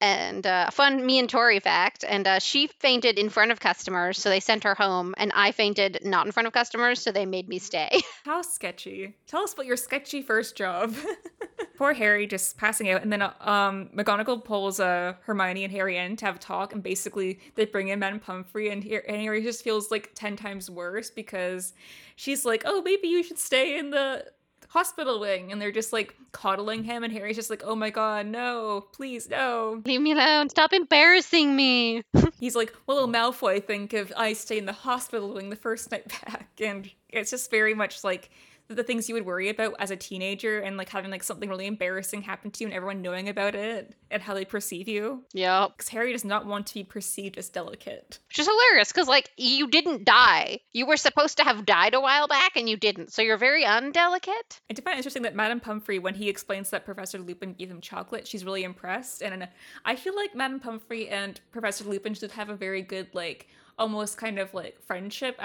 And 0.00 0.46
uh, 0.46 0.70
fun 0.70 1.04
me 1.06 1.18
and 1.18 1.28
Tori 1.28 1.58
fact. 1.60 2.04
And 2.06 2.26
uh, 2.26 2.38
she 2.38 2.66
fainted 2.66 3.18
in 3.18 3.30
front 3.30 3.50
of 3.50 3.60
customers, 3.60 4.18
so 4.18 4.28
they 4.28 4.40
sent 4.40 4.64
her 4.64 4.74
home. 4.74 5.14
And 5.16 5.32
I 5.34 5.52
fainted 5.52 6.00
not 6.04 6.26
in 6.26 6.32
front 6.32 6.46
of 6.46 6.52
customers, 6.52 7.00
so 7.00 7.12
they 7.12 7.26
made 7.26 7.48
me 7.48 7.58
stay. 7.58 8.02
How 8.24 8.42
sketchy. 8.42 9.16
Tell 9.26 9.42
us 9.42 9.54
about 9.54 9.66
your 9.66 9.76
sketchy 9.76 10.22
first 10.22 10.56
job. 10.56 10.94
Poor 11.76 11.92
Harry 11.92 12.26
just 12.26 12.56
passing 12.56 12.88
out, 12.90 13.02
and 13.02 13.12
then 13.12 13.20
uh, 13.20 13.34
um, 13.40 13.90
McGonagall 13.94 14.42
pulls 14.42 14.80
uh, 14.80 15.12
Hermione 15.22 15.64
and 15.64 15.72
Harry 15.72 15.98
in 15.98 16.16
to 16.16 16.24
have 16.24 16.36
a 16.36 16.38
talk, 16.38 16.72
and 16.72 16.82
basically 16.82 17.38
they 17.54 17.66
bring 17.66 17.88
in 17.88 17.98
Madame 17.98 18.18
Pomfrey, 18.18 18.70
and, 18.70 18.82
Har- 18.82 19.04
and 19.06 19.20
Harry 19.20 19.42
just 19.42 19.62
feels 19.62 19.90
like 19.90 20.10
ten 20.14 20.36
times 20.36 20.70
worse 20.70 21.10
because 21.10 21.74
she's 22.16 22.46
like, 22.46 22.62
"Oh, 22.64 22.80
maybe 22.80 23.08
you 23.08 23.22
should 23.22 23.38
stay 23.38 23.78
in 23.78 23.90
the 23.90 24.24
hospital 24.68 25.20
wing," 25.20 25.52
and 25.52 25.60
they're 25.60 25.72
just 25.72 25.92
like 25.92 26.14
coddling 26.32 26.84
him, 26.84 27.04
and 27.04 27.12
Harry's 27.12 27.36
just 27.36 27.50
like, 27.50 27.62
"Oh 27.64 27.74
my 27.74 27.90
god, 27.90 28.26
no, 28.26 28.86
please, 28.92 29.28
no." 29.28 29.82
Leave 29.84 30.00
me 30.00 30.12
alone. 30.12 30.48
Stop 30.48 30.72
embarrassing 30.72 31.54
me. 31.56 32.02
He's 32.40 32.56
like, 32.56 32.72
"What 32.86 32.96
will 32.96 33.08
Malfoy 33.08 33.64
think 33.64 33.94
if 33.94 34.12
I 34.16 34.32
stay 34.32 34.58
in 34.58 34.66
the 34.66 34.72
hospital 34.72 35.32
wing 35.32 35.50
the 35.50 35.56
first 35.56 35.90
night 35.90 36.08
back?" 36.08 36.48
And 36.60 36.90
it's 37.10 37.30
just 37.30 37.50
very 37.50 37.74
much 37.74 38.02
like 38.02 38.30
the 38.68 38.82
things 38.82 39.08
you 39.08 39.14
would 39.14 39.26
worry 39.26 39.48
about 39.48 39.74
as 39.78 39.90
a 39.90 39.96
teenager 39.96 40.60
and 40.60 40.76
like 40.76 40.88
having 40.88 41.10
like 41.10 41.22
something 41.22 41.48
really 41.48 41.66
embarrassing 41.66 42.22
happen 42.22 42.50
to 42.50 42.60
you 42.60 42.66
and 42.66 42.74
everyone 42.74 43.02
knowing 43.02 43.28
about 43.28 43.54
it 43.54 43.94
and 44.10 44.22
how 44.22 44.34
they 44.34 44.44
perceive 44.44 44.88
you. 44.88 45.24
Yeah. 45.32 45.68
Because 45.68 45.88
Harry 45.88 46.12
does 46.12 46.24
not 46.24 46.46
want 46.46 46.66
to 46.68 46.74
be 46.74 46.84
perceived 46.84 47.38
as 47.38 47.48
delicate. 47.48 48.18
Which 48.28 48.38
is 48.38 48.46
hilarious 48.46 48.92
because, 48.92 49.08
like, 49.08 49.30
you 49.36 49.68
didn't 49.68 50.04
die. 50.04 50.60
You 50.72 50.86
were 50.86 50.96
supposed 50.96 51.36
to 51.38 51.44
have 51.44 51.66
died 51.66 51.94
a 51.94 52.00
while 52.00 52.28
back 52.28 52.56
and 52.56 52.68
you 52.68 52.76
didn't. 52.76 53.12
So 53.12 53.22
you're 53.22 53.36
very 53.36 53.64
undelicate. 53.64 54.60
I 54.70 54.74
do 54.74 54.82
find 54.82 54.94
it 54.94 54.98
interesting 54.98 55.22
that 55.22 55.36
Madame 55.36 55.60
Pomfrey, 55.60 55.98
when 55.98 56.14
he 56.14 56.28
explains 56.28 56.70
that 56.70 56.84
Professor 56.84 57.18
Lupin 57.18 57.52
gave 57.52 57.70
him 57.70 57.80
chocolate, 57.80 58.26
she's 58.26 58.44
really 58.44 58.64
impressed. 58.64 59.22
And 59.22 59.48
I 59.84 59.96
feel 59.96 60.16
like 60.16 60.34
Madame 60.34 60.60
Pomfrey 60.60 61.08
and 61.08 61.40
Professor 61.52 61.84
Lupin 61.84 62.14
should 62.14 62.32
have 62.32 62.48
a 62.48 62.56
very 62.56 62.82
good, 62.82 63.08
like, 63.12 63.48
almost 63.78 64.16
kind 64.16 64.38
of 64.38 64.54
like 64.54 64.80
friendship 64.86 65.36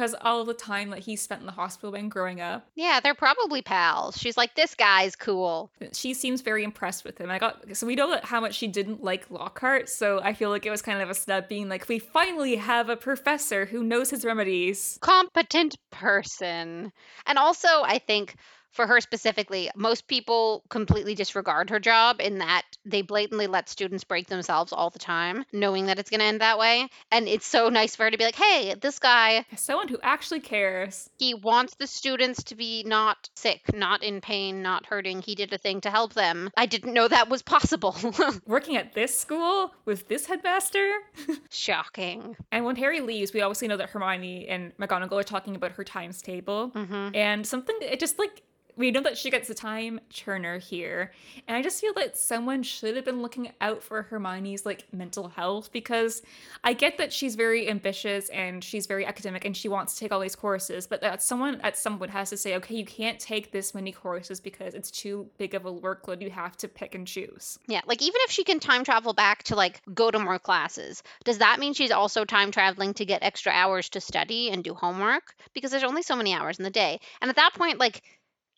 because 0.00 0.14
all 0.22 0.46
the 0.46 0.54
time 0.54 0.88
that 0.88 1.00
he 1.00 1.14
spent 1.14 1.40
in 1.42 1.46
the 1.46 1.52
hospital 1.52 1.92
wing 1.92 2.08
growing 2.08 2.40
up, 2.40 2.66
Yeah, 2.74 3.00
they're 3.02 3.14
probably 3.14 3.60
pals. 3.60 4.16
She's 4.16 4.34
like, 4.34 4.54
this 4.54 4.74
guy's 4.74 5.14
cool. 5.14 5.70
she 5.92 6.14
seems 6.14 6.40
very 6.40 6.64
impressed 6.64 7.04
with 7.04 7.18
him. 7.18 7.30
I 7.30 7.38
got 7.38 7.76
so 7.76 7.86
we 7.86 7.96
know 7.96 8.18
how 8.22 8.40
much 8.40 8.54
she 8.54 8.66
didn't 8.66 9.04
like 9.04 9.30
Lockhart, 9.30 9.90
so 9.90 10.18
I 10.22 10.32
feel 10.32 10.48
like 10.48 10.64
it 10.64 10.70
was 10.70 10.80
kind 10.80 11.02
of 11.02 11.10
a 11.10 11.14
snub 11.14 11.48
being 11.48 11.68
like, 11.68 11.86
we 11.86 11.98
finally 11.98 12.56
have 12.56 12.88
a 12.88 12.96
professor 12.96 13.66
who 13.66 13.82
knows 13.82 14.08
his 14.08 14.24
remedies. 14.24 14.98
Competent 15.02 15.76
person. 15.90 16.92
And 17.26 17.36
also, 17.38 17.68
I 17.68 17.98
think 17.98 18.36
for 18.72 18.86
her 18.86 19.00
specifically, 19.00 19.70
most 19.74 20.06
people 20.06 20.62
completely 20.68 21.14
disregard 21.14 21.70
her 21.70 21.80
job 21.80 22.20
in 22.20 22.38
that 22.38 22.62
they 22.84 23.02
blatantly 23.02 23.46
let 23.46 23.68
students 23.68 24.04
break 24.04 24.28
themselves 24.28 24.72
all 24.72 24.90
the 24.90 24.98
time, 24.98 25.44
knowing 25.52 25.86
that 25.86 25.98
it's 25.98 26.10
going 26.10 26.20
to 26.20 26.26
end 26.26 26.40
that 26.40 26.58
way. 26.58 26.88
And 27.10 27.28
it's 27.28 27.46
so 27.46 27.68
nice 27.68 27.96
for 27.96 28.04
her 28.04 28.10
to 28.10 28.18
be 28.18 28.24
like, 28.24 28.36
hey, 28.36 28.74
this 28.80 28.98
guy, 28.98 29.44
someone 29.56 29.88
who 29.88 29.98
actually 30.02 30.40
cares. 30.40 31.10
he 31.18 31.34
wants 31.34 31.74
the 31.74 31.86
students 31.86 32.44
to 32.44 32.54
be 32.54 32.84
not 32.86 33.28
sick, 33.36 33.60
not 33.74 34.02
in 34.02 34.20
pain, 34.20 34.62
not 34.62 34.86
hurting. 34.86 35.20
He 35.22 35.34
did 35.34 35.52
a 35.52 35.58
thing 35.58 35.80
to 35.82 35.90
help 35.90 36.14
them. 36.14 36.50
I 36.56 36.66
didn't 36.66 36.94
know 36.94 37.08
that 37.08 37.28
was 37.28 37.42
possible. 37.42 37.96
Working 38.46 38.76
at 38.76 38.94
this 38.94 39.18
school 39.18 39.72
with 39.84 40.08
this 40.08 40.26
headmaster? 40.26 40.92
Shocking. 41.50 42.36
And 42.52 42.64
when 42.64 42.76
Harry 42.76 43.00
leaves, 43.00 43.32
we 43.32 43.42
obviously 43.42 43.68
know 43.68 43.76
that 43.76 43.90
Hermione 43.90 44.48
and 44.48 44.76
McGonagall 44.78 45.20
are 45.20 45.24
talking 45.24 45.56
about 45.56 45.72
her 45.72 45.84
times 45.84 46.22
table. 46.22 46.70
Mhm. 46.74 47.14
And 47.14 47.46
something, 47.46 47.76
it 47.80 48.00
just 48.00 48.18
like, 48.18 48.42
we 48.80 48.90
know 48.90 49.02
that 49.02 49.18
she 49.18 49.30
gets 49.30 49.50
a 49.50 49.54
time 49.54 50.00
turner 50.08 50.58
here. 50.58 51.12
And 51.46 51.54
I 51.54 51.60
just 51.60 51.80
feel 51.82 51.92
that 51.94 52.16
someone 52.16 52.62
should 52.62 52.96
have 52.96 53.04
been 53.04 53.20
looking 53.20 53.52
out 53.60 53.82
for 53.82 54.02
Hermione's 54.02 54.64
like 54.64 54.86
mental 54.90 55.28
health 55.28 55.70
because 55.70 56.22
I 56.64 56.72
get 56.72 56.96
that 56.96 57.12
she's 57.12 57.34
very 57.34 57.68
ambitious 57.68 58.30
and 58.30 58.64
she's 58.64 58.86
very 58.86 59.04
academic 59.04 59.44
and 59.44 59.54
she 59.54 59.68
wants 59.68 59.94
to 59.94 60.00
take 60.00 60.12
all 60.12 60.20
these 60.20 60.34
courses, 60.34 60.86
but 60.86 61.02
that 61.02 61.22
someone 61.22 61.60
at 61.60 61.76
some 61.76 61.98
point 61.98 62.10
has 62.10 62.30
to 62.30 62.38
say, 62.38 62.56
okay, 62.56 62.74
you 62.74 62.86
can't 62.86 63.20
take 63.20 63.52
this 63.52 63.74
many 63.74 63.92
courses 63.92 64.40
because 64.40 64.72
it's 64.72 64.90
too 64.90 65.28
big 65.36 65.54
of 65.54 65.66
a 65.66 65.72
workload. 65.72 66.22
You 66.22 66.30
have 66.30 66.56
to 66.56 66.68
pick 66.68 66.94
and 66.94 67.06
choose. 67.06 67.58
Yeah, 67.66 67.82
like 67.86 68.00
even 68.00 68.18
if 68.24 68.30
she 68.30 68.44
can 68.44 68.60
time 68.60 68.82
travel 68.82 69.12
back 69.12 69.42
to 69.44 69.56
like 69.56 69.82
go 69.92 70.10
to 70.10 70.18
more 70.18 70.38
classes, 70.38 71.02
does 71.24 71.36
that 71.36 71.60
mean 71.60 71.74
she's 71.74 71.90
also 71.90 72.24
time 72.24 72.50
traveling 72.50 72.94
to 72.94 73.04
get 73.04 73.22
extra 73.22 73.52
hours 73.52 73.90
to 73.90 74.00
study 74.00 74.50
and 74.50 74.64
do 74.64 74.72
homework? 74.72 75.34
Because 75.52 75.70
there's 75.70 75.84
only 75.84 76.02
so 76.02 76.16
many 76.16 76.32
hours 76.32 76.58
in 76.58 76.64
the 76.64 76.70
day. 76.70 76.98
And 77.20 77.28
at 77.28 77.36
that 77.36 77.52
point, 77.52 77.78
like 77.78 78.02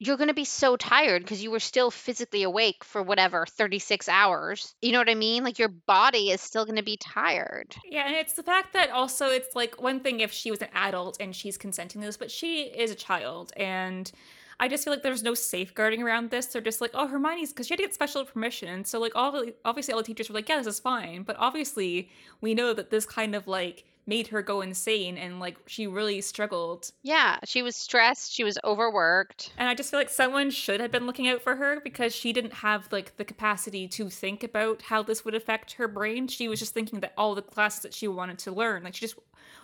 you're 0.05 0.17
going 0.17 0.29
to 0.29 0.35
be 0.35 0.45
so 0.45 0.77
tired 0.77 1.23
because 1.23 1.45
you 1.45 1.51
were 1.53 1.61
still 1.61 1.89
physically 1.89 2.43
awake 2.43 2.83
for 2.83 3.05
whatever 3.05 3.47
36 3.47 4.09
hours. 4.09 4.75
You 4.83 4.91
know 4.91 4.99
what 4.99 5.09
I 5.09 5.15
mean? 5.15 5.45
Like 5.45 5.61
your 5.61 5.69
body 5.69 6.31
is 6.31 6.41
still 6.41 6.65
going 6.65 6.77
to 6.77 6.83
be 6.83 6.97
tired. 6.97 7.77
Yeah, 7.89 8.07
and 8.07 8.17
it's 8.17 8.33
the 8.33 8.43
fact 8.43 8.73
that 8.73 8.91
also 8.91 9.29
it's 9.29 9.55
like 9.55 9.81
one 9.81 10.01
thing 10.01 10.19
if 10.19 10.33
she 10.33 10.51
was 10.51 10.61
an 10.61 10.71
adult 10.75 11.19
and 11.21 11.37
she's 11.37 11.57
consenting 11.57 12.01
to 12.01 12.07
this, 12.07 12.17
but 12.17 12.33
she 12.33 12.63
is 12.63 12.91
a 12.91 12.97
child 12.97 13.53
and 13.57 14.11
I 14.59 14.67
just 14.67 14.83
feel 14.83 14.93
like 14.93 15.05
there's 15.05 15.23
no 15.23 15.35
safeguarding 15.35 16.03
around 16.03 16.31
this. 16.31 16.47
They're 16.47 16.61
just 16.61 16.81
like, 16.81 16.91
oh, 16.95 17.07
Hermione's 17.07 17.51
because 17.51 17.69
she 17.69 17.75
had 17.75 17.79
to 17.79 17.85
get 17.85 17.95
special 17.95 18.25
permission. 18.25 18.85
So 18.85 18.99
like, 18.99 19.15
all 19.15 19.45
obviously, 19.65 19.95
all 19.95 20.01
the 20.01 20.07
teachers 20.07 20.29
were 20.29 20.35
like, 20.35 20.49
yeah, 20.49 20.59
this 20.59 20.67
is 20.67 20.81
fine. 20.81 21.23
But 21.23 21.37
obviously, 21.39 22.11
we 22.41 22.55
know 22.55 22.73
that 22.75 22.91
this 22.91 23.07
kind 23.07 23.35
of 23.35 23.47
like 23.47 23.85
made 24.07 24.29
her 24.29 24.43
go 24.43 24.61
insane 24.61 25.17
and 25.17 25.41
like 25.41 25.57
she 25.67 25.87
really 25.87 26.21
struggled. 26.21 26.93
Yeah, 27.03 27.39
she 27.45 27.63
was 27.63 27.77
stressed, 27.77 28.33
she 28.33 28.45
was 28.45 28.59
overworked. 28.65 29.53
And 29.57 29.69
I 29.69 29.75
just 29.75 29.91
feel 29.91 30.01
like 30.01 30.09
someone 30.09 30.51
should 30.51 30.81
have 30.81 30.91
been 30.91 31.07
looking 31.07 31.29
out 31.29 31.43
for 31.43 31.57
her 31.57 31.81
because 31.81 32.15
she 32.15 32.33
didn't 32.33 32.55
have 32.55 32.89
like 32.91 33.17
the 33.17 33.25
capacity 33.25 33.87
to 33.89 34.11
think 34.11 34.43
about 34.43 34.83
how 34.83 35.03
this 35.03 35.25
would 35.25 35.35
affect 35.35 35.73
her 35.75 35.89
brain. 35.89 36.29
She 36.29 36.49
was 36.49 36.59
just 36.59 36.75
thinking 36.75 37.01
that 37.01 37.15
all 37.17 37.35
the 37.35 37.43
classes 37.43 37.83
that 37.83 37.95
she 37.95 38.09
wanted 38.09 38.39
to 38.41 38.53
learn, 38.53 38.83
like 38.85 38.95
she 38.95 39.07
just 39.07 39.19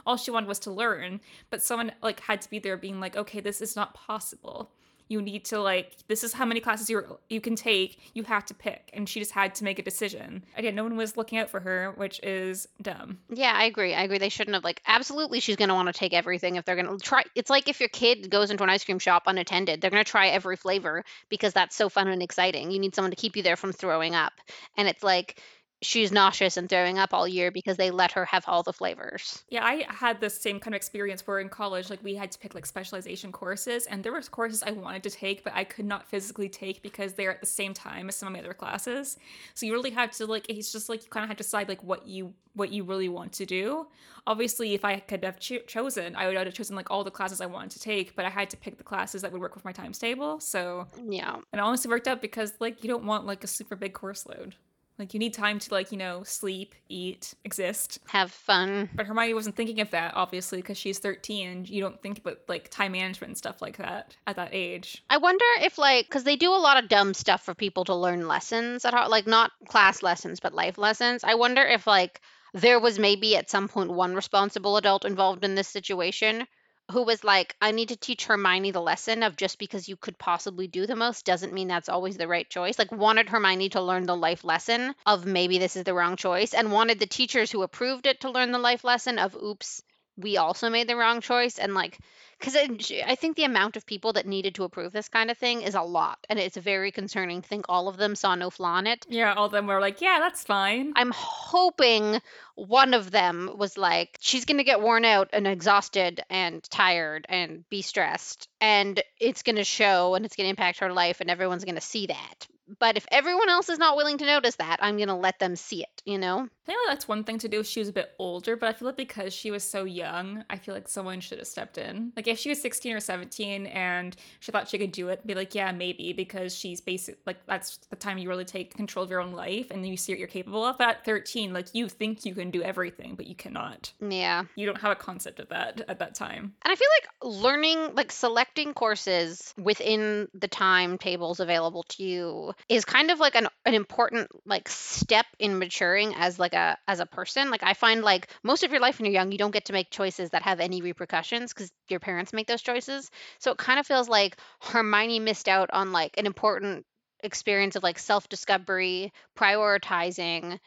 all 0.07 0.17
she 0.17 0.31
wanted 0.31 0.49
was 0.49 0.59
to 0.61 0.71
learn, 0.71 1.21
but 1.51 1.63
someone 1.63 1.93
like 2.03 2.21
had 2.21 2.41
to 2.43 2.51
be 2.51 2.59
there 2.59 2.77
being 2.77 3.01
like, 3.01 3.17
"Okay, 3.17 3.41
this 3.41 3.61
is 3.61 3.77
not 3.77 3.95
possible." 3.95 4.71
You 5.09 5.23
need 5.23 5.45
to 5.47 5.61
like 5.61 5.97
this 6.07 6.23
is 6.23 6.33
how 6.33 6.45
many 6.45 6.61
classes 6.61 6.89
you 6.89 7.19
you 7.29 7.41
can 7.41 7.57
take. 7.57 7.99
You 8.15 8.23
have 8.25 8.45
to 8.47 8.55
pick, 8.55 8.91
and 8.93 9.09
she 9.09 9.21
just 9.21 9.33
had 9.33 9.55
to 9.57 9.65
make 9.65 9.79
a 9.79 9.83
decision. 9.83 10.45
Again, 10.57 10.75
no 10.75 10.85
one 10.85 10.97
was 10.97 11.17
looking 11.17 11.39
out 11.39 11.51
for 11.51 11.61
her, 11.61 11.93
which 11.97 12.21
is 12.23 12.69
dumb. 12.81 13.19
Yeah, 13.31 13.53
I 13.55 13.65
agree. 13.65 13.95
I 13.95 14.03
agree. 14.03 14.19
They 14.19 14.29
shouldn't 14.29 14.55
have 14.55 14.65
like 14.65 14.83
absolutely. 14.87 15.41
She's 15.41 15.57
gonna 15.57 15.75
want 15.75 15.89
to 15.89 15.93
take 15.93 16.13
everything 16.13 16.57
if 16.57 16.65
they're 16.65 16.77
gonna 16.77 16.99
try. 16.99 17.23
It's 17.35 17.51
like 17.51 17.69
if 17.69 17.81
your 17.81 17.89
kid 17.89 18.31
goes 18.31 18.51
into 18.51 18.63
an 18.63 18.71
ice 18.71 18.85
cream 18.85 18.99
shop 18.99 19.25
unattended, 19.27 19.81
they're 19.81 19.91
gonna 19.91 20.05
try 20.05 20.29
every 20.29 20.57
flavor 20.57 21.05
because 21.29 21.53
that's 21.53 21.75
so 21.75 21.89
fun 21.89 22.09
and 22.09 22.23
exciting. 22.23 22.71
You 22.71 22.79
need 22.79 22.95
someone 22.95 23.11
to 23.11 23.17
keep 23.17 23.37
you 23.37 23.43
there 23.43 23.57
from 23.57 23.73
throwing 23.73 24.15
up, 24.15 24.33
and 24.77 24.89
it's 24.89 25.03
like 25.03 25.41
she's 25.83 26.11
nauseous 26.11 26.57
and 26.57 26.69
throwing 26.69 26.99
up 26.99 27.15
all 27.15 27.29
year 27.29 27.51
because 27.51 27.77
they 27.77 27.91
let 27.91 28.13
her 28.13 28.25
have 28.25 28.45
all 28.47 28.63
the 28.63 28.73
flavors. 28.73 29.43
Yeah, 29.49 29.65
I 29.65 29.87
had 29.89 30.21
the 30.21 30.31
same 30.31 30.59
kind 30.61 30.75
of 30.75 30.77
experience 30.77 31.27
where 31.27 31.39
in 31.39 31.49
college, 31.49 31.91
like 31.91 32.03
we 32.03 32.15
had 32.15 32.31
to 32.33 32.39
pick 32.39 32.55
like 32.55 32.67
specialization 32.67 33.33
courses, 33.33 33.87
and 33.87 34.03
there 34.03 34.13
were 34.13 34.23
courses 34.23 34.63
I 34.63 34.73
wanted 34.73 35.03
to 35.05 35.11
take, 35.11 35.45
but 35.45 35.53
I 35.55 35.65
could 35.65 35.85
not 35.85 36.09
physically 36.09 36.49
take 36.49 36.83
because 36.83 37.15
they're 37.15 37.31
at 37.31 37.41
the 37.41 37.47
same 37.47 37.75
time 37.75 38.09
as 38.09 38.17
some 38.17 38.29
of 38.29 38.33
my 38.33 38.41
other 38.41 38.55
classes. 38.55 39.19
So 39.55 39.67
you 39.67 39.73
really 39.73 39.91
have 39.91 40.11
to 40.13 40.27
like, 40.27 40.47
it's 40.49 40.73
just 40.73 40.89
like 40.89 41.05
you 41.05 41.11
kind 41.11 41.25
of 41.25 41.29
have 41.29 41.37
to 41.39 41.45
decide 41.45 41.69
like 41.69 41.83
what 41.83 42.07
you 42.07 42.35
what 42.55 42.73
you 42.73 42.83
really 42.83 43.09
want 43.09 43.33
to 43.35 43.47
do. 43.47 43.87
Obviously, 44.27 44.75
if 44.75 44.85
I 44.85 44.99
could 44.99 45.25
have 45.25 45.39
cho- 45.39 45.61
chosen, 45.61 46.17
I 46.17 46.27
would 46.27 46.37
have 46.37 46.53
chosen 46.55 46.75
like 46.75 46.91
all 46.91 47.05
the 47.05 47.11
classes 47.11 47.41
I 47.41 47.47
wanted 47.47 47.71
to 47.73 47.81
take, 47.81 48.17
but 48.17 48.25
I 48.25 48.31
had 48.31 48.51
to 48.51 48.57
pick 48.57 48.79
the 48.79 48.85
classes 48.85 49.23
that 49.23 49.31
would 49.31 49.41
work 49.41 49.55
with 49.55 49.65
my 49.65 49.73
times 49.73 49.99
table. 49.99 50.41
So 50.41 50.89
yeah, 51.09 51.35
and 51.35 51.45
it 51.53 51.61
honestly 51.61 51.89
worked 51.89 52.09
out 52.09 52.21
because 52.21 52.53
like 52.59 52.83
you 52.83 52.89
don't 52.89 53.05
want 53.05 53.27
like 53.27 53.45
a 53.45 53.47
super 53.47 53.77
big 53.77 53.93
course 53.93 54.27
load. 54.27 54.57
Like 54.99 55.15
you 55.15 55.21
need 55.21 55.35
time 55.35 55.59
to 55.61 55.73
like, 55.73 55.93
you 55.93 55.99
know, 55.99 56.23
sleep, 56.25 56.75
eat, 56.89 57.35
exist, 57.45 58.01
have 58.09 58.33
fun. 58.33 58.91
But 58.95 59.07
Hermione 59.07 59.35
wasn't 59.35 59.57
thinking 59.57 59.81
of 59.81 59.91
that 59.91 60.15
obviously 60.15 60.59
because 60.59 60.77
she's 60.77 60.99
13. 60.99 61.67
You 61.69 61.81
don't 61.81 62.01
think 62.03 62.19
about 62.19 62.39
like 62.49 62.69
time 62.71 62.93
management 62.93 63.31
and 63.31 63.39
stuff 63.39 63.63
like 63.63 63.77
that 63.77 64.17
at 64.27 64.37
that 64.37 64.51
age. 64.53 65.05
I 65.09 65.19
wonder 65.19 65.45
if 65.61 65.79
like 65.79 66.09
cuz 66.09 66.25
they 66.25 66.37
do 66.37 66.53
a 66.53 66.57
lot 66.57 66.83
of 66.83 66.89
dumb 66.89 67.15
stuff 67.15 67.45
for 67.45 67.55
people 67.55 67.85
to 67.85 67.95
learn 67.95 68.27
lessons 68.27 68.85
at 68.85 68.95
heart, 68.95 69.11
like 69.11 69.27
not 69.27 69.53
class 69.69 70.03
lessons 70.03 70.41
but 70.41 70.53
life 70.53 70.79
lessons. 70.79 71.23
I 71.23 71.35
wonder 71.35 71.63
if 71.63 71.87
like 71.87 72.21
there 72.55 72.81
was 72.81 72.99
maybe 72.99 73.37
at 73.37 73.51
some 73.51 73.69
point 73.69 73.93
one 73.93 74.15
responsible 74.15 74.77
adult 74.77 75.05
involved 75.05 75.45
in 75.45 75.55
this 75.55 75.69
situation 75.69 76.47
who 76.91 77.03
was 77.03 77.23
like, 77.25 77.55
I 77.61 77.71
need 77.73 77.89
to 77.91 77.97
teach 77.97 78.27
Hermione 78.27 78.71
the 78.71 78.81
lesson 78.81 79.23
of 79.23 79.37
just 79.37 79.59
because 79.59 79.89
you 79.89 79.97
could 79.97 80.19
possibly 80.19 80.67
do 80.67 80.87
the 80.87 80.97
most 80.97 81.25
doesn't 81.27 81.53
mean 81.53 81.69
that's 81.69 81.89
always 81.89 82.17
the 82.17 82.29
right 82.29 82.49
choice. 82.49 82.79
Like, 82.79 82.93
wanted 82.93 83.29
Hermione 83.29 83.69
to 83.71 83.83
learn 83.83 84.07
the 84.07 84.17
life 84.17 84.45
lesson 84.45 84.95
of 85.07 85.27
maybe 85.27 85.59
this 85.59 85.77
is 85.77 85.85
the 85.85 85.95
wrong 85.95 86.17
choice, 86.17 86.55
and 86.55 86.73
wanted 86.73 86.99
the 86.99 87.07
teachers 87.07 87.51
who 87.51 87.63
approved 87.63 88.07
it 88.07 88.23
to 88.23 88.31
learn 88.31 88.53
the 88.53 88.59
life 88.59 88.85
lesson 88.85 89.19
of 89.19 89.35
oops, 89.37 89.83
we 90.19 90.37
also 90.37 90.69
made 90.69 90.89
the 90.89 90.97
wrong 90.97 91.21
choice. 91.21 91.59
And 91.59 91.75
like, 91.75 91.99
because 92.39 92.55
I 92.55 93.15
think 93.17 93.37
the 93.37 93.45
amount 93.45 93.77
of 93.77 93.85
people 93.87 94.13
that 94.13 94.27
needed 94.27 94.55
to 94.57 94.65
approve 94.65 94.93
this 94.93 95.09
kind 95.09 95.31
of 95.31 95.39
thing 95.39 95.63
is 95.63 95.75
a 95.75 95.83
lot, 95.83 96.19
and 96.29 96.39
it's 96.39 96.57
very 96.57 96.93
concerning 96.93 97.43
think 97.43 97.67
all 97.69 97.89
of 97.89 97.97
them 97.97 98.15
saw 98.15 98.37
no 98.37 98.49
flaw 98.49 98.79
in 98.79 98.87
it. 98.87 99.05
Yeah, 99.09 99.35
all 99.35 99.47
of 99.47 99.53
them 99.53 99.67
were 99.67 99.81
like, 99.81 100.01
"Yeah, 100.01 100.19
that's 100.21 100.45
fine." 100.45 100.93
I'm 100.95 101.11
hoping 101.11 102.21
one 102.55 102.95
of 102.95 103.11
them 103.11 103.51
was 103.57 103.77
like, 103.77 104.19
"She's 104.21 104.45
gonna 104.45 104.63
get 104.63 104.81
worn 104.81 105.05
out 105.05 105.31
and 105.33 105.49
exhausted 105.49 106.23
and 106.31 106.63
tired 106.71 107.27
and 107.29 107.69
be 107.71 107.83
stressed, 107.83 108.49
and 108.61 109.03
it's 109.19 109.43
gonna 109.43 109.65
show, 109.65 110.15
and 110.15 110.25
it's 110.25 110.37
gonna 110.37 110.49
impact 110.49 110.79
her 110.79 110.93
life, 110.93 111.21
and 111.21 111.31
everyone's 111.31 111.65
gonna 111.65 111.81
see 111.81 112.07
that." 112.07 112.47
But 112.79 112.97
if 112.97 113.07
everyone 113.11 113.49
else 113.49 113.69
is 113.69 113.79
not 113.79 113.97
willing 113.97 114.19
to 114.19 114.27
notice 114.27 114.57
that, 114.57 114.79
I'm 114.81 114.97
going 114.97 115.09
to 115.09 115.15
let 115.15 115.39
them 115.39 115.57
see 115.57 115.83
it, 115.83 116.03
you 116.05 116.19
know? 116.19 116.41
I 116.41 116.67
think 116.67 116.79
that's 116.87 117.09
one 117.09 117.25
thing 117.25 117.39
to 117.39 117.49
do 117.49 117.61
if 117.61 117.67
she 117.67 117.81
was 117.81 117.89
a 117.89 117.93
bit 117.93 118.13
older, 118.19 118.55
but 118.55 118.69
I 118.69 118.73
feel 118.75 118.89
like 118.89 118.97
because 118.97 119.33
she 119.33 119.51
was 119.51 119.65
so 119.65 119.85
young, 119.85 120.45
I 120.51 120.59
feel 120.59 120.75
like 120.75 120.87
someone 120.87 121.21
should 121.21 121.39
have 121.39 121.47
stepped 121.47 121.79
in. 121.79 122.13
Like 122.15 122.29
if 122.29 122.39
she 122.39 122.51
was 122.51 122.61
16 122.61 122.95
or 122.95 123.01
17 123.01 123.67
and 123.67 124.15
she 124.41 124.53
thought 124.53 124.69
she 124.69 124.77
could 124.77 124.93
do 124.93 125.09
it, 125.09 125.27
be 125.27 125.35
like, 125.35 125.55
yeah, 125.55 125.73
maybe, 125.73 126.13
because 126.13 126.55
she's 126.55 126.83
basic, 126.83 127.19
like 127.27 127.39
that's 127.47 127.79
the 127.89 127.97
time 127.97 128.19
you 128.19 128.29
really 128.29 128.45
take 128.45 128.77
control 128.77 129.03
of 129.03 129.11
your 129.11 129.21
own 129.21 129.33
life 129.33 129.71
and 129.71 129.83
then 129.83 129.91
you 129.91 129.97
see 129.97 130.13
what 130.13 130.19
you're 130.19 130.29
capable 130.29 130.63
of. 130.63 130.77
But 130.77 130.89
at 130.89 131.05
13, 131.07 131.55
like 131.55 131.69
you 131.73 131.89
think 131.89 132.27
you 132.27 132.35
can 132.35 132.51
do 132.51 132.63
everything, 132.63 133.15
but 133.15 133.27
you 133.27 133.35
cannot. 133.35 133.93
Yeah. 134.07 134.45
You 134.55 134.67
don't 134.67 134.81
have 134.81 134.93
a 134.93 134.97
concept 134.97 135.41
of 135.41 135.49
that 135.49 135.81
at 135.89 136.01
that 136.01 136.15
time. 136.15 136.53
And 136.63 136.73
I 136.73 136.75
feel 136.75 136.89
like 137.01 137.35
learning, 137.43 137.95
like 137.95 138.13
selecting 138.13 138.75
courses 138.75 139.55
within 139.57 140.29
the 140.35 140.49
timetables 140.49 141.41
available 141.41 141.85
to 141.85 142.03
you 142.03 142.53
is 142.69 142.85
kind 142.85 143.11
of 143.11 143.21
like 143.21 143.35
an, 143.35 143.49
an 143.65 143.75
important 143.75 144.29
like 144.45 144.69
step 144.69 145.27
in 145.39 145.59
maturing 145.59 146.15
as 146.17 146.39
like 146.39 146.55
a 146.55 146.77
as 146.87 147.01
a 147.01 147.07
person. 147.07 147.51
Like 147.51 147.63
i 147.63 147.75
find 147.75 148.03
like 148.03 148.29
most 148.43 148.65
of 148.65 148.71
your 148.71 148.81
life 148.81 148.99
when 148.99 149.07
you're 149.07 149.15
young 149.15 149.33
you 149.33 149.39
don't 149.39 149.51
get 149.51 149.67
to 149.67 149.73
make 149.73 149.91
choices 149.91 150.31
that 150.31 150.43
have 150.43 150.61
any 150.61 150.83
repercussions 150.83 151.53
because 151.53 151.71
your 151.89 152.01
parents 152.01 152.33
make 152.33 152.47
those 152.47 152.63
choices. 152.63 153.11
So 153.39 153.53
it 153.53 153.59
kind 153.59 153.79
of 153.81 153.87
feels 153.87 154.09
like 154.09 154.37
hermione 154.61 155.21
missed 155.21 155.49
out 155.49 155.71
on 155.73 155.93
like 155.93 156.19
an 156.19 156.27
important 156.27 156.85
experience 157.25 157.75
of 157.77 157.83
like 157.83 157.99
self-discovery 157.99 159.13
prioritizing 159.37 160.59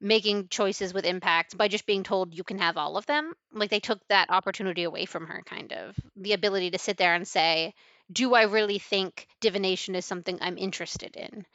making 0.00 0.48
choices 0.48 0.92
with 0.92 1.06
impact 1.06 1.56
by 1.56 1.68
just 1.68 1.86
being 1.86 2.02
told 2.02 2.34
you 2.34 2.42
can 2.44 2.58
have 2.58 2.76
all 2.76 2.96
of 2.96 3.06
them. 3.06 3.32
Like 3.52 3.70
they 3.70 3.80
took 3.80 4.00
that 4.08 4.30
opportunity 4.30 4.82
away 4.82 5.04
from 5.06 5.26
her 5.28 5.42
kind 5.46 5.72
of. 5.72 5.96
The 6.16 6.32
ability 6.32 6.72
to 6.72 6.78
sit 6.78 6.96
there 6.96 7.14
and 7.14 7.26
say 7.26 7.74
do 8.12 8.34
I 8.34 8.42
really 8.42 8.78
think 8.78 9.26
divination 9.40 9.94
is 9.94 10.04
something 10.04 10.38
I'm 10.40 10.58
interested 10.58 11.16
in? 11.16 11.46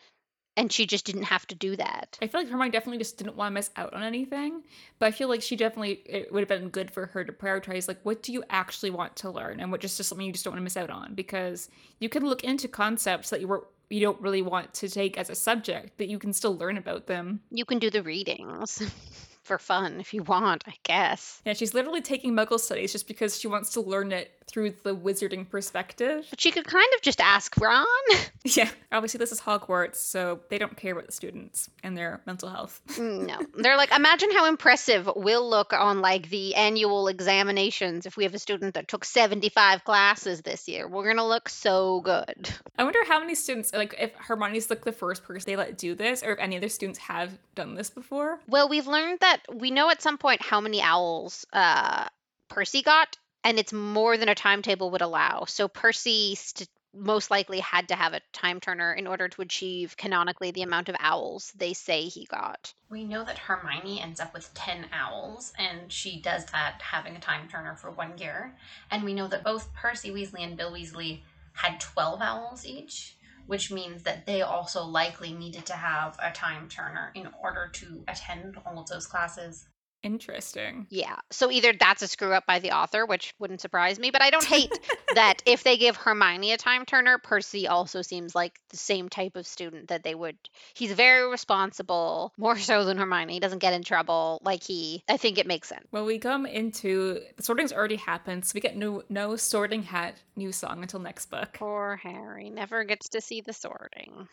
And 0.56 0.72
she 0.72 0.88
just 0.88 1.06
didn't 1.06 1.24
have 1.24 1.46
to 1.48 1.56
do 1.56 1.76
that. 1.76 2.18
I 2.20 2.26
feel 2.26 2.42
like 2.42 2.50
Hermione 2.50 2.72
definitely 2.72 2.98
just 2.98 3.20
didn't 3.20 3.36
want 3.36 3.52
to 3.52 3.54
miss 3.54 3.70
out 3.76 3.94
on 3.94 4.02
anything. 4.02 4.64
But 4.98 5.06
I 5.06 5.12
feel 5.12 5.30
like 5.30 5.44
she 5.44 5.56
definitely, 5.56 6.02
it 6.06 6.34
would 6.34 6.40
have 6.40 6.50
been 6.50 6.70
good 6.70 6.90
for 6.90 7.06
her 7.08 7.24
to 7.24 7.32
prioritize, 7.32 7.88
like, 7.88 8.00
what 8.02 8.24
do 8.24 8.34
you 8.34 8.44
actually 8.50 8.90
want 8.90 9.16
to 9.18 9.30
learn? 9.30 9.60
And 9.60 9.72
what 9.72 9.82
just, 9.82 9.98
just 9.98 10.10
something 10.10 10.26
you 10.26 10.34
just 10.34 10.44
don't 10.44 10.54
want 10.54 10.62
to 10.62 10.64
miss 10.64 10.76
out 10.76 10.90
on? 10.90 11.14
Because 11.14 11.70
you 12.00 12.10
can 12.10 12.26
look 12.26 12.44
into 12.44 12.68
concepts 12.68 13.30
that 13.30 13.40
you 13.40 13.48
were 13.48 13.68
you 13.90 14.02
don't 14.02 14.20
really 14.20 14.42
want 14.42 14.74
to 14.74 14.90
take 14.90 15.18
as 15.18 15.30
a 15.30 15.36
subject, 15.36 15.94
but 15.98 16.10
you 16.10 16.20
can 16.20 16.34
still 16.34 16.58
learn 16.58 16.76
about 16.76 17.08
them. 17.08 17.40
You 17.52 17.64
can 17.64 17.80
do 17.80 17.90
the 17.90 18.04
readings. 18.04 18.82
for 19.48 19.58
fun 19.58 20.00
if 20.00 20.14
you 20.14 20.22
want, 20.24 20.64
I 20.68 20.74
guess. 20.84 21.42
Yeah, 21.46 21.54
she's 21.54 21.74
literally 21.74 22.02
taking 22.02 22.34
Muggle 22.34 22.60
studies 22.60 22.92
just 22.92 23.08
because 23.08 23.40
she 23.40 23.48
wants 23.48 23.72
to 23.72 23.82
learn 23.82 24.12
it 24.12 24.32
through 24.48 24.74
the 24.84 24.96
wizarding 24.96 25.48
perspective. 25.48 26.26
But 26.30 26.40
she 26.40 26.52
could 26.52 26.66
kind 26.66 26.88
of 26.96 27.02
just 27.02 27.20
ask 27.20 27.56
Ron. 27.58 27.86
yeah, 28.46 28.70
obviously 28.92 29.18
this 29.18 29.32
is 29.32 29.42
Hogwarts, 29.42 29.98
so 29.98 30.40
they 30.50 30.58
don't 30.58 30.78
care 30.78 30.94
about 30.94 31.06
the 31.06 31.12
students 31.12 31.70
and 31.84 31.98
their 31.98 32.22
mental 32.26 32.50
health. 32.50 32.82
Mm, 32.98 33.28
no, 33.28 33.40
they're 33.62 33.78
like, 33.78 33.92
imagine 33.92 34.32
how 34.32 34.46
impressive 34.48 35.08
we'll 35.16 35.48
look 35.48 35.72
on 35.72 36.02
like 36.02 36.30
the 36.30 36.56
annual 36.56 37.08
examinations 37.08 38.08
if 38.08 38.18
we 38.18 38.24
have 38.24 38.34
a 38.34 38.40
student 38.40 38.74
that 38.74 38.88
took 38.88 39.06
seventy-five 39.06 39.84
classes 39.84 40.42
this 40.42 40.68
year. 40.68 40.88
We're 40.88 41.08
gonna 41.08 41.28
look 41.28 41.48
so 41.48 42.02
good. 42.02 42.50
I 42.76 42.84
wonder 42.84 43.06
how 43.06 43.20
many 43.20 43.36
students, 43.36 43.72
like, 43.72 43.94
if 44.00 44.14
Hermione's 44.16 44.72
like 44.72 44.84
the 44.84 44.92
first 44.92 45.24
person 45.24 45.44
they 45.46 45.56
let 45.56 45.78
do 45.78 45.94
this, 45.94 46.24
or 46.24 46.32
if 46.32 46.40
any 46.40 46.58
other 46.58 46.70
students 46.70 46.98
have 47.00 47.38
done 47.54 47.76
this 47.76 47.92
before. 47.92 48.40
Well, 48.48 48.68
we've 48.68 48.88
learned 48.88 49.20
that 49.20 49.44
we 49.54 49.70
know 49.70 49.92
at 49.92 50.02
some 50.02 50.18
point 50.18 50.42
how 50.42 50.60
many 50.60 50.82
owls 50.82 51.46
uh, 51.54 52.08
Percy 52.50 52.82
got 52.82 53.18
and 53.48 53.58
it's 53.58 53.72
more 53.72 54.18
than 54.18 54.28
a 54.28 54.36
timetable 54.36 54.92
would 54.92 55.02
allow. 55.02 55.46
So 55.48 55.70
Percy 55.70 56.36
st- 56.36 56.68
most 56.94 57.32
likely 57.32 57.62
had 57.62 57.88
to 57.88 57.96
have 57.96 58.14
a 58.14 58.20
time 58.34 58.60
turner 58.60 58.92
in 58.92 59.08
order 59.08 59.30
to 59.30 59.42
achieve 59.42 59.96
canonically 59.96 60.52
the 60.52 60.64
amount 60.64 60.90
of 60.90 60.98
owls 61.00 61.54
they 61.56 61.72
say 61.72 62.04
he 62.10 62.26
got. 62.26 62.74
We 62.90 63.06
know 63.06 63.24
that 63.24 63.38
Hermione 63.38 64.02
ends 64.02 64.20
up 64.20 64.34
with 64.34 64.54
10 64.54 64.88
owls, 64.92 65.54
and 65.58 65.90
she 65.90 66.20
does 66.20 66.46
that 66.48 66.82
having 66.82 67.16
a 67.16 67.22
time 67.22 67.48
turner 67.48 67.76
for 67.76 67.90
one 67.90 68.18
year. 68.18 68.54
And 68.92 69.06
we 69.06 69.14
know 69.14 69.30
that 69.30 69.46
both 69.46 69.74
Percy 69.74 70.12
Weasley 70.12 70.44
and 70.44 70.58
Bill 70.58 70.74
Weasley 70.74 71.22
had 71.54 71.80
12 71.80 72.22
owls 72.22 72.66
each, 72.66 73.16
which 73.46 73.72
means 73.72 74.04
that 74.04 74.26
they 74.26 74.42
also 74.42 74.84
likely 74.84 75.32
needed 75.32 75.66
to 75.68 75.74
have 75.74 76.18
a 76.22 76.34
time 76.34 76.68
turner 76.68 77.14
in 77.16 77.30
order 77.42 77.70
to 77.76 78.04
attend 78.10 78.58
all 78.66 78.78
of 78.78 78.88
those 78.88 79.08
classes. 79.08 79.68
Interesting. 80.08 80.88
Yeah. 80.90 81.18
So 81.32 81.52
either 81.52 81.74
that's 81.78 82.02
a 82.02 82.08
screw 82.08 82.32
up 82.32 82.46
by 82.46 82.60
the 82.60 82.72
author, 82.72 83.06
which 83.06 83.34
wouldn't 83.40 83.62
surprise 83.62 84.00
me, 84.00 84.10
but 84.10 84.22
I 84.22 84.30
don't 84.30 84.46
hate 84.46 84.72
that 85.16 85.44
if 85.46 85.64
they 85.64 85.78
give 85.78 85.98
Hermione 85.98 86.54
a 86.54 86.58
time 86.58 86.86
turner, 86.86 87.18
Percy 87.18 87.68
also 87.68 88.02
seems 88.02 88.34
like 88.34 88.58
the 88.70 88.78
same 88.78 89.10
type 89.10 89.36
of 89.36 89.46
student 89.46 89.90
that 89.90 90.04
they 90.04 90.16
would. 90.16 90.38
He's 90.74 90.94
very 90.94 91.30
responsible, 91.30 92.34
more 92.38 92.58
so 92.58 92.86
than 92.86 92.98
Hermione. 92.98 93.34
He 93.34 93.40
doesn't 93.42 93.60
get 93.60 93.74
in 93.74 93.84
trouble 93.84 94.42
like 94.44 94.64
he. 94.64 95.04
I 95.10 95.18
think 95.18 95.38
it 95.38 95.46
makes 95.46 95.68
sense. 95.68 95.86
Well, 95.92 96.06
we 96.06 96.20
come 96.20 96.46
into 96.46 97.20
the 97.36 97.44
sorting's 97.44 97.74
already 97.74 97.98
happened, 97.98 98.46
so 98.46 98.54
we 98.56 98.62
get 98.62 98.78
no 98.78 99.04
no 99.10 99.36
sorting 99.36 99.84
hat 99.84 100.16
new 100.36 100.54
song 100.54 100.82
until 100.82 101.02
next 101.02 101.26
book. 101.28 101.50
Poor 101.54 102.00
Harry 102.02 102.50
never 102.50 102.86
gets 102.86 103.10
to 103.10 103.22
see 103.22 103.42
the 103.42 103.54
sorting. 103.54 104.28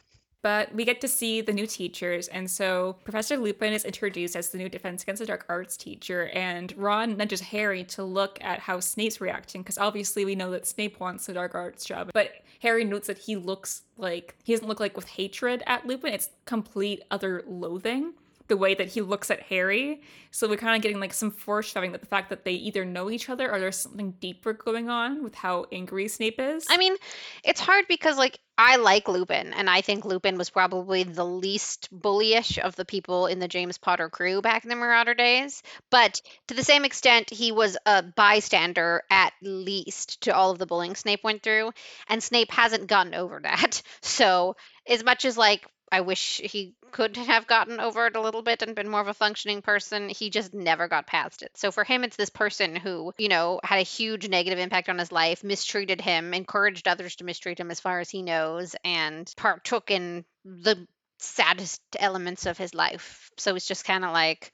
But 0.44 0.74
we 0.74 0.84
get 0.84 1.00
to 1.00 1.08
see 1.08 1.40
the 1.40 1.54
new 1.54 1.66
teachers, 1.66 2.28
and 2.28 2.50
so 2.50 2.96
Professor 3.02 3.38
Lupin 3.38 3.72
is 3.72 3.86
introduced 3.86 4.36
as 4.36 4.50
the 4.50 4.58
new 4.58 4.68
Defense 4.68 5.02
Against 5.02 5.20
the 5.20 5.26
Dark 5.26 5.46
Arts 5.48 5.74
teacher, 5.74 6.26
and 6.34 6.70
Ron 6.76 7.16
nudges 7.16 7.40
Harry 7.40 7.82
to 7.84 8.04
look 8.04 8.38
at 8.42 8.58
how 8.58 8.78
Snape's 8.78 9.22
reacting, 9.22 9.62
because 9.62 9.78
obviously 9.78 10.26
we 10.26 10.34
know 10.34 10.50
that 10.50 10.66
Snape 10.66 11.00
wants 11.00 11.24
the 11.24 11.32
Dark 11.32 11.54
Arts 11.54 11.86
job, 11.86 12.10
but 12.12 12.42
Harry 12.60 12.84
notes 12.84 13.06
that 13.06 13.16
he 13.16 13.36
looks 13.36 13.84
like 13.96 14.36
he 14.44 14.52
doesn't 14.52 14.68
look 14.68 14.80
like 14.80 14.96
with 14.96 15.08
hatred 15.08 15.62
at 15.66 15.86
Lupin; 15.86 16.12
it's 16.12 16.28
complete 16.44 17.02
other 17.10 17.42
loathing. 17.46 18.12
The 18.48 18.56
way 18.56 18.74
that 18.74 18.88
he 18.88 19.00
looks 19.00 19.30
at 19.30 19.40
Harry. 19.42 20.02
So 20.30 20.48
we're 20.48 20.56
kind 20.56 20.76
of 20.76 20.82
getting 20.82 21.00
like 21.00 21.14
some 21.14 21.30
foreshadowing 21.30 21.92
that 21.92 22.00
the 22.00 22.06
fact 22.06 22.30
that 22.30 22.44
they 22.44 22.52
either 22.52 22.84
know 22.84 23.10
each 23.10 23.28
other 23.28 23.50
or 23.50 23.58
there's 23.58 23.78
something 23.78 24.12
deeper 24.20 24.52
going 24.52 24.90
on 24.90 25.22
with 25.22 25.34
how 25.34 25.66
angry 25.72 26.08
Snape 26.08 26.38
is. 26.38 26.66
I 26.68 26.76
mean, 26.76 26.96
it's 27.42 27.60
hard 27.60 27.86
because 27.88 28.18
like 28.18 28.38
I 28.56 28.76
like 28.76 29.08
Lupin, 29.08 29.52
and 29.52 29.68
I 29.68 29.80
think 29.80 30.04
Lupin 30.04 30.38
was 30.38 30.50
probably 30.50 31.02
the 31.02 31.24
least 31.24 31.88
bullyish 31.92 32.58
of 32.58 32.76
the 32.76 32.84
people 32.84 33.26
in 33.26 33.40
the 33.40 33.48
James 33.48 33.78
Potter 33.78 34.08
crew 34.08 34.42
back 34.42 34.62
in 34.62 34.70
the 34.70 34.76
Marauder 34.76 35.14
days. 35.14 35.62
But 35.90 36.20
to 36.48 36.54
the 36.54 36.62
same 36.62 36.84
extent, 36.84 37.30
he 37.30 37.50
was 37.50 37.76
a 37.84 38.02
bystander 38.02 39.02
at 39.10 39.32
least 39.42 40.22
to 40.22 40.34
all 40.34 40.52
of 40.52 40.58
the 40.58 40.66
bullying 40.66 40.94
Snape 40.94 41.24
went 41.24 41.42
through, 41.42 41.72
and 42.08 42.22
Snape 42.22 42.52
hasn't 42.52 42.86
gotten 42.86 43.14
over 43.14 43.40
that. 43.42 43.82
So 44.02 44.54
as 44.86 45.02
much 45.02 45.24
as 45.24 45.36
like 45.36 45.66
I 45.94 46.00
wish 46.00 46.40
he 46.42 46.74
could 46.90 47.16
have 47.16 47.46
gotten 47.46 47.78
over 47.78 48.08
it 48.08 48.16
a 48.16 48.20
little 48.20 48.42
bit 48.42 48.62
and 48.62 48.74
been 48.74 48.88
more 48.88 49.00
of 49.00 49.06
a 49.06 49.14
functioning 49.14 49.62
person. 49.62 50.08
He 50.08 50.28
just 50.28 50.52
never 50.52 50.88
got 50.88 51.06
past 51.06 51.42
it. 51.42 51.52
So 51.56 51.70
for 51.70 51.84
him, 51.84 52.02
it's 52.02 52.16
this 52.16 52.30
person 52.30 52.74
who, 52.74 53.12
you 53.16 53.28
know, 53.28 53.60
had 53.62 53.78
a 53.78 53.82
huge 53.82 54.28
negative 54.28 54.58
impact 54.58 54.88
on 54.88 54.98
his 54.98 55.12
life, 55.12 55.44
mistreated 55.44 56.00
him, 56.00 56.34
encouraged 56.34 56.88
others 56.88 57.14
to 57.16 57.24
mistreat 57.24 57.60
him 57.60 57.70
as 57.70 57.78
far 57.78 58.00
as 58.00 58.10
he 58.10 58.22
knows, 58.22 58.74
and 58.84 59.32
partook 59.36 59.92
in 59.92 60.24
the 60.44 60.84
saddest 61.20 61.80
elements 61.96 62.46
of 62.46 62.58
his 62.58 62.74
life. 62.74 63.30
So 63.38 63.54
it's 63.54 63.68
just 63.68 63.84
kind 63.84 64.04
of 64.04 64.12
like, 64.12 64.50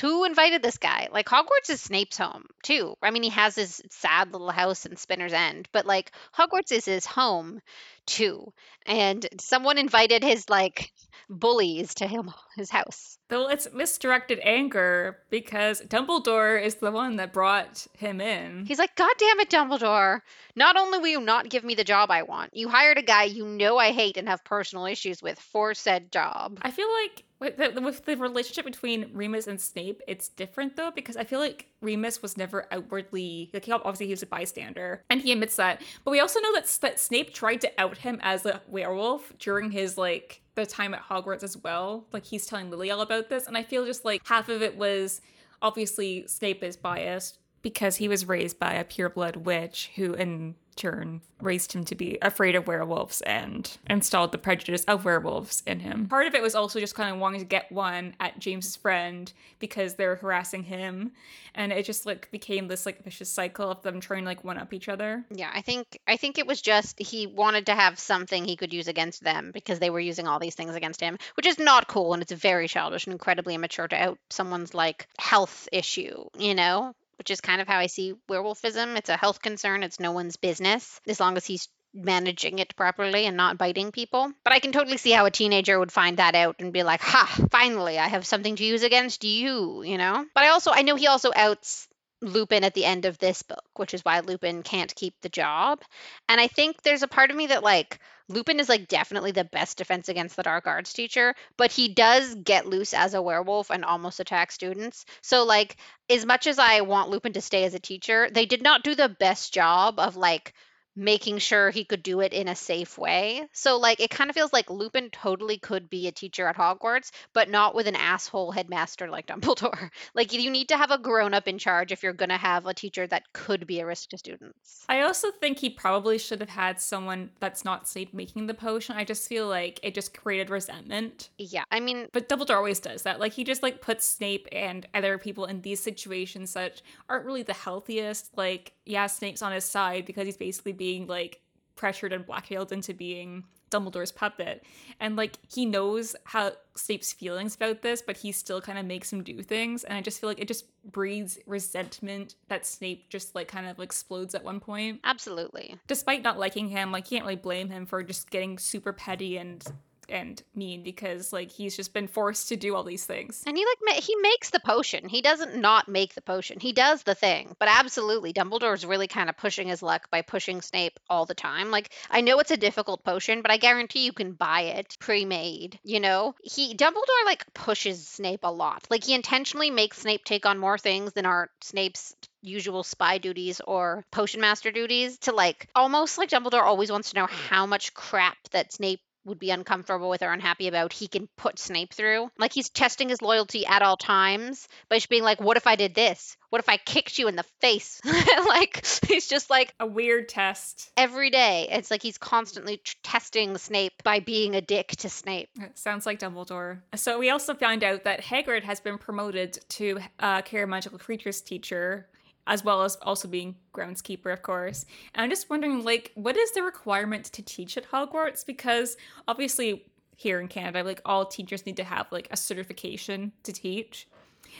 who 0.00 0.24
invited 0.24 0.62
this 0.62 0.78
guy? 0.78 1.08
Like 1.10 1.26
Hogwarts 1.26 1.70
is 1.70 1.80
Snape's 1.80 2.18
home 2.18 2.46
too. 2.62 2.96
I 3.02 3.10
mean, 3.10 3.22
he 3.22 3.30
has 3.30 3.54
his 3.54 3.82
sad 3.90 4.32
little 4.32 4.50
house 4.50 4.86
in 4.86 4.96
Spinner's 4.96 5.32
End, 5.32 5.68
but 5.72 5.86
like 5.86 6.12
Hogwarts 6.36 6.72
is 6.72 6.84
his 6.84 7.06
home 7.06 7.60
too. 8.06 8.52
And 8.86 9.26
someone 9.40 9.78
invited 9.78 10.22
his 10.22 10.48
like 10.48 10.92
bullies 11.28 11.94
to 11.94 12.06
him 12.06 12.30
his 12.56 12.70
house. 12.70 13.18
Though 13.28 13.48
it's 13.48 13.68
misdirected 13.72 14.40
anger 14.42 15.18
because 15.28 15.82
Dumbledore 15.82 16.62
is 16.62 16.76
the 16.76 16.90
one 16.90 17.16
that 17.16 17.32
brought 17.32 17.86
him 17.92 18.20
in. 18.20 18.64
He's 18.66 18.78
like, 18.78 18.96
God 18.96 19.12
damn 19.18 19.40
it, 19.40 19.50
Dumbledore. 19.50 20.20
Not 20.56 20.76
only 20.76 20.98
will 20.98 21.08
you 21.08 21.20
not 21.20 21.50
give 21.50 21.62
me 21.62 21.74
the 21.74 21.84
job 21.84 22.10
I 22.10 22.22
want, 22.22 22.56
you 22.56 22.68
hired 22.68 22.98
a 22.98 23.02
guy 23.02 23.24
you 23.24 23.46
know 23.46 23.76
I 23.76 23.92
hate 23.92 24.16
and 24.16 24.28
have 24.28 24.44
personal 24.44 24.86
issues 24.86 25.22
with 25.22 25.38
for 25.38 25.74
said 25.74 26.10
job. 26.10 26.58
I 26.62 26.70
feel 26.70 26.88
like 27.02 27.24
with 27.40 27.56
the, 27.56 27.80
with 27.80 28.04
the 28.04 28.16
relationship 28.16 28.64
between 28.64 29.10
Remus 29.12 29.46
and 29.46 29.60
Snape, 29.60 30.02
it's 30.08 30.28
different 30.28 30.76
though 30.76 30.90
because 30.90 31.16
I 31.16 31.24
feel 31.24 31.38
like 31.38 31.68
Remus 31.80 32.20
was 32.22 32.36
never 32.36 32.66
outwardly 32.72 33.50
like 33.52 33.64
he 33.64 33.72
obviously 33.72 34.06
he 34.06 34.12
was 34.12 34.22
a 34.22 34.26
bystander 34.26 35.04
and 35.10 35.20
he 35.20 35.32
admits 35.32 35.56
that, 35.56 35.82
but 36.04 36.10
we 36.10 36.20
also 36.20 36.40
know 36.40 36.54
that 36.54 36.66
that 36.80 36.98
Snape 36.98 37.32
tried 37.32 37.60
to 37.60 37.70
out 37.78 37.98
him 37.98 38.18
as 38.22 38.44
a 38.44 38.60
werewolf 38.66 39.32
during 39.38 39.70
his 39.70 39.96
like 39.96 40.42
the 40.58 40.66
time 40.66 40.94
at 40.94 41.02
Hogwarts 41.02 41.42
as 41.42 41.56
well. 41.56 42.06
Like 42.12 42.24
he's 42.24 42.46
telling 42.46 42.70
Lily 42.70 42.90
all 42.90 43.00
about 43.00 43.28
this, 43.28 43.46
and 43.46 43.56
I 43.56 43.62
feel 43.62 43.86
just 43.86 44.04
like 44.04 44.26
half 44.26 44.48
of 44.48 44.62
it 44.62 44.76
was 44.76 45.20
obviously 45.62 46.26
Snape 46.26 46.62
is 46.62 46.76
biased 46.76 47.38
because 47.68 47.96
he 47.96 48.08
was 48.08 48.26
raised 48.26 48.58
by 48.58 48.72
a 48.72 48.82
pureblood 48.82 49.36
witch 49.36 49.90
who 49.96 50.14
in 50.14 50.54
turn 50.74 51.20
raised 51.42 51.74
him 51.74 51.84
to 51.84 51.94
be 51.94 52.16
afraid 52.22 52.54
of 52.54 52.66
werewolves 52.66 53.20
and 53.22 53.76
installed 53.90 54.32
the 54.32 54.38
prejudice 54.38 54.84
of 54.84 55.04
werewolves 55.04 55.62
in 55.66 55.80
him. 55.80 56.06
Part 56.06 56.26
of 56.26 56.34
it 56.34 56.40
was 56.40 56.54
also 56.54 56.80
just 56.80 56.94
kind 56.94 57.12
of 57.12 57.20
wanting 57.20 57.40
to 57.40 57.46
get 57.46 57.70
one 57.70 58.14
at 58.20 58.38
James's 58.38 58.74
friend 58.74 59.30
because 59.58 59.96
they're 59.96 60.16
harassing 60.16 60.62
him 60.62 61.12
and 61.54 61.72
it 61.72 61.84
just 61.84 62.06
like 62.06 62.30
became 62.30 62.68
this 62.68 62.86
like 62.86 63.04
vicious 63.04 63.28
cycle 63.28 63.70
of 63.70 63.82
them 63.82 64.00
trying 64.00 64.22
to 64.22 64.26
like 64.26 64.44
one 64.44 64.56
up 64.56 64.72
each 64.72 64.88
other. 64.88 65.26
Yeah, 65.30 65.50
I 65.52 65.60
think 65.60 65.98
I 66.06 66.16
think 66.16 66.38
it 66.38 66.46
was 66.46 66.62
just 66.62 66.98
he 66.98 67.26
wanted 67.26 67.66
to 67.66 67.74
have 67.74 67.98
something 67.98 68.46
he 68.46 68.56
could 68.56 68.72
use 68.72 68.88
against 68.88 69.22
them 69.22 69.50
because 69.52 69.78
they 69.78 69.90
were 69.90 70.00
using 70.00 70.26
all 70.26 70.38
these 70.38 70.54
things 70.54 70.74
against 70.74 71.02
him, 71.02 71.18
which 71.34 71.46
is 71.46 71.58
not 71.58 71.88
cool 71.88 72.14
and 72.14 72.22
it's 72.22 72.32
very 72.32 72.66
childish 72.66 73.06
and 73.06 73.12
incredibly 73.12 73.54
immature 73.54 73.88
to 73.88 73.96
out 73.96 74.18
someone's 74.30 74.72
like 74.72 75.06
health 75.18 75.68
issue, 75.70 76.24
you 76.38 76.54
know? 76.54 76.94
Which 77.18 77.30
is 77.30 77.40
kind 77.40 77.60
of 77.60 77.68
how 77.68 77.78
I 77.78 77.86
see 77.86 78.14
werewolfism. 78.28 78.96
It's 78.96 79.10
a 79.10 79.16
health 79.16 79.42
concern, 79.42 79.82
it's 79.82 80.00
no 80.00 80.12
one's 80.12 80.36
business 80.36 81.00
as 81.06 81.20
long 81.20 81.36
as 81.36 81.46
he's 81.46 81.68
managing 81.94 82.58
it 82.58 82.76
properly 82.76 83.24
and 83.26 83.36
not 83.36 83.58
biting 83.58 83.92
people. 83.92 84.32
But 84.44 84.52
I 84.52 84.60
can 84.60 84.72
totally 84.72 84.98
see 84.98 85.10
how 85.10 85.24
a 85.24 85.30
teenager 85.30 85.78
would 85.78 85.92
find 85.92 86.18
that 86.18 86.34
out 86.34 86.56
and 86.58 86.72
be 86.72 86.82
like, 86.82 87.00
"Ha, 87.00 87.46
finally, 87.50 87.98
I 87.98 88.08
have 88.08 88.26
something 88.26 88.56
to 88.56 88.64
use 88.64 88.82
against 88.82 89.24
you," 89.24 89.82
you 89.82 89.98
know? 89.98 90.24
But 90.34 90.44
I 90.44 90.48
also 90.48 90.70
I 90.70 90.82
know 90.82 90.96
he 90.96 91.06
also 91.06 91.32
outs 91.34 91.87
Lupin 92.20 92.64
at 92.64 92.74
the 92.74 92.84
end 92.84 93.04
of 93.04 93.18
this 93.18 93.42
book, 93.42 93.64
which 93.76 93.94
is 93.94 94.04
why 94.04 94.20
Lupin 94.20 94.62
can't 94.62 94.94
keep 94.94 95.14
the 95.20 95.28
job. 95.28 95.82
And 96.28 96.40
I 96.40 96.48
think 96.48 96.82
there's 96.82 97.02
a 97.02 97.08
part 97.08 97.30
of 97.30 97.36
me 97.36 97.46
that 97.48 97.62
like 97.62 98.00
Lupin 98.28 98.60
is 98.60 98.68
like 98.68 98.88
definitely 98.88 99.30
the 99.30 99.44
best 99.44 99.78
defense 99.78 100.08
against 100.08 100.36
the 100.36 100.42
dark 100.42 100.66
arts 100.66 100.92
teacher, 100.92 101.34
but 101.56 101.72
he 101.72 101.88
does 101.88 102.34
get 102.34 102.66
loose 102.66 102.92
as 102.92 103.14
a 103.14 103.22
werewolf 103.22 103.70
and 103.70 103.84
almost 103.84 104.20
attack 104.20 104.52
students. 104.52 105.04
So 105.22 105.44
like 105.44 105.76
as 106.10 106.26
much 106.26 106.46
as 106.46 106.58
I 106.58 106.82
want 106.82 107.10
Lupin 107.10 107.32
to 107.34 107.40
stay 107.40 107.64
as 107.64 107.74
a 107.74 107.80
teacher, 107.80 108.28
they 108.30 108.46
did 108.46 108.62
not 108.62 108.84
do 108.84 108.94
the 108.94 109.08
best 109.08 109.54
job 109.54 109.98
of 109.98 110.16
like 110.16 110.54
making 110.98 111.38
sure 111.38 111.70
he 111.70 111.84
could 111.84 112.02
do 112.02 112.20
it 112.20 112.32
in 112.32 112.48
a 112.48 112.54
safe 112.56 112.98
way. 112.98 113.48
So 113.52 113.78
like 113.78 114.00
it 114.00 114.10
kind 114.10 114.28
of 114.28 114.34
feels 114.34 114.52
like 114.52 114.68
Lupin 114.68 115.10
totally 115.10 115.56
could 115.56 115.88
be 115.88 116.08
a 116.08 116.12
teacher 116.12 116.48
at 116.48 116.56
Hogwarts, 116.56 117.12
but 117.32 117.48
not 117.48 117.74
with 117.74 117.86
an 117.86 117.94
asshole 117.94 118.50
headmaster 118.50 119.08
like 119.08 119.26
Dumbledore. 119.28 119.90
like 120.14 120.32
you 120.32 120.50
need 120.50 120.68
to 120.68 120.76
have 120.76 120.90
a 120.90 120.98
grown 120.98 121.34
up 121.34 121.46
in 121.46 121.58
charge 121.58 121.92
if 121.92 122.02
you're 122.02 122.12
going 122.12 122.28
to 122.30 122.36
have 122.36 122.66
a 122.66 122.74
teacher 122.74 123.06
that 123.06 123.22
could 123.32 123.66
be 123.66 123.78
a 123.80 123.86
risk 123.86 124.10
to 124.10 124.18
students. 124.18 124.84
I 124.88 125.02
also 125.02 125.30
think 125.30 125.58
he 125.58 125.70
probably 125.70 126.18
should 126.18 126.40
have 126.40 126.48
had 126.48 126.80
someone 126.80 127.30
that's 127.38 127.64
not 127.64 127.88
Snape 127.88 128.12
making 128.12 128.46
the 128.46 128.54
potion. 128.54 128.96
I 128.96 129.04
just 129.04 129.28
feel 129.28 129.46
like 129.46 129.78
it 129.82 129.94
just 129.94 130.18
created 130.18 130.50
resentment. 130.50 131.28
Yeah. 131.38 131.64
I 131.70 131.78
mean, 131.78 132.08
but 132.12 132.28
Dumbledore 132.28 132.56
always 132.56 132.80
does 132.80 133.02
that. 133.02 133.20
Like 133.20 133.32
he 133.32 133.44
just 133.44 133.62
like 133.62 133.80
puts 133.80 134.04
Snape 134.04 134.48
and 134.50 134.86
other 134.94 135.16
people 135.18 135.44
in 135.44 135.62
these 135.62 135.80
situations 135.80 136.54
that 136.54 136.82
aren't 137.08 137.24
really 137.24 137.44
the 137.44 137.54
healthiest. 137.54 138.36
Like 138.36 138.72
yeah, 138.88 139.06
Snape's 139.06 139.42
on 139.42 139.52
his 139.52 139.64
side 139.64 140.06
because 140.06 140.26
he's 140.26 140.36
basically 140.36 140.72
being 140.72 141.06
like 141.06 141.40
pressured 141.76 142.12
and 142.12 142.26
blackmailed 142.26 142.72
into 142.72 142.92
being 142.94 143.44
Dumbledore's 143.70 144.12
puppet. 144.12 144.64
And 145.00 145.16
like 145.16 145.38
he 145.52 145.66
knows 145.66 146.16
how 146.24 146.52
Snape's 146.74 147.12
feelings 147.12 147.54
about 147.54 147.82
this, 147.82 148.02
but 148.02 148.16
he 148.16 148.32
still 148.32 148.60
kind 148.60 148.78
of 148.78 148.86
makes 148.86 149.12
him 149.12 149.22
do 149.22 149.42
things. 149.42 149.84
And 149.84 149.96
I 149.96 150.00
just 150.00 150.20
feel 150.20 150.30
like 150.30 150.40
it 150.40 150.48
just 150.48 150.64
breeds 150.90 151.38
resentment 151.46 152.34
that 152.48 152.66
Snape 152.66 153.08
just 153.10 153.34
like 153.34 153.48
kind 153.48 153.66
of 153.66 153.78
explodes 153.78 154.34
at 154.34 154.42
one 154.42 154.60
point. 154.60 155.00
Absolutely. 155.04 155.76
Despite 155.86 156.22
not 156.22 156.38
liking 156.38 156.68
him, 156.68 156.90
like 156.90 157.10
you 157.10 157.18
can't 157.18 157.26
really 157.26 157.36
blame 157.36 157.68
him 157.68 157.86
for 157.86 158.02
just 158.02 158.30
getting 158.30 158.58
super 158.58 158.92
petty 158.92 159.36
and 159.36 159.64
and 160.08 160.42
mean 160.54 160.82
because 160.82 161.32
like 161.32 161.50
he's 161.50 161.76
just 161.76 161.92
been 161.92 162.08
forced 162.08 162.48
to 162.48 162.56
do 162.56 162.74
all 162.74 162.84
these 162.84 163.04
things. 163.04 163.42
And 163.46 163.56
he 163.56 163.64
like 163.64 164.02
he 164.02 164.14
makes 164.16 164.50
the 164.50 164.60
potion. 164.60 165.08
He 165.08 165.22
doesn't 165.22 165.56
not 165.56 165.88
make 165.88 166.14
the 166.14 166.22
potion. 166.22 166.60
He 166.60 166.72
does 166.72 167.02
the 167.02 167.14
thing. 167.14 167.54
But 167.58 167.68
absolutely, 167.70 168.32
Dumbledore's 168.32 168.86
really 168.86 169.08
kind 169.08 169.28
of 169.28 169.36
pushing 169.36 169.68
his 169.68 169.82
luck 169.82 170.10
by 170.10 170.22
pushing 170.22 170.62
Snape 170.62 170.98
all 171.08 171.26
the 171.26 171.34
time. 171.34 171.70
Like 171.70 171.92
I 172.10 172.20
know 172.20 172.38
it's 172.38 172.50
a 172.50 172.56
difficult 172.56 173.04
potion, 173.04 173.42
but 173.42 173.50
I 173.50 173.56
guarantee 173.56 174.04
you 174.04 174.12
can 174.12 174.32
buy 174.32 174.62
it 174.62 174.96
pre-made. 175.00 175.78
You 175.84 176.00
know, 176.00 176.34
he 176.42 176.74
Dumbledore 176.74 177.24
like 177.26 177.52
pushes 177.54 178.06
Snape 178.06 178.40
a 178.44 178.52
lot. 178.52 178.86
Like 178.90 179.04
he 179.04 179.14
intentionally 179.14 179.70
makes 179.70 179.98
Snape 179.98 180.24
take 180.24 180.46
on 180.46 180.58
more 180.58 180.78
things 180.78 181.12
than 181.12 181.26
are 181.26 181.50
Snape's 181.62 182.14
usual 182.42 182.84
spy 182.84 183.18
duties 183.18 183.60
or 183.66 184.04
potion 184.12 184.40
master 184.40 184.70
duties 184.70 185.18
to 185.18 185.32
like 185.32 185.68
almost 185.74 186.18
like 186.18 186.30
Dumbledore 186.30 186.62
always 186.62 186.90
wants 186.90 187.10
to 187.10 187.16
know 187.16 187.26
how 187.26 187.66
much 187.66 187.94
crap 187.94 188.36
that 188.52 188.72
Snape 188.72 189.00
would 189.24 189.38
be 189.38 189.50
uncomfortable 189.50 190.08
with 190.08 190.22
or 190.22 190.32
unhappy 190.32 190.68
about, 190.68 190.92
he 190.92 191.08
can 191.08 191.28
put 191.36 191.58
Snape 191.58 191.92
through. 191.92 192.30
Like 192.38 192.52
he's 192.52 192.68
testing 192.68 193.08
his 193.08 193.22
loyalty 193.22 193.66
at 193.66 193.82
all 193.82 193.96
times 193.96 194.68
by 194.88 194.96
just 194.96 195.08
being 195.08 195.22
like, 195.22 195.40
"What 195.40 195.56
if 195.56 195.66
I 195.66 195.76
did 195.76 195.94
this? 195.94 196.36
What 196.50 196.60
if 196.60 196.68
I 196.68 196.76
kicked 196.76 197.18
you 197.18 197.28
in 197.28 197.36
the 197.36 197.44
face?" 197.60 198.00
like 198.46 198.84
he's 199.06 199.28
just 199.28 199.50
like 199.50 199.74
a 199.80 199.86
weird 199.86 200.28
test 200.28 200.90
every 200.96 201.30
day. 201.30 201.68
It's 201.70 201.90
like 201.90 202.02
he's 202.02 202.18
constantly 202.18 202.78
t- 202.78 202.92
testing 203.02 203.58
Snape 203.58 204.02
by 204.02 204.20
being 204.20 204.54
a 204.54 204.60
dick 204.60 204.88
to 204.98 205.08
Snape. 205.08 205.50
It 205.60 205.78
sounds 205.78 206.06
like 206.06 206.18
Dumbledore. 206.18 206.80
So 206.96 207.18
we 207.18 207.30
also 207.30 207.54
found 207.54 207.84
out 207.84 208.04
that 208.04 208.22
Hagrid 208.22 208.62
has 208.64 208.80
been 208.80 208.98
promoted 208.98 209.58
to 209.70 210.00
uh, 210.18 210.42
care 210.42 210.66
magical 210.66 210.98
creatures 210.98 211.40
teacher 211.40 212.08
as 212.48 212.64
well 212.64 212.82
as 212.82 212.96
also 213.02 213.28
being 213.28 213.54
groundskeeper, 213.72 214.32
of 214.32 214.42
course. 214.42 214.86
And 215.14 215.22
I'm 215.22 215.30
just 215.30 215.48
wondering, 215.50 215.84
like, 215.84 216.10
what 216.14 216.36
is 216.36 216.50
the 216.52 216.62
requirement 216.62 217.26
to 217.26 217.42
teach 217.42 217.76
at 217.76 217.88
Hogwarts? 217.88 218.44
Because 218.44 218.96
obviously, 219.28 219.84
here 220.16 220.40
in 220.40 220.48
Canada, 220.48 220.82
like, 220.82 221.02
all 221.04 221.26
teachers 221.26 221.64
need 221.66 221.76
to 221.76 221.84
have 221.84 222.10
like 222.10 222.26
a 222.32 222.36
certification 222.36 223.30
to 223.44 223.52
teach. 223.52 224.08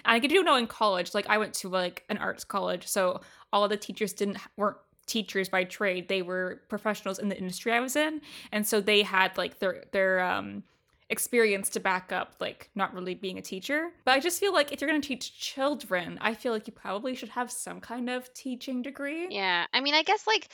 And 0.05 0.15
I 0.15 0.19
do 0.25 0.45
know 0.45 0.55
in 0.55 0.69
college, 0.69 1.15
like, 1.15 1.29
I 1.29 1.39
went 1.39 1.55
to 1.55 1.69
like 1.69 2.05
an 2.09 2.19
arts 2.19 2.45
college, 2.45 2.87
so 2.87 3.23
all 3.53 3.67
the 3.67 3.77
teachers 3.77 4.13
didn't 4.13 4.39
weren't 4.57 4.77
teachers 5.07 5.49
by 5.49 5.65
trade; 5.65 6.09
they 6.09 6.21
were 6.23 6.61
professionals 6.69 7.19
in 7.19 7.31
the 7.31 7.39
industry 7.39 7.73
I 7.73 7.81
was 7.81 7.97
in, 7.97 8.21
and 8.53 8.67
so 8.67 8.81
they 8.81 9.03
had 9.03 9.37
like 9.39 9.59
their 9.59 9.85
their 9.93 10.21
um 10.21 10.63
experience 11.11 11.71
to 11.71 11.81
back 11.81 12.13
up 12.13 12.35
like 12.39 12.69
not 12.75 12.95
really 12.95 13.15
being 13.15 13.39
a 13.39 13.43
teacher. 13.43 13.89
But 14.05 14.13
I 14.13 14.21
just 14.21 14.39
feel 14.39 14.53
like 14.53 14.73
if 14.73 14.81
you're 14.81 14.91
going 14.91 15.01
to 15.01 15.09
teach 15.09 15.39
children, 15.39 16.19
I 16.21 16.35
feel 16.35 16.53
like 16.53 16.67
you 16.67 16.73
probably 16.73 17.15
should 17.15 17.31
have 17.31 17.51
some 17.51 17.81
kind 17.81 18.11
of 18.11 18.33
teaching 18.35 18.83
degree. 18.83 19.29
Yeah. 19.31 19.67
I 19.73 19.81
mean, 19.81 19.95
I 19.95 20.03
guess 20.03 20.27
like 20.27 20.49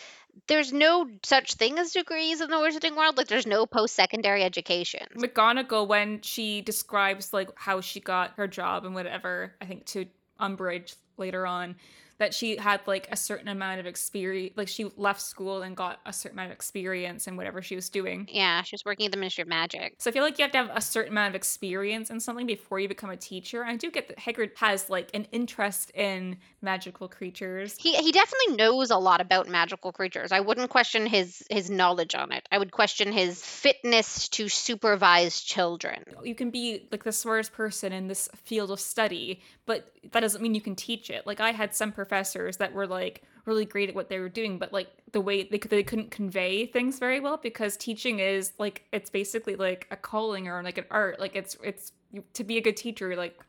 there's 0.46 0.72
no 0.72 1.09
such 1.22 1.55
thing 1.55 1.78
as 1.78 1.92
degrees 1.92 2.40
in 2.40 2.50
the 2.50 2.57
wizarding 2.57 2.96
world. 2.96 3.16
Like 3.16 3.28
there's 3.28 3.46
no 3.46 3.66
post-secondary 3.66 4.44
education. 4.44 5.07
McGonagall 5.16 5.88
when 5.88 6.20
she 6.22 6.61
describes 6.61 7.32
like 7.32 7.50
how 7.57 7.80
she 7.80 8.00
got 8.00 8.32
her 8.36 8.46
job 8.46 8.84
and 8.84 8.94
whatever, 8.94 9.55
I 9.61 9.64
think 9.64 9.86
to 9.86 10.07
Umbridge 10.40 10.96
later 11.16 11.46
on, 11.46 11.76
that 12.19 12.33
she 12.35 12.57
had 12.57 12.81
like 12.87 13.09
a 13.11 13.17
certain 13.17 13.49
amount 13.49 13.81
of 13.81 13.87
experience 13.87 14.53
like 14.57 14.69
she 14.69 14.87
left 14.97 15.21
school 15.21 15.62
and 15.62 15.77
got 15.77 16.01
a 16.07 16.12
certain 16.12 16.39
amount 16.39 16.51
of 16.51 16.55
experience 16.55 17.27
in 17.27 17.37
whatever 17.37 17.61
she 17.62 17.75
was 17.75 17.89
doing 17.89 18.29
Yeah, 18.33 18.62
she 18.62 18.75
was 18.75 18.85
working 18.85 19.07
at 19.07 19.12
the 19.12 19.19
Ministry 19.19 19.43
of 19.43 19.49
Magic. 19.49 19.95
so 19.99 20.11
i 20.11 20.12
feel 20.12 20.23
like 20.23 20.39
you 20.39 20.43
have 20.45 20.53
to 20.53 20.59
have 20.59 20.71
a 20.75 20.81
certain 20.81 21.12
amount 21.12 21.31
of 21.31 21.35
experience 21.35 22.11
in 22.11 22.21
something 22.21 22.47
before 22.47 22.79
you 22.81 22.89
become 22.89 23.11
a 23.11 23.17
teacher 23.17 23.62
and 23.62 23.71
i 23.71 23.77
do 23.77 23.91
get 23.91 24.09
that 24.09 24.19
hagrid 24.19 24.51
has 24.57 24.89
like 24.91 25.11
an 25.15 25.27
interest 25.33 25.91
in 25.95 26.37
magical 26.62 27.09
creatures 27.09 27.77
He 27.79 27.95
he 27.97 28.12
definitely 28.12 28.57
knows 28.57 28.91
a 28.91 28.97
lot 28.97 29.21
about 29.21 29.49
magical 29.49 29.93
creatures. 29.93 30.33
I 30.33 30.41
wouldn't 30.41 30.71
question 30.71 31.07
his 31.07 31.43
his 31.51 31.71
knowledge 31.71 32.15
on 32.15 32.33
it. 32.33 32.47
I 32.51 32.59
would 32.59 32.73
question 32.73 33.12
his 33.12 33.43
fitness 33.45 34.29
to 34.31 34.49
supervise 34.49 35.41
children. 35.41 36.03
you 36.25 36.35
can 36.35 36.51
be 36.51 36.87
like 36.91 37.05
the 37.05 37.12
smartest 37.12 37.53
person 37.53 37.93
in 37.93 38.09
this 38.09 38.29
field 38.35 38.71
of 38.71 38.81
study 38.81 39.41
but 39.67 39.89
that 40.12 40.21
doesn't 40.21 40.43
mean 40.43 40.55
you 40.55 40.61
can 40.61 40.75
teach 40.77 41.11
it 41.11 41.27
like 41.27 41.41
i 41.41 41.51
had 41.53 41.75
some 41.75 41.93
professors 42.05 42.59
that 42.59 42.72
were 42.72 42.86
like 42.86 43.22
really 43.46 43.64
great 43.64 43.88
at 43.88 43.94
what 43.94 44.09
they 44.09 44.18
were 44.18 44.28
doing 44.28 44.59
but 44.59 44.72
like 44.72 44.88
the 45.14 45.20
way 45.20 45.44
they, 45.44 45.59
they 45.59 45.82
couldn't 45.82 46.11
convey 46.11 46.66
things 46.66 46.98
very 46.98 47.20
well 47.20 47.38
because 47.38 47.76
teaching 47.76 48.18
is 48.18 48.52
like 48.59 48.84
it's 48.92 49.09
basically 49.09 49.57
like 49.57 49.86
a 49.90 49.96
calling 49.96 50.48
or 50.48 50.62
like 50.62 50.76
an 50.76 50.84
art. 50.90 51.18
Like 51.18 51.34
it's 51.36 51.57
it's 51.62 51.92
to 52.34 52.44
be 52.44 52.59
a 52.59 52.61
good 52.61 52.76
teacher 52.76 53.16
like 53.16 53.40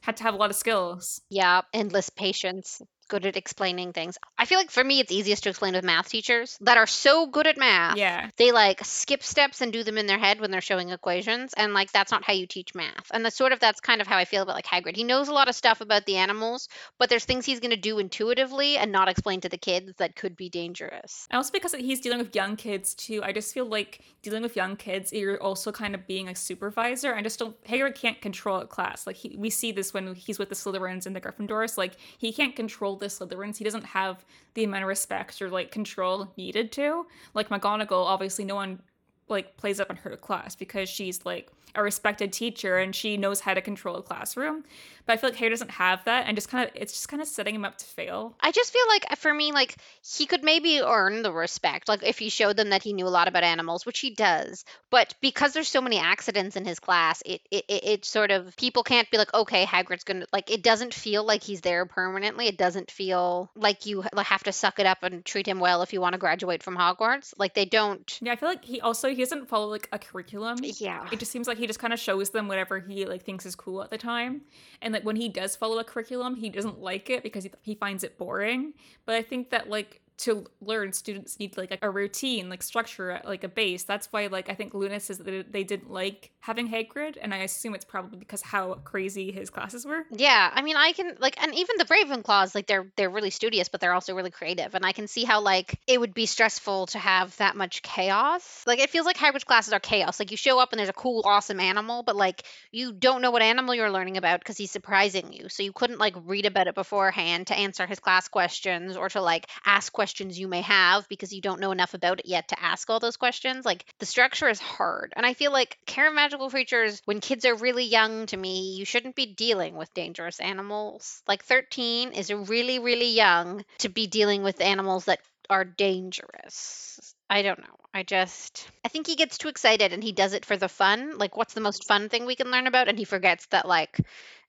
had 0.00 0.16
to 0.16 0.22
have 0.24 0.34
a 0.34 0.36
lot 0.38 0.50
of 0.50 0.56
skills. 0.56 1.20
Yeah, 1.28 1.60
endless 1.72 2.08
patience, 2.10 2.80
good 3.10 3.26
at 3.26 3.36
explaining 3.36 3.92
things. 3.92 4.16
I 4.38 4.46
feel 4.46 4.58
like 4.58 4.70
for 4.70 4.82
me 4.82 5.00
it's 5.00 5.12
easiest 5.12 5.42
to 5.42 5.50
explain 5.50 5.74
with 5.74 5.84
math 5.84 6.08
teachers 6.08 6.56
that 6.62 6.78
are 6.78 6.86
so 6.86 7.26
good 7.26 7.46
at 7.46 7.58
math. 7.58 7.96
yeah 7.98 8.30
They 8.36 8.52
like 8.52 8.82
skip 8.84 9.22
steps 9.22 9.60
and 9.60 9.72
do 9.72 9.84
them 9.84 9.98
in 9.98 10.06
their 10.06 10.18
head 10.18 10.40
when 10.40 10.50
they're 10.50 10.62
showing 10.62 10.88
equations 10.88 11.52
and 11.54 11.74
like 11.74 11.92
that's 11.92 12.12
not 12.12 12.24
how 12.24 12.32
you 12.32 12.46
teach 12.46 12.74
math. 12.74 13.10
And 13.12 13.24
that's 13.24 13.36
sort 13.36 13.52
of 13.52 13.60
that's 13.60 13.80
kind 13.80 14.00
of 14.00 14.06
how 14.06 14.16
I 14.16 14.24
feel 14.24 14.42
about 14.42 14.54
like 14.54 14.66
Hagrid. 14.66 14.96
He 14.96 15.04
knows 15.04 15.28
a 15.28 15.34
lot 15.34 15.48
of 15.48 15.54
stuff 15.54 15.80
about 15.80 16.06
the 16.06 16.16
animals, 16.16 16.68
but 16.98 17.10
there's 17.10 17.24
things 17.24 17.44
he's 17.44 17.60
going 17.60 17.72
to 17.72 17.76
do 17.76 17.98
intuitively 17.98 18.78
and 18.78 18.92
not 18.92 19.08
explain 19.08 19.40
to 19.42 19.48
the 19.48 19.58
kids 19.58 19.92
that 19.98 20.16
could 20.16 20.36
be 20.36 20.48
dangerous. 20.48 21.26
And 21.30 21.36
also 21.36 21.52
because 21.52 21.74
he's 21.74 22.00
dealing 22.00 22.18
with 22.18 22.34
young 22.34 22.56
kids 22.56 22.94
too, 22.94 23.22
I 23.22 23.32
just 23.32 23.52
feel 23.52 23.66
like 23.66 24.00
dealing 24.22 24.42
with 24.42 24.56
young 24.56 24.76
kids, 24.76 25.12
you're 25.12 25.42
also 25.42 25.72
kind 25.72 25.94
of 25.94 26.06
being 26.06 26.28
a 26.28 26.34
supervisor. 26.34 27.14
I 27.14 27.22
just 27.22 27.38
don't. 27.38 27.60
Hagrid 27.64 27.94
can't 27.94 28.20
control 28.20 28.60
a 28.60 28.66
class. 28.66 29.06
Like 29.06 29.16
he, 29.16 29.36
we 29.36 29.50
see 29.50 29.72
this 29.72 29.92
when 29.92 30.14
he's 30.14 30.38
with 30.38 30.48
the 30.48 30.54
Slytherins 30.54 31.06
and 31.06 31.16
the 31.16 31.20
Gryffindors. 31.20 31.76
Like 31.76 31.94
he 32.18 32.32
can't 32.32 32.54
control 32.54 32.96
the 33.00 33.06
Slytherins. 33.06 33.56
He 33.56 33.64
doesn't 33.64 33.84
have 33.84 34.24
the 34.54 34.64
amount 34.64 34.84
of 34.84 34.88
respect 34.88 35.40
or 35.42 35.50
like 35.50 35.70
control 35.70 36.32
needed 36.36 36.70
to. 36.72 37.06
Like 37.34 37.48
McGonagall, 37.48 38.06
obviously, 38.06 38.44
no 38.44 38.54
one 38.54 38.80
like 39.28 39.56
plays 39.56 39.80
up 39.80 39.90
on 39.90 39.96
her 39.96 40.16
class 40.16 40.54
because 40.54 40.88
she's 40.88 41.24
like 41.24 41.50
a 41.74 41.82
respected 41.82 42.32
teacher 42.32 42.78
and 42.78 42.94
she 42.94 43.16
knows 43.16 43.40
how 43.40 43.54
to 43.54 43.60
control 43.60 43.96
a 43.96 44.02
classroom. 44.02 44.64
But 45.10 45.14
I 45.14 45.20
feel 45.22 45.30
like 45.30 45.38
Harry 45.40 45.50
doesn't 45.50 45.72
have 45.72 46.04
that, 46.04 46.28
and 46.28 46.36
just 46.36 46.48
kind 46.48 46.68
of 46.68 46.70
it's 46.76 46.92
just 46.92 47.08
kind 47.08 47.20
of 47.20 47.26
setting 47.26 47.52
him 47.52 47.64
up 47.64 47.76
to 47.78 47.84
fail. 47.84 48.36
I 48.38 48.52
just 48.52 48.72
feel 48.72 48.86
like 48.88 49.18
for 49.18 49.34
me, 49.34 49.50
like 49.50 49.74
he 50.04 50.24
could 50.24 50.44
maybe 50.44 50.80
earn 50.80 51.22
the 51.22 51.32
respect, 51.32 51.88
like 51.88 52.04
if 52.04 52.16
he 52.16 52.28
showed 52.28 52.56
them 52.56 52.70
that 52.70 52.84
he 52.84 52.92
knew 52.92 53.08
a 53.08 53.10
lot 53.10 53.26
about 53.26 53.42
animals, 53.42 53.84
which 53.84 53.98
he 53.98 54.14
does. 54.14 54.64
But 54.88 55.16
because 55.20 55.52
there's 55.52 55.66
so 55.66 55.80
many 55.80 55.98
accidents 55.98 56.54
in 56.54 56.64
his 56.64 56.78
class, 56.78 57.24
it 57.26 57.40
it, 57.50 57.64
it, 57.66 57.84
it 57.84 58.04
sort 58.04 58.30
of 58.30 58.56
people 58.56 58.84
can't 58.84 59.10
be 59.10 59.18
like, 59.18 59.34
okay, 59.34 59.64
Hagrid's 59.64 60.04
gonna 60.04 60.26
like. 60.32 60.48
It 60.48 60.62
doesn't 60.62 60.94
feel 60.94 61.24
like 61.24 61.42
he's 61.42 61.60
there 61.60 61.86
permanently. 61.86 62.46
It 62.46 62.56
doesn't 62.56 62.92
feel 62.92 63.50
like 63.56 63.86
you 63.86 64.04
have 64.16 64.44
to 64.44 64.52
suck 64.52 64.78
it 64.78 64.86
up 64.86 65.02
and 65.02 65.24
treat 65.24 65.48
him 65.48 65.58
well 65.58 65.82
if 65.82 65.92
you 65.92 66.00
want 66.00 66.12
to 66.12 66.20
graduate 66.20 66.62
from 66.62 66.76
Hogwarts. 66.76 67.34
Like 67.36 67.54
they 67.54 67.64
don't. 67.64 68.16
Yeah, 68.22 68.30
I 68.30 68.36
feel 68.36 68.48
like 68.48 68.64
he 68.64 68.80
also 68.80 69.08
he 69.08 69.16
doesn't 69.16 69.48
follow 69.48 69.66
like 69.66 69.88
a 69.90 69.98
curriculum. 69.98 70.58
Yeah. 70.62 71.08
It 71.10 71.18
just 71.18 71.32
seems 71.32 71.48
like 71.48 71.58
he 71.58 71.66
just 71.66 71.80
kind 71.80 71.92
of 71.92 71.98
shows 71.98 72.30
them 72.30 72.46
whatever 72.46 72.78
he 72.78 73.06
like 73.06 73.24
thinks 73.24 73.44
is 73.44 73.56
cool 73.56 73.82
at 73.82 73.90
the 73.90 73.98
time, 73.98 74.42
and 74.80 74.92
like 74.92 74.99
when 75.04 75.16
he 75.16 75.28
does 75.28 75.56
follow 75.56 75.78
a 75.78 75.84
curriculum, 75.84 76.36
he 76.36 76.48
doesn't 76.48 76.80
like 76.80 77.10
it 77.10 77.22
because 77.22 77.44
he, 77.44 77.50
he 77.62 77.74
finds 77.74 78.04
it 78.04 78.18
boring. 78.18 78.74
But 79.06 79.16
I 79.16 79.22
think 79.22 79.50
that 79.50 79.68
like 79.68 80.00
to 80.20 80.44
learn, 80.60 80.92
students 80.92 81.38
need 81.38 81.56
like 81.56 81.78
a, 81.80 81.90
routine, 81.90 82.50
like 82.50 82.62
structure, 82.62 83.12
uh, 83.12 83.20
like 83.24 83.42
a 83.42 83.48
base. 83.48 83.84
That's 83.84 84.06
why 84.12 84.26
like 84.26 84.50
I 84.50 84.54
think 84.54 84.74
Luna 84.74 85.00
says 85.00 85.18
that 85.18 85.24
they- 85.24 85.42
they 85.42 85.64
didn't 85.64 85.90
like 85.90 86.30
having 86.40 86.68
Hagrid, 86.68 87.16
and 87.20 87.32
I 87.32 87.38
assume 87.38 87.74
it's 87.74 87.84
probably 87.84 88.18
because 88.18 88.42
how 88.42 88.74
crazy 88.84 89.32
his 89.32 89.50
classes 89.50 89.86
were. 89.86 90.04
Yeah, 90.10 90.50
I 90.52 90.62
mean, 90.62 90.76
I 90.76 90.92
can 90.92 91.16
like, 91.20 91.42
and 91.42 91.54
even 91.54 91.76
the 91.78 91.84
Ravenclaws, 91.86 92.54
like 92.54 92.66
they're 92.66 92.86
they're 92.96 93.10
really 93.10 93.30
studious, 93.30 93.68
but 93.68 93.80
they're 93.80 93.94
also 93.94 94.14
really 94.14 94.30
creative, 94.30 94.74
and 94.74 94.84
I 94.84 94.92
can 94.92 95.06
see 95.08 95.24
how 95.24 95.40
like 95.40 95.78
it 95.86 95.98
would 95.98 96.12
be 96.12 96.26
stressful 96.26 96.86
to 96.88 96.98
have 96.98 97.34
that 97.38 97.56
much 97.56 97.80
chaos. 97.82 98.62
Like 98.66 98.78
it 98.78 98.90
feels 98.90 99.06
like 99.06 99.16
Hagrid's 99.16 99.44
classes 99.44 99.72
are 99.72 99.80
chaos. 99.80 100.20
Like 100.20 100.30
you 100.30 100.36
show 100.36 100.60
up 100.60 100.72
and 100.72 100.78
there's 100.78 100.88
a 100.90 100.94
cool, 100.94 101.22
awesome 101.24 101.60
animal, 101.60 102.02
but 102.02 102.14
like 102.16 102.42
you 102.70 102.92
don't 102.92 103.22
know 103.22 103.30
what 103.30 103.42
animal 103.42 103.74
you're 103.74 103.90
learning 103.90 104.18
about 104.18 104.40
because 104.40 104.58
he's 104.58 104.70
surprising 104.70 105.32
you, 105.32 105.48
so 105.48 105.62
you 105.62 105.72
couldn't 105.72 105.98
like 105.98 106.14
read 106.26 106.44
about 106.44 106.66
it 106.66 106.74
beforehand 106.74 107.46
to 107.46 107.58
answer 107.58 107.86
his 107.86 108.00
class 108.00 108.28
questions 108.28 108.96
or 108.96 109.08
to 109.08 109.22
like 109.22 109.46
ask 109.64 109.90
questions 109.90 110.09
you 110.18 110.48
may 110.48 110.62
have 110.62 111.08
because 111.08 111.32
you 111.32 111.40
don't 111.40 111.60
know 111.60 111.70
enough 111.70 111.94
about 111.94 112.20
it 112.20 112.26
yet 112.26 112.48
to 112.48 112.60
ask 112.60 112.88
all 112.90 113.00
those 113.00 113.16
questions. 113.16 113.64
Like 113.64 113.84
the 113.98 114.06
structure 114.06 114.48
is 114.48 114.58
hard, 114.58 115.12
and 115.16 115.24
I 115.24 115.34
feel 115.34 115.52
like 115.52 115.78
care 115.86 116.08
of 116.08 116.14
magical 116.14 116.50
creatures 116.50 117.00
when 117.04 117.20
kids 117.20 117.44
are 117.44 117.54
really 117.54 117.84
young. 117.84 118.26
To 118.26 118.36
me, 118.36 118.74
you 118.74 118.84
shouldn't 118.84 119.16
be 119.16 119.26
dealing 119.26 119.76
with 119.76 119.94
dangerous 119.94 120.40
animals. 120.40 121.22
Like 121.28 121.44
13 121.44 122.12
is 122.12 122.32
really, 122.32 122.78
really 122.78 123.10
young 123.10 123.64
to 123.78 123.88
be 123.88 124.06
dealing 124.06 124.42
with 124.42 124.60
animals 124.60 125.04
that 125.04 125.20
are 125.48 125.64
dangerous. 125.64 127.14
I 127.28 127.42
don't 127.42 127.58
know. 127.58 127.76
I 127.92 128.02
just 128.04 128.68
I 128.84 128.88
think 128.88 129.06
he 129.06 129.16
gets 129.16 129.36
too 129.36 129.48
excited 129.48 129.92
and 129.92 130.02
he 130.02 130.12
does 130.12 130.32
it 130.32 130.44
for 130.44 130.56
the 130.56 130.68
fun. 130.68 131.18
Like 131.18 131.36
what's 131.36 131.54
the 131.54 131.60
most 131.60 131.86
fun 131.86 132.08
thing 132.08 132.24
we 132.24 132.36
can 132.36 132.50
learn 132.50 132.66
about 132.66 132.88
and 132.88 132.98
he 132.98 133.04
forgets 133.04 133.46
that 133.46 133.66
like 133.66 133.98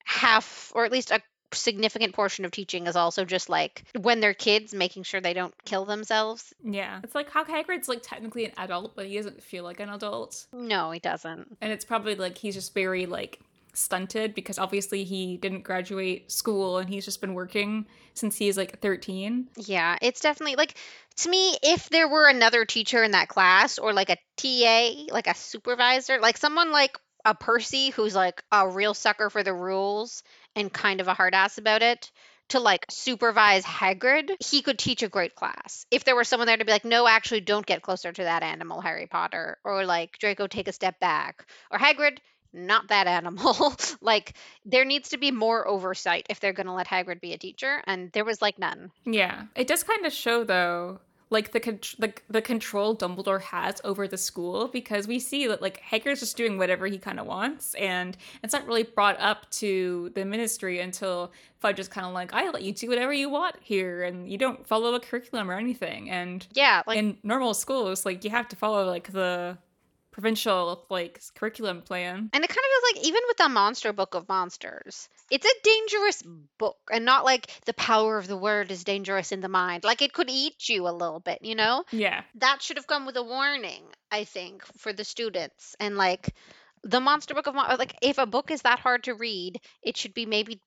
half 0.06 0.72
or 0.76 0.86
at 0.86 0.92
least 0.92 1.12
a 1.12 1.22
significant 1.54 2.14
portion 2.14 2.46
of 2.46 2.52
teaching 2.52 2.88
is 2.88 2.96
also 2.96 3.26
just 3.26 3.50
like 3.50 3.84
when 4.00 4.20
they're 4.20 4.34
kids 4.34 4.74
making 4.74 5.04
sure 5.04 5.22
they 5.22 5.34
don't 5.34 5.54
kill 5.66 5.86
themselves. 5.86 6.54
Yeah, 6.64 7.00
it's 7.04 7.16
like 7.16 7.30
how 7.30 7.44
Hagrid's 7.44 7.88
like 7.88 8.02
technically 8.04 8.46
an 8.46 8.52
adult, 8.58 8.96
but 8.96 9.08
he 9.08 9.16
doesn't 9.18 9.42
feel 9.44 9.64
like 9.64 9.80
an 9.80 9.90
adult. 9.90 10.46
No, 10.54 10.92
he 10.92 11.00
doesn't. 11.00 11.58
and 11.62 11.72
it's 11.72 11.86
probably 11.86 12.16
like 12.16 12.38
he's 12.38 12.56
just 12.56 12.74
very 12.74 13.06
like 13.06 13.40
stunted 13.74 14.36
because 14.36 14.60
obviously 14.60 15.06
he 15.06 15.38
didn't 15.38 15.62
graduate 15.62 16.30
school 16.30 16.78
and 16.78 16.90
he's 16.90 17.06
just 17.06 17.22
been 17.22 17.34
working 17.34 17.86
since 18.14 18.36
he's 18.36 18.58
like 18.58 18.82
13 18.82 19.48
Yeah, 19.56 19.98
it's 20.02 20.20
definitely 20.20 20.58
like 20.58 20.76
to 21.18 21.30
me, 21.30 21.56
if 21.64 21.88
there 21.90 22.08
were 22.10 22.28
another 22.28 22.66
teacher 22.66 23.04
in 23.04 23.12
that 23.12 23.28
class 23.30 23.78
or 23.78 23.94
like 23.94 24.10
a 24.10 24.18
TA, 24.38 25.14
like 25.14 25.28
a 25.28 25.36
supervisor, 25.36 26.20
like 26.20 26.38
someone 26.38 26.72
like 26.72 26.98
a 27.24 27.36
Percy 27.36 27.92
who's 27.92 28.16
like 28.16 28.42
a 28.52 28.68
real 28.68 28.94
sucker 28.94 29.30
for 29.30 29.44
the 29.44 29.54
rules 29.54 30.24
and 30.56 30.72
kind 30.72 31.02
of 31.02 31.08
a 31.08 31.14
hard 31.14 31.34
ass 31.34 31.58
about 31.58 31.82
it 31.82 32.12
to 32.50 32.60
like 32.60 32.86
supervise 32.90 33.64
Hagrid, 33.64 34.36
he 34.44 34.62
could 34.62 34.78
teach 34.78 35.04
a 35.04 35.10
great 35.10 35.36
class. 35.36 35.86
If 35.90 36.04
there 36.04 36.16
were 36.16 36.26
someone 36.26 36.48
there 36.48 36.58
to 36.58 36.66
be 36.66 36.72
like, 36.72 36.86
no, 36.86 37.08
actually 37.08 37.42
don't 37.42 37.66
get 37.66 37.82
closer 37.82 38.12
to 38.12 38.24
that 38.24 38.44
animal, 38.44 38.82
Harry 38.82 39.08
Potter, 39.08 39.58
or 39.64 39.86
like 39.86 40.18
Draco 40.20 40.48
take 40.48 40.68
a 40.68 40.74
step 40.74 41.00
back, 41.00 41.46
or 41.72 41.80
Hagrid, 41.80 42.18
not 42.54 42.90
that 42.90 43.08
animal. 43.08 43.74
like 44.02 44.34
there 44.66 44.84
needs 44.84 45.10
to 45.10 45.18
be 45.18 45.32
more 45.32 45.66
oversight 45.66 46.26
if 46.30 46.42
they're 46.42 46.52
going 46.52 46.68
to 46.68 46.74
let 46.74 46.88
Hagrid 46.88 47.22
be 47.22 47.34
a 47.34 47.38
teacher, 47.38 47.82
and 47.88 48.12
there 48.12 48.26
was 48.26 48.42
like 48.42 48.60
none. 48.60 48.92
yeah 49.06 49.44
it 49.56 49.68
does 49.68 49.84
kind 49.84 50.06
of 50.06 50.12
show 50.12 50.44
though 50.44 51.00
like 51.32 51.54
the, 51.54 51.60
con- 51.60 51.80
the 51.98 52.14
the 52.30 52.42
control 52.42 52.96
Dumbledore 52.96 53.42
has 53.42 53.82
over 53.84 54.08
the 54.08 54.18
school 54.18 54.68
because 54.68 55.08
we 55.08 55.18
see 55.18 55.48
that 55.48 55.62
like 55.62 55.82
Hagrid's 55.82 56.20
just 56.20 56.38
doing 56.38 56.58
whatever 56.58 56.86
he 56.86 57.00
kind 57.00 57.20
of 57.20 57.26
wants 57.26 57.74
and 57.76 58.16
it's 58.44 58.54
not 58.54 58.68
really 58.68 58.84
brought 58.84 59.20
up 59.20 59.50
to 59.52 60.12
the 60.14 60.26
ministry 60.26 60.80
until 60.80 61.32
Fudge 61.60 61.80
is 61.80 61.88
kind 61.88 62.06
of 62.06 62.14
like 62.14 62.34
I 62.34 62.50
let 62.50 62.62
you 62.62 62.74
do 62.74 62.90
whatever 62.90 63.14
you 63.14 63.30
want 63.30 63.56
here 63.62 64.04
and 64.04 64.30
you 64.30 64.38
don't 64.38 64.68
follow 64.68 64.94
a 64.94 65.00
curriculum 65.00 65.50
or 65.50 65.58
anything 65.58 66.10
and 66.12 66.46
Yeah, 66.54 66.84
like 66.86 67.00
in 67.00 67.18
normal 67.24 67.54
schools 67.54 68.06
like 68.06 68.24
you 68.24 68.30
have 68.30 68.50
to 68.50 68.56
follow 68.56 68.86
like 68.86 69.12
the 69.12 69.58
provincial 70.12 70.86
like 70.90 71.22
curriculum 71.36 71.82
plan. 71.82 72.30
And 72.34 72.44
it 72.44 72.48
kind 72.48 72.52
of 72.52 72.54
feels 72.54 72.96
like 72.96 73.08
even 73.08 73.22
with 73.28 73.38
the 73.38 73.50
Monster 73.50 73.94
Book 73.94 74.14
of 74.14 74.28
Monsters, 74.28 75.10
it's 75.32 75.46
a 75.46 75.64
dangerous 75.64 76.24
book 76.60 76.78
and 76.92 77.06
not 77.06 77.26
like 77.26 77.50
the 77.66 77.74
power 77.74 78.18
of 78.18 78.28
the 78.28 78.38
word 78.38 78.72
is 78.72 78.84
dangerous 78.84 79.32
in 79.32 79.42
the 79.42 79.50
mind. 79.50 79.84
Like 79.84 80.02
it 80.04 80.14
could 80.14 80.30
eat 80.30 80.70
you 80.70 80.88
a 80.88 80.92
little 80.92 81.20
bit, 81.22 81.40
you 81.42 81.56
know? 81.56 81.86
yeah 81.92 82.24
That 82.36 82.62
should 82.62 82.78
have 82.78 82.88
come 82.88 83.06
with 83.06 83.18
a 83.18 83.24
warning, 83.24 83.84
I 84.12 84.26
think, 84.26 84.66
for 84.78 84.94
the 84.94 85.04
students. 85.06 85.76
And 85.80 85.98
like 85.98 86.36
the 86.84 87.00
Monster 87.02 87.34
Book 87.34 87.48
of 87.48 87.56
Mon- 87.56 87.78
like 87.78 87.96
if 88.02 88.18
a 88.20 88.26
book 88.28 88.52
is 88.52 88.64
that 88.64 88.80
hard 88.80 89.04
to 89.06 89.16
read, 89.16 89.60
it 89.84 89.98
should 89.98 90.14
be 90.14 90.26
maybe 90.26 90.62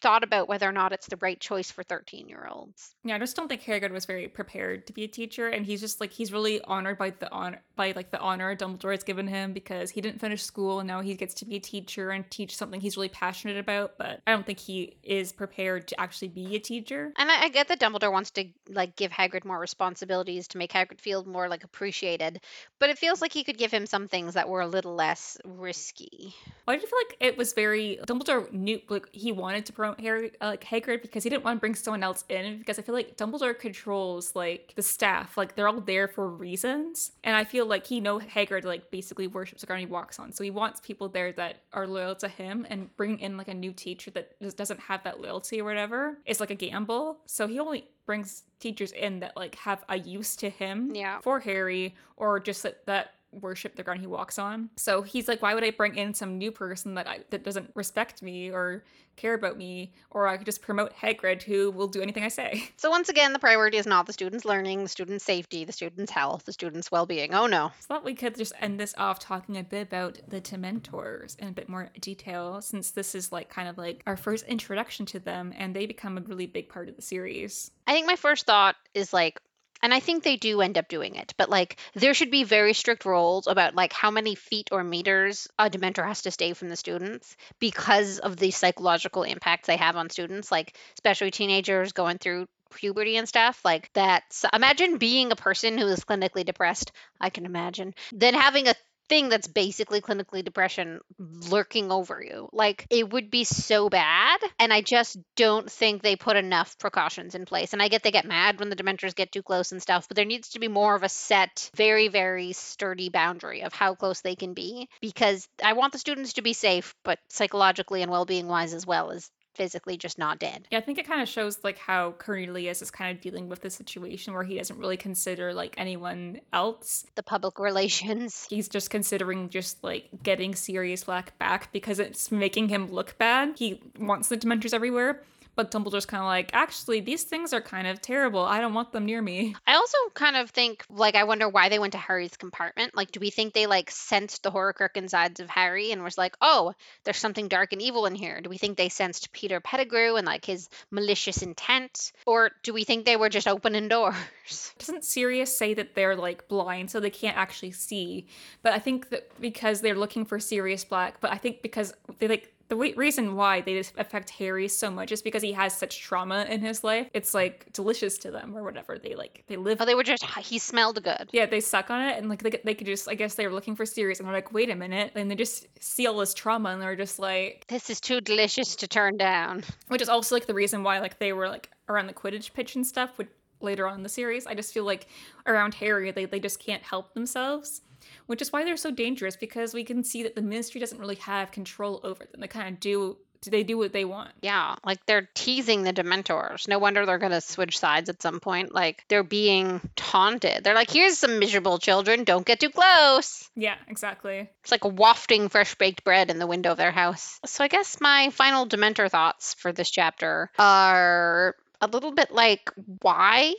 thought 0.00 0.24
about 0.24 0.48
whether 0.48 0.68
or 0.68 0.72
not 0.72 0.92
it's 0.92 1.06
the 1.06 1.16
right 1.20 1.38
choice 1.38 1.70
for 1.70 1.82
13 1.82 2.28
year 2.28 2.46
olds. 2.50 2.94
Yeah, 3.04 3.16
I 3.16 3.18
just 3.18 3.36
don't 3.36 3.48
think 3.48 3.62
Hagrid 3.62 3.90
was 3.90 4.06
very 4.06 4.28
prepared 4.28 4.86
to 4.86 4.92
be 4.92 5.04
a 5.04 5.08
teacher, 5.08 5.48
and 5.48 5.64
he's 5.64 5.80
just 5.80 6.00
like 6.00 6.12
he's 6.12 6.32
really 6.32 6.60
honored 6.62 6.98
by 6.98 7.10
the 7.10 7.30
honor 7.32 7.62
by 7.76 7.92
like 7.94 8.10
the 8.10 8.20
honor 8.20 8.54
Dumbledore 8.54 8.92
has 8.92 9.04
given 9.04 9.26
him 9.26 9.52
because 9.52 9.90
he 9.90 10.00
didn't 10.00 10.20
finish 10.20 10.42
school 10.42 10.80
and 10.80 10.86
now 10.86 11.00
he 11.00 11.14
gets 11.14 11.34
to 11.34 11.44
be 11.44 11.56
a 11.56 11.60
teacher 11.60 12.10
and 12.10 12.28
teach 12.30 12.56
something 12.56 12.80
he's 12.80 12.96
really 12.96 13.08
passionate 13.08 13.56
about. 13.56 13.96
But 13.98 14.20
I 14.26 14.32
don't 14.32 14.44
think 14.44 14.58
he 14.58 14.96
is 15.02 15.32
prepared 15.32 15.88
to 15.88 16.00
actually 16.00 16.28
be 16.28 16.56
a 16.56 16.58
teacher. 16.58 17.12
And 17.16 17.30
I, 17.30 17.44
I 17.44 17.48
get 17.48 17.68
that 17.68 17.80
Dumbledore 17.80 18.12
wants 18.12 18.30
to 18.32 18.46
like 18.68 18.96
give 18.96 19.10
Hagrid 19.10 19.44
more 19.44 19.58
responsibilities 19.58 20.48
to 20.48 20.58
make 20.58 20.72
Hagrid 20.72 21.00
feel 21.00 21.24
more 21.24 21.48
like 21.48 21.64
appreciated, 21.64 22.40
but 22.78 22.90
it 22.90 22.98
feels 22.98 23.22
like 23.22 23.32
he 23.32 23.44
could 23.44 23.58
give 23.58 23.72
him 23.72 23.86
some 23.86 24.08
things 24.08 24.34
that 24.34 24.48
were 24.48 24.60
a 24.60 24.66
little 24.66 24.94
less 24.94 25.38
risky. 25.44 26.34
Why 26.64 26.74
did 26.74 26.82
you 26.82 26.88
feel 26.88 26.98
like 26.98 27.16
it 27.20 27.38
was 27.38 27.52
very 27.52 27.98
Dumbledore 28.06 28.52
knew 28.52 28.80
like 28.88 29.06
he 29.12 29.32
wanted 29.32 29.66
to 29.66 29.72
promote 29.72 29.87
Harry 29.94 30.32
uh, 30.40 30.46
like 30.48 30.64
Hagrid 30.64 31.02
because 31.02 31.24
he 31.24 31.30
didn't 31.30 31.44
want 31.44 31.56
to 31.56 31.60
bring 31.60 31.74
someone 31.74 32.02
else 32.02 32.24
in 32.28 32.58
because 32.58 32.78
I 32.78 32.82
feel 32.82 32.94
like 32.94 33.16
Dumbledore 33.16 33.58
controls 33.58 34.34
like 34.34 34.72
the 34.76 34.82
staff 34.82 35.36
like 35.36 35.54
they're 35.56 35.68
all 35.68 35.80
there 35.80 36.08
for 36.08 36.28
reasons. 36.28 37.12
And 37.24 37.36
I 37.36 37.44
feel 37.44 37.66
like 37.66 37.86
he 37.86 38.00
know 38.00 38.18
Hagrid 38.18 38.64
like 38.64 38.90
basically 38.90 39.26
worships 39.26 39.60
the 39.62 39.66
ground 39.66 39.80
he 39.80 39.86
walks 39.86 40.18
on. 40.18 40.32
So 40.32 40.44
he 40.44 40.50
wants 40.50 40.80
people 40.80 41.08
there 41.08 41.32
that 41.32 41.56
are 41.72 41.86
loyal 41.86 42.14
to 42.16 42.28
him 42.28 42.66
and 42.70 42.94
bring 42.96 43.18
in 43.20 43.36
like 43.36 43.48
a 43.48 43.54
new 43.54 43.72
teacher 43.72 44.10
that 44.12 44.40
just 44.42 44.56
doesn't 44.56 44.80
have 44.80 45.02
that 45.04 45.20
loyalty 45.20 45.60
or 45.60 45.64
whatever. 45.64 46.18
It's 46.26 46.40
like 46.40 46.50
a 46.50 46.54
gamble. 46.54 47.18
So 47.26 47.46
he 47.46 47.58
only 47.58 47.86
brings 48.06 48.44
teachers 48.58 48.92
in 48.92 49.20
that 49.20 49.36
like 49.36 49.54
have 49.56 49.84
a 49.88 49.98
use 49.98 50.34
to 50.36 50.48
him 50.48 50.94
Yeah. 50.94 51.20
for 51.20 51.40
Harry 51.40 51.94
or 52.16 52.40
just 52.40 52.62
that, 52.62 52.86
that 52.86 53.10
worship 53.38 53.76
the 53.76 53.82
ground 53.82 54.00
he 54.00 54.06
walks 54.06 54.38
on. 54.38 54.70
So 54.76 55.02
he's 55.02 55.28
like, 55.28 55.42
why 55.42 55.54
would 55.54 55.64
I 55.64 55.70
bring 55.70 55.96
in 55.96 56.14
some 56.14 56.38
new 56.38 56.52
person 56.52 56.94
that 56.94 57.08
I, 57.08 57.20
that 57.30 57.44
doesn't 57.44 57.70
respect 57.74 58.22
me 58.22 58.50
or 58.50 58.84
care 59.18 59.34
about 59.34 59.58
me, 59.58 59.92
or 60.10 60.26
I 60.26 60.36
could 60.36 60.46
just 60.46 60.62
promote 60.62 60.94
Hagrid, 60.94 61.42
who 61.42 61.70
will 61.70 61.88
do 61.88 62.00
anything 62.00 62.24
I 62.24 62.28
say. 62.28 62.70
So 62.78 62.90
once 62.90 63.08
again, 63.08 63.32
the 63.32 63.40
priority 63.40 63.76
is 63.76 63.86
not 63.86 64.06
the 64.06 64.12
student's 64.12 64.44
learning, 64.44 64.84
the 64.84 64.88
student's 64.88 65.24
safety, 65.24 65.64
the 65.64 65.72
student's 65.72 66.12
health, 66.12 66.44
the 66.44 66.52
student's 66.52 66.92
well-being. 66.92 67.34
Oh 67.34 67.46
no. 67.46 67.72
So 67.80 67.86
thought 67.88 68.04
we 68.04 68.14
could 68.14 68.36
just 68.36 68.52
end 68.60 68.78
this 68.78 68.94
off 68.96 69.18
talking 69.18 69.56
a 69.56 69.64
bit 69.64 69.82
about 69.82 70.20
the 70.28 70.40
Dementors 70.40 71.36
in 71.40 71.48
a 71.48 71.52
bit 71.52 71.68
more 71.68 71.90
detail, 72.00 72.62
since 72.62 72.92
this 72.92 73.16
is 73.16 73.32
like 73.32 73.48
kind 73.48 73.68
of 73.68 73.76
like 73.78 74.02
our 74.06 74.16
first 74.16 74.44
introduction 74.44 75.06
to 75.06 75.18
them, 75.18 75.52
and 75.56 75.74
they 75.74 75.86
become 75.86 76.18
a 76.18 76.20
really 76.20 76.46
big 76.46 76.68
part 76.68 76.88
of 76.88 76.94
the 76.94 77.02
series. 77.02 77.72
I 77.88 77.92
think 77.92 78.06
my 78.06 78.16
first 78.16 78.46
thought 78.46 78.76
is 78.94 79.12
like 79.12 79.40
and 79.82 79.94
I 79.94 80.00
think 80.00 80.22
they 80.22 80.36
do 80.36 80.60
end 80.60 80.78
up 80.78 80.88
doing 80.88 81.14
it, 81.14 81.34
but 81.36 81.50
like 81.50 81.78
there 81.94 82.14
should 82.14 82.30
be 82.30 82.44
very 82.44 82.74
strict 82.74 83.04
rules 83.04 83.46
about 83.46 83.74
like 83.74 83.92
how 83.92 84.10
many 84.10 84.34
feet 84.34 84.68
or 84.72 84.82
meters 84.84 85.48
a 85.58 85.70
dementor 85.70 86.06
has 86.06 86.22
to 86.22 86.30
stay 86.30 86.52
from 86.52 86.68
the 86.68 86.76
students 86.76 87.36
because 87.58 88.18
of 88.18 88.36
the 88.36 88.50
psychological 88.50 89.22
impacts 89.22 89.66
they 89.66 89.76
have 89.76 89.96
on 89.96 90.10
students, 90.10 90.50
like 90.50 90.76
especially 90.94 91.30
teenagers 91.30 91.92
going 91.92 92.18
through 92.18 92.46
puberty 92.74 93.16
and 93.16 93.28
stuff 93.28 93.60
like 93.64 93.90
that. 93.94 94.22
Imagine 94.52 94.98
being 94.98 95.32
a 95.32 95.36
person 95.36 95.78
who 95.78 95.86
is 95.86 96.04
clinically 96.04 96.44
depressed. 96.44 96.92
I 97.20 97.30
can 97.30 97.46
imagine. 97.46 97.94
Then 98.12 98.34
having 98.34 98.68
a 98.68 98.74
thing 99.08 99.28
that's 99.28 99.48
basically 99.48 100.00
clinically 100.00 100.44
depression 100.44 101.00
lurking 101.18 101.90
over 101.90 102.22
you. 102.22 102.48
Like 102.52 102.86
it 102.90 103.10
would 103.10 103.30
be 103.30 103.44
so 103.44 103.88
bad. 103.88 104.40
And 104.58 104.72
I 104.72 104.80
just 104.80 105.18
don't 105.36 105.70
think 105.70 106.02
they 106.02 106.16
put 106.16 106.36
enough 106.36 106.78
precautions 106.78 107.34
in 107.34 107.44
place. 107.44 107.72
And 107.72 107.82
I 107.82 107.88
get 107.88 108.02
they 108.02 108.10
get 108.10 108.26
mad 108.26 108.58
when 108.58 108.70
the 108.70 108.76
dementors 108.76 109.14
get 109.14 109.32
too 109.32 109.42
close 109.42 109.72
and 109.72 109.82
stuff, 109.82 110.08
but 110.08 110.16
there 110.16 110.24
needs 110.24 110.50
to 110.50 110.58
be 110.58 110.68
more 110.68 110.94
of 110.94 111.02
a 111.02 111.08
set, 111.08 111.70
very, 111.76 112.08
very 112.08 112.52
sturdy 112.52 113.08
boundary 113.08 113.62
of 113.62 113.72
how 113.72 113.94
close 113.94 114.20
they 114.20 114.36
can 114.36 114.54
be 114.54 114.88
because 115.00 115.48
I 115.62 115.72
want 115.72 115.92
the 115.92 115.98
students 115.98 116.34
to 116.34 116.42
be 116.42 116.52
safe, 116.52 116.94
but 117.04 117.18
psychologically 117.28 118.02
and 118.02 118.10
well 118.10 118.24
being 118.24 118.48
wise 118.48 118.74
as 118.74 118.86
well 118.86 119.10
as 119.10 119.30
physically 119.58 119.98
just 119.98 120.18
not 120.18 120.38
dead. 120.38 120.66
Yeah, 120.70 120.78
I 120.78 120.80
think 120.80 120.98
it 120.98 121.06
kind 121.06 121.20
of 121.20 121.28
shows 121.28 121.58
like 121.62 121.76
how 121.76 122.12
Cornelius 122.12 122.80
is 122.80 122.90
kind 122.90 123.14
of 123.14 123.20
dealing 123.20 123.48
with 123.48 123.60
the 123.60 123.70
situation 123.70 124.32
where 124.32 124.44
he 124.44 124.56
doesn't 124.56 124.78
really 124.78 124.96
consider 124.96 125.52
like 125.52 125.74
anyone 125.76 126.40
else. 126.52 127.04
The 127.16 127.22
public 127.22 127.58
relations. 127.68 128.46
He's 128.48 128.68
just 128.68 128.88
considering 128.88 129.50
just 129.50 129.82
like 129.84 130.08
getting 130.22 130.54
Sirius 130.54 131.04
Black 131.04 131.36
back 131.38 131.72
because 131.72 131.98
it's 131.98 132.30
making 132.30 132.68
him 132.68 132.90
look 132.90 133.18
bad. 133.18 133.54
He 133.58 133.82
wants 133.98 134.28
the 134.28 134.38
Dementors 134.38 134.72
everywhere. 134.72 135.22
But 135.58 135.72
Dumbledore's 135.72 136.06
kind 136.06 136.20
of 136.20 136.26
like, 136.26 136.50
actually, 136.52 137.00
these 137.00 137.24
things 137.24 137.52
are 137.52 137.60
kind 137.60 137.88
of 137.88 138.00
terrible. 138.00 138.38
I 138.38 138.60
don't 138.60 138.74
want 138.74 138.92
them 138.92 139.06
near 139.06 139.20
me. 139.20 139.56
I 139.66 139.74
also 139.74 139.98
kind 140.14 140.36
of 140.36 140.50
think, 140.50 140.84
like, 140.88 141.16
I 141.16 141.24
wonder 141.24 141.48
why 141.48 141.68
they 141.68 141.80
went 141.80 141.94
to 141.94 141.98
Harry's 141.98 142.36
compartment. 142.36 142.94
Like, 142.94 143.10
do 143.10 143.18
we 143.18 143.30
think 143.30 143.54
they, 143.54 143.66
like, 143.66 143.90
sensed 143.90 144.44
the 144.44 144.52
Horcrux 144.52 144.96
insides 144.96 145.40
of 145.40 145.50
Harry 145.50 145.90
and 145.90 146.04
was 146.04 146.16
like, 146.16 146.36
oh, 146.40 146.74
there's 147.02 147.16
something 147.16 147.48
dark 147.48 147.72
and 147.72 147.82
evil 147.82 148.06
in 148.06 148.14
here? 148.14 148.40
Do 148.40 148.48
we 148.48 148.56
think 148.56 148.76
they 148.76 148.88
sensed 148.88 149.32
Peter 149.32 149.58
Pettigrew 149.58 150.14
and, 150.14 150.24
like, 150.24 150.44
his 150.44 150.68
malicious 150.92 151.42
intent? 151.42 152.12
Or 152.24 152.52
do 152.62 152.72
we 152.72 152.84
think 152.84 153.04
they 153.04 153.16
were 153.16 153.28
just 153.28 153.48
opening 153.48 153.88
doors? 153.88 154.14
Doesn't 154.78 155.04
Sirius 155.04 155.58
say 155.58 155.74
that 155.74 155.96
they're 155.96 156.14
like 156.14 156.46
blind 156.46 156.88
so 156.88 157.00
they 157.00 157.10
can't 157.10 157.36
actually 157.36 157.72
see? 157.72 158.28
But 158.62 158.74
I 158.74 158.78
think 158.78 159.10
that 159.10 159.28
because 159.40 159.80
they're 159.80 159.96
looking 159.96 160.24
for 160.24 160.38
Sirius 160.38 160.84
Black, 160.84 161.20
but 161.20 161.32
I 161.32 161.36
think 161.36 161.62
because 161.62 161.92
they 162.20 162.28
like 162.28 162.54
the 162.68 162.74
w- 162.74 162.94
reason 162.96 163.34
why 163.34 163.60
they 163.62 163.74
just 163.74 163.94
affect 163.98 164.30
Harry 164.30 164.68
so 164.68 164.90
much 164.90 165.10
is 165.12 165.22
because 165.22 165.42
he 165.42 165.52
has 165.52 165.76
such 165.76 166.00
trauma 166.00 166.46
in 166.48 166.60
his 166.60 166.84
life. 166.84 167.08
It's 167.14 167.32
like 167.34 167.72
delicious 167.72 168.18
to 168.18 168.30
them 168.30 168.56
or 168.56 168.62
whatever. 168.62 168.98
They 168.98 169.14
like 169.14 169.44
they 169.46 169.56
live. 169.56 169.78
Oh, 169.80 169.84
they 169.84 169.94
were 169.94 170.02
just, 170.02 170.24
he 170.24 170.58
smelled 170.58 171.02
good. 171.02 171.30
yeah, 171.32 171.46
they 171.46 171.60
suck 171.60 171.90
on 171.90 172.00
it 172.08 172.18
and 172.18 172.28
like 172.28 172.42
they, 172.42 172.60
they 172.64 172.74
could 172.74 172.86
just 172.86 173.08
I 173.08 173.14
guess 173.14 173.34
they 173.34 173.46
were 173.46 173.52
looking 173.54 173.74
for 173.76 173.86
Sirius 173.86 174.18
and 174.20 174.28
they're 174.28 174.34
like, 174.34 174.52
wait 174.52 174.70
a 174.70 174.74
minute, 174.76 175.12
and 175.14 175.30
they 175.30 175.34
just 175.34 175.66
see 175.80 176.06
all 176.06 176.18
this 176.18 176.34
trauma 176.34 176.70
and 176.70 176.82
they're 176.82 176.96
just 176.96 177.18
like, 177.18 177.64
This 177.68 177.90
is 177.90 178.00
too 178.00 178.20
delicious 178.20 178.76
to 178.76 178.86
turn 178.88 179.16
down. 179.16 179.64
which 179.88 180.02
is 180.02 180.08
also 180.08 180.34
like 180.34 180.46
the 180.46 180.54
reason 180.54 180.82
why 180.82 180.98
like 181.00 181.18
they 181.18 181.32
were 181.32 181.48
like 181.48 181.70
around 181.88 182.06
the 182.06 182.12
Quidditch 182.14 182.52
pitch 182.52 182.76
and 182.76 182.86
stuff 182.86 183.16
would 183.18 183.28
later 183.60 183.88
on 183.88 183.94
in 183.96 184.02
the 184.04 184.08
series. 184.08 184.46
I 184.46 184.54
just 184.54 184.72
feel 184.72 184.84
like 184.84 185.08
around 185.46 185.74
Harry 185.74 186.10
they, 186.12 186.26
they 186.26 186.38
just 186.38 186.60
can't 186.64 186.82
help 186.82 187.14
themselves. 187.14 187.80
Which 188.26 188.42
is 188.42 188.52
why 188.52 188.64
they're 188.64 188.76
so 188.76 188.90
dangerous 188.90 189.36
because 189.36 189.74
we 189.74 189.84
can 189.84 190.04
see 190.04 190.22
that 190.22 190.34
the 190.34 190.42
ministry 190.42 190.80
doesn't 190.80 190.98
really 190.98 191.16
have 191.16 191.50
control 191.50 192.00
over 192.04 192.24
them. 192.24 192.40
They 192.40 192.48
kind 192.48 192.68
of 192.68 192.80
do 192.80 193.16
they 193.46 193.62
do 193.62 193.78
what 193.78 193.92
they 193.92 194.04
want. 194.04 194.30
Yeah, 194.42 194.74
like 194.84 195.04
they're 195.06 195.28
teasing 195.34 195.82
the 195.82 195.92
Dementors. 195.92 196.66
No 196.66 196.78
wonder 196.78 197.06
they're 197.06 197.18
going 197.18 197.32
to 197.32 197.40
switch 197.40 197.78
sides 197.78 198.08
at 198.08 198.20
some 198.20 198.40
point. 198.40 198.74
Like 198.74 199.04
they're 199.08 199.22
being 199.22 199.80
taunted. 199.96 200.64
They're 200.64 200.74
like, 200.74 200.90
here's 200.90 201.18
some 201.18 201.38
miserable 201.38 201.78
children. 201.78 202.24
Don't 202.24 202.44
get 202.44 202.60
too 202.60 202.70
close. 202.70 203.48
Yeah, 203.54 203.76
exactly. 203.86 204.50
It's 204.62 204.72
like 204.72 204.84
wafting 204.84 205.48
fresh 205.48 205.74
baked 205.76 206.04
bread 206.04 206.30
in 206.30 206.38
the 206.38 206.46
window 206.46 206.72
of 206.72 206.78
their 206.78 206.90
house. 206.90 207.38
So 207.46 207.62
I 207.62 207.68
guess 207.68 208.00
my 208.00 208.30
final 208.30 208.66
Dementor 208.66 209.10
thoughts 209.10 209.54
for 209.54 209.72
this 209.72 209.90
chapter 209.90 210.50
are 210.58 211.54
a 211.80 211.86
little 211.86 212.12
bit 212.12 212.32
like, 212.32 212.72
why? 213.02 213.54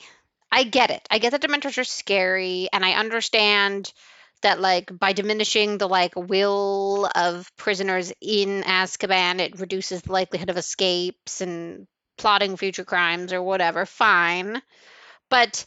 I 0.52 0.64
get 0.64 0.90
it. 0.90 1.08
I 1.12 1.20
get 1.20 1.32
that 1.32 1.42
Dementors 1.42 1.78
are 1.78 1.84
scary, 1.84 2.70
and 2.74 2.84
I 2.84 2.94
understand 2.94 3.94
that 4.42 4.60
like 4.60 4.98
by 4.98 5.14
diminishing 5.14 5.78
the 5.78 5.88
like 5.88 6.14
will 6.16 7.10
of 7.16 7.52
prisoners 7.58 8.14
in 8.22 8.64
Azkaban, 8.64 9.40
it 9.40 9.60
reduces 9.60 10.02
the 10.02 10.12
likelihood 10.12 10.50
of 10.50 10.58
escapes 10.58 11.42
and 11.42 11.88
plotting 12.18 12.58
future 12.58 12.86
crimes 12.86 13.34
or 13.34 13.42
whatever. 13.42 13.86
Fine, 13.86 14.62
but 15.30 15.66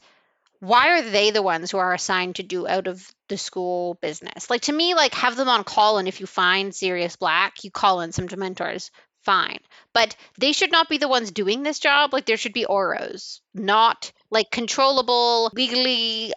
why 0.60 0.90
are 0.90 1.02
they 1.02 1.32
the 1.32 1.42
ones 1.42 1.72
who 1.72 1.78
are 1.78 1.92
assigned 1.92 2.36
to 2.36 2.44
do 2.44 2.68
out 2.68 2.86
of 2.86 3.04
the 3.28 3.36
school 3.36 3.98
business? 4.00 4.48
Like 4.48 4.62
to 4.62 4.72
me, 4.72 4.94
like 4.94 5.14
have 5.14 5.36
them 5.36 5.48
on 5.48 5.64
call, 5.64 5.98
and 5.98 6.06
if 6.06 6.20
you 6.20 6.26
find 6.26 6.74
Sirius 6.74 7.16
Black, 7.16 7.64
you 7.64 7.70
call 7.70 8.00
in 8.00 8.12
some 8.12 8.28
Dementors. 8.28 8.90
Fine, 9.24 9.60
but 9.92 10.16
they 10.36 10.50
should 10.50 10.72
not 10.72 10.88
be 10.88 10.98
the 10.98 11.06
ones 11.06 11.30
doing 11.30 11.62
this 11.62 11.78
job. 11.78 12.12
Like 12.12 12.26
there 12.26 12.36
should 12.36 12.52
be 12.52 12.64
Aurors, 12.64 13.40
not 13.54 14.10
like 14.30 14.50
controllable, 14.50 15.50
legally 15.54 16.32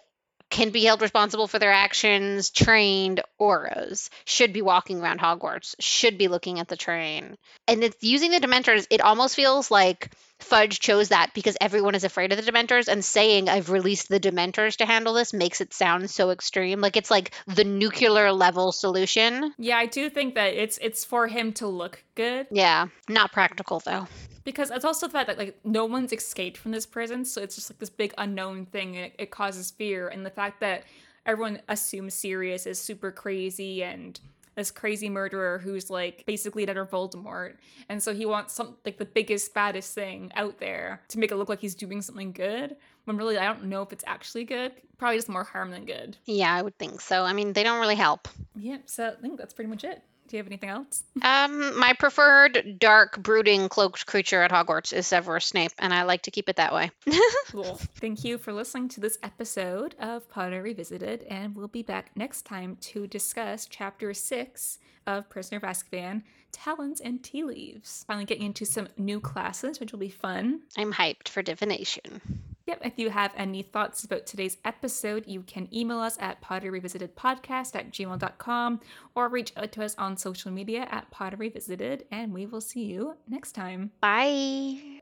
can 0.50 0.70
be 0.70 0.84
held 0.84 1.02
responsible 1.02 1.48
for 1.48 1.58
their 1.58 1.72
actions, 1.72 2.50
trained 2.50 3.20
Aurors, 3.40 4.08
should 4.24 4.52
be 4.52 4.62
walking 4.62 5.00
around 5.00 5.20
Hogwarts, 5.20 5.74
should 5.78 6.18
be 6.18 6.28
looking 6.28 6.58
at 6.60 6.68
the 6.68 6.76
train. 6.76 7.36
And 7.68 7.82
it's 7.84 8.02
using 8.02 8.30
the 8.30 8.40
Dementors, 8.40 8.86
it 8.90 9.00
almost 9.00 9.36
feels 9.36 9.70
like 9.70 10.10
Fudge 10.38 10.80
chose 10.80 11.08
that 11.08 11.32
because 11.34 11.56
everyone 11.60 11.94
is 11.94 12.04
afraid 12.04 12.30
of 12.32 12.42
the 12.44 12.50
Dementors, 12.50 12.88
and 12.88 13.04
saying 13.04 13.48
I've 13.48 13.70
released 13.70 14.08
the 14.08 14.20
Dementors 14.20 14.76
to 14.76 14.86
handle 14.86 15.14
this 15.14 15.32
makes 15.32 15.60
it 15.60 15.72
sound 15.72 16.10
so 16.10 16.30
extreme. 16.30 16.80
Like 16.80 16.96
it's 16.96 17.10
like 17.10 17.32
the 17.46 17.64
nuclear 17.64 18.32
level 18.32 18.70
solution. 18.72 19.52
Yeah, 19.58 19.78
I 19.78 19.86
do 19.86 20.10
think 20.10 20.34
that 20.34 20.54
it's 20.54 20.78
it's 20.78 21.04
for 21.04 21.26
him 21.26 21.52
to 21.54 21.66
look 21.66 22.02
good 22.14 22.46
Yeah, 22.50 22.86
not 23.08 23.32
practical 23.32 23.80
though. 23.80 24.06
because 24.44 24.70
it's 24.70 24.84
also 24.84 25.06
the 25.06 25.12
fact 25.14 25.28
that 25.28 25.38
like 25.38 25.58
no 25.64 25.86
one's 25.86 26.12
escaped 26.12 26.58
from 26.58 26.72
this 26.72 26.84
prison, 26.84 27.24
so 27.24 27.40
it's 27.42 27.54
just 27.54 27.70
like 27.70 27.78
this 27.78 27.90
big 27.90 28.12
unknown 28.18 28.66
thing, 28.66 28.94
it, 28.94 29.14
it 29.18 29.30
causes 29.30 29.70
fear. 29.70 30.08
And 30.08 30.24
the 30.26 30.30
fact 30.30 30.60
that 30.60 30.84
everyone 31.26 31.60
assumes 31.68 32.14
Sirius 32.14 32.66
is 32.66 32.78
super 32.78 33.10
crazy 33.10 33.82
and 33.82 34.18
this 34.54 34.70
crazy 34.70 35.10
murderer 35.10 35.58
who's 35.58 35.90
like 35.90 36.24
basically 36.26 36.62
another 36.62 36.86
Voldemort, 36.86 37.56
and 37.90 38.02
so 38.02 38.14
he 38.14 38.24
wants 38.24 38.54
some 38.54 38.76
like 38.86 38.96
the 38.96 39.04
biggest 39.04 39.52
baddest 39.52 39.94
thing 39.94 40.32
out 40.34 40.58
there 40.58 41.02
to 41.08 41.18
make 41.18 41.30
it 41.30 41.36
look 41.36 41.50
like 41.50 41.60
he's 41.60 41.74
doing 41.74 42.00
something 42.00 42.32
good. 42.32 42.74
When 43.04 43.18
really 43.18 43.36
I 43.36 43.44
don't 43.44 43.64
know 43.64 43.82
if 43.82 43.92
it's 43.92 44.04
actually 44.06 44.44
good. 44.44 44.72
Probably 44.96 45.18
just 45.18 45.28
more 45.28 45.44
harm 45.44 45.70
than 45.72 45.84
good. 45.84 46.16
Yeah, 46.24 46.54
I 46.54 46.62
would 46.62 46.78
think 46.78 47.02
so. 47.02 47.22
I 47.22 47.34
mean, 47.34 47.52
they 47.52 47.62
don't 47.62 47.80
really 47.80 47.96
help. 47.96 48.28
Yeah, 48.54 48.78
so 48.86 49.08
I 49.08 49.20
think 49.20 49.36
that's 49.36 49.52
pretty 49.52 49.68
much 49.68 49.84
it. 49.84 50.02
Do 50.28 50.36
you 50.36 50.38
have 50.38 50.46
anything 50.46 50.70
else? 50.70 51.04
Um, 51.22 51.78
my 51.78 51.92
preferred 51.92 52.76
dark, 52.78 53.22
brooding, 53.22 53.68
cloaked 53.68 54.06
creature 54.06 54.42
at 54.42 54.50
Hogwarts 54.50 54.92
is 54.92 55.06
Severus 55.06 55.46
Snape, 55.46 55.72
and 55.78 55.94
I 55.94 56.02
like 56.02 56.22
to 56.22 56.30
keep 56.30 56.48
it 56.48 56.56
that 56.56 56.74
way. 56.74 56.90
cool. 57.48 57.76
Thank 58.00 58.24
you 58.24 58.38
for 58.38 58.52
listening 58.52 58.88
to 58.90 59.00
this 59.00 59.18
episode 59.22 59.94
of 60.00 60.28
Potter 60.28 60.62
Revisited, 60.62 61.22
and 61.24 61.54
we'll 61.54 61.68
be 61.68 61.82
back 61.82 62.10
next 62.16 62.42
time 62.42 62.76
to 62.80 63.06
discuss 63.06 63.66
Chapter 63.66 64.12
6 64.12 64.78
of 65.06 65.28
Prisoner 65.28 65.58
of 65.58 65.62
Azkaban, 65.62 66.22
Talons 66.50 67.00
and 67.00 67.22
Tea 67.22 67.44
Leaves. 67.44 68.04
Finally 68.08 68.24
getting 68.24 68.46
into 68.46 68.64
some 68.64 68.88
new 68.96 69.20
classes, 69.20 69.78
which 69.78 69.92
will 69.92 69.98
be 69.98 70.08
fun. 70.08 70.62
I'm 70.76 70.92
hyped 70.92 71.28
for 71.28 71.42
divination. 71.42 72.20
Yep. 72.66 72.80
If 72.84 72.98
you 72.98 73.10
have 73.10 73.32
any 73.36 73.62
thoughts 73.62 74.04
about 74.04 74.26
today's 74.26 74.56
episode, 74.64 75.24
you 75.26 75.42
can 75.42 75.68
email 75.72 75.98
us 75.98 76.16
at 76.20 76.42
potterrevisitedpodcast 76.42 77.74
at 77.74 77.90
gmail.com 77.92 78.80
or 79.14 79.28
reach 79.28 79.52
out 79.56 79.72
to 79.72 79.84
us 79.84 79.94
on 79.96 80.16
social 80.16 80.50
media 80.50 80.88
at 80.90 81.10
potterrevisited, 81.12 82.02
and 82.10 82.32
we 82.34 82.46
will 82.46 82.60
see 82.60 82.84
you 82.84 83.16
next 83.28 83.52
time. 83.52 83.92
Bye. 84.00 85.00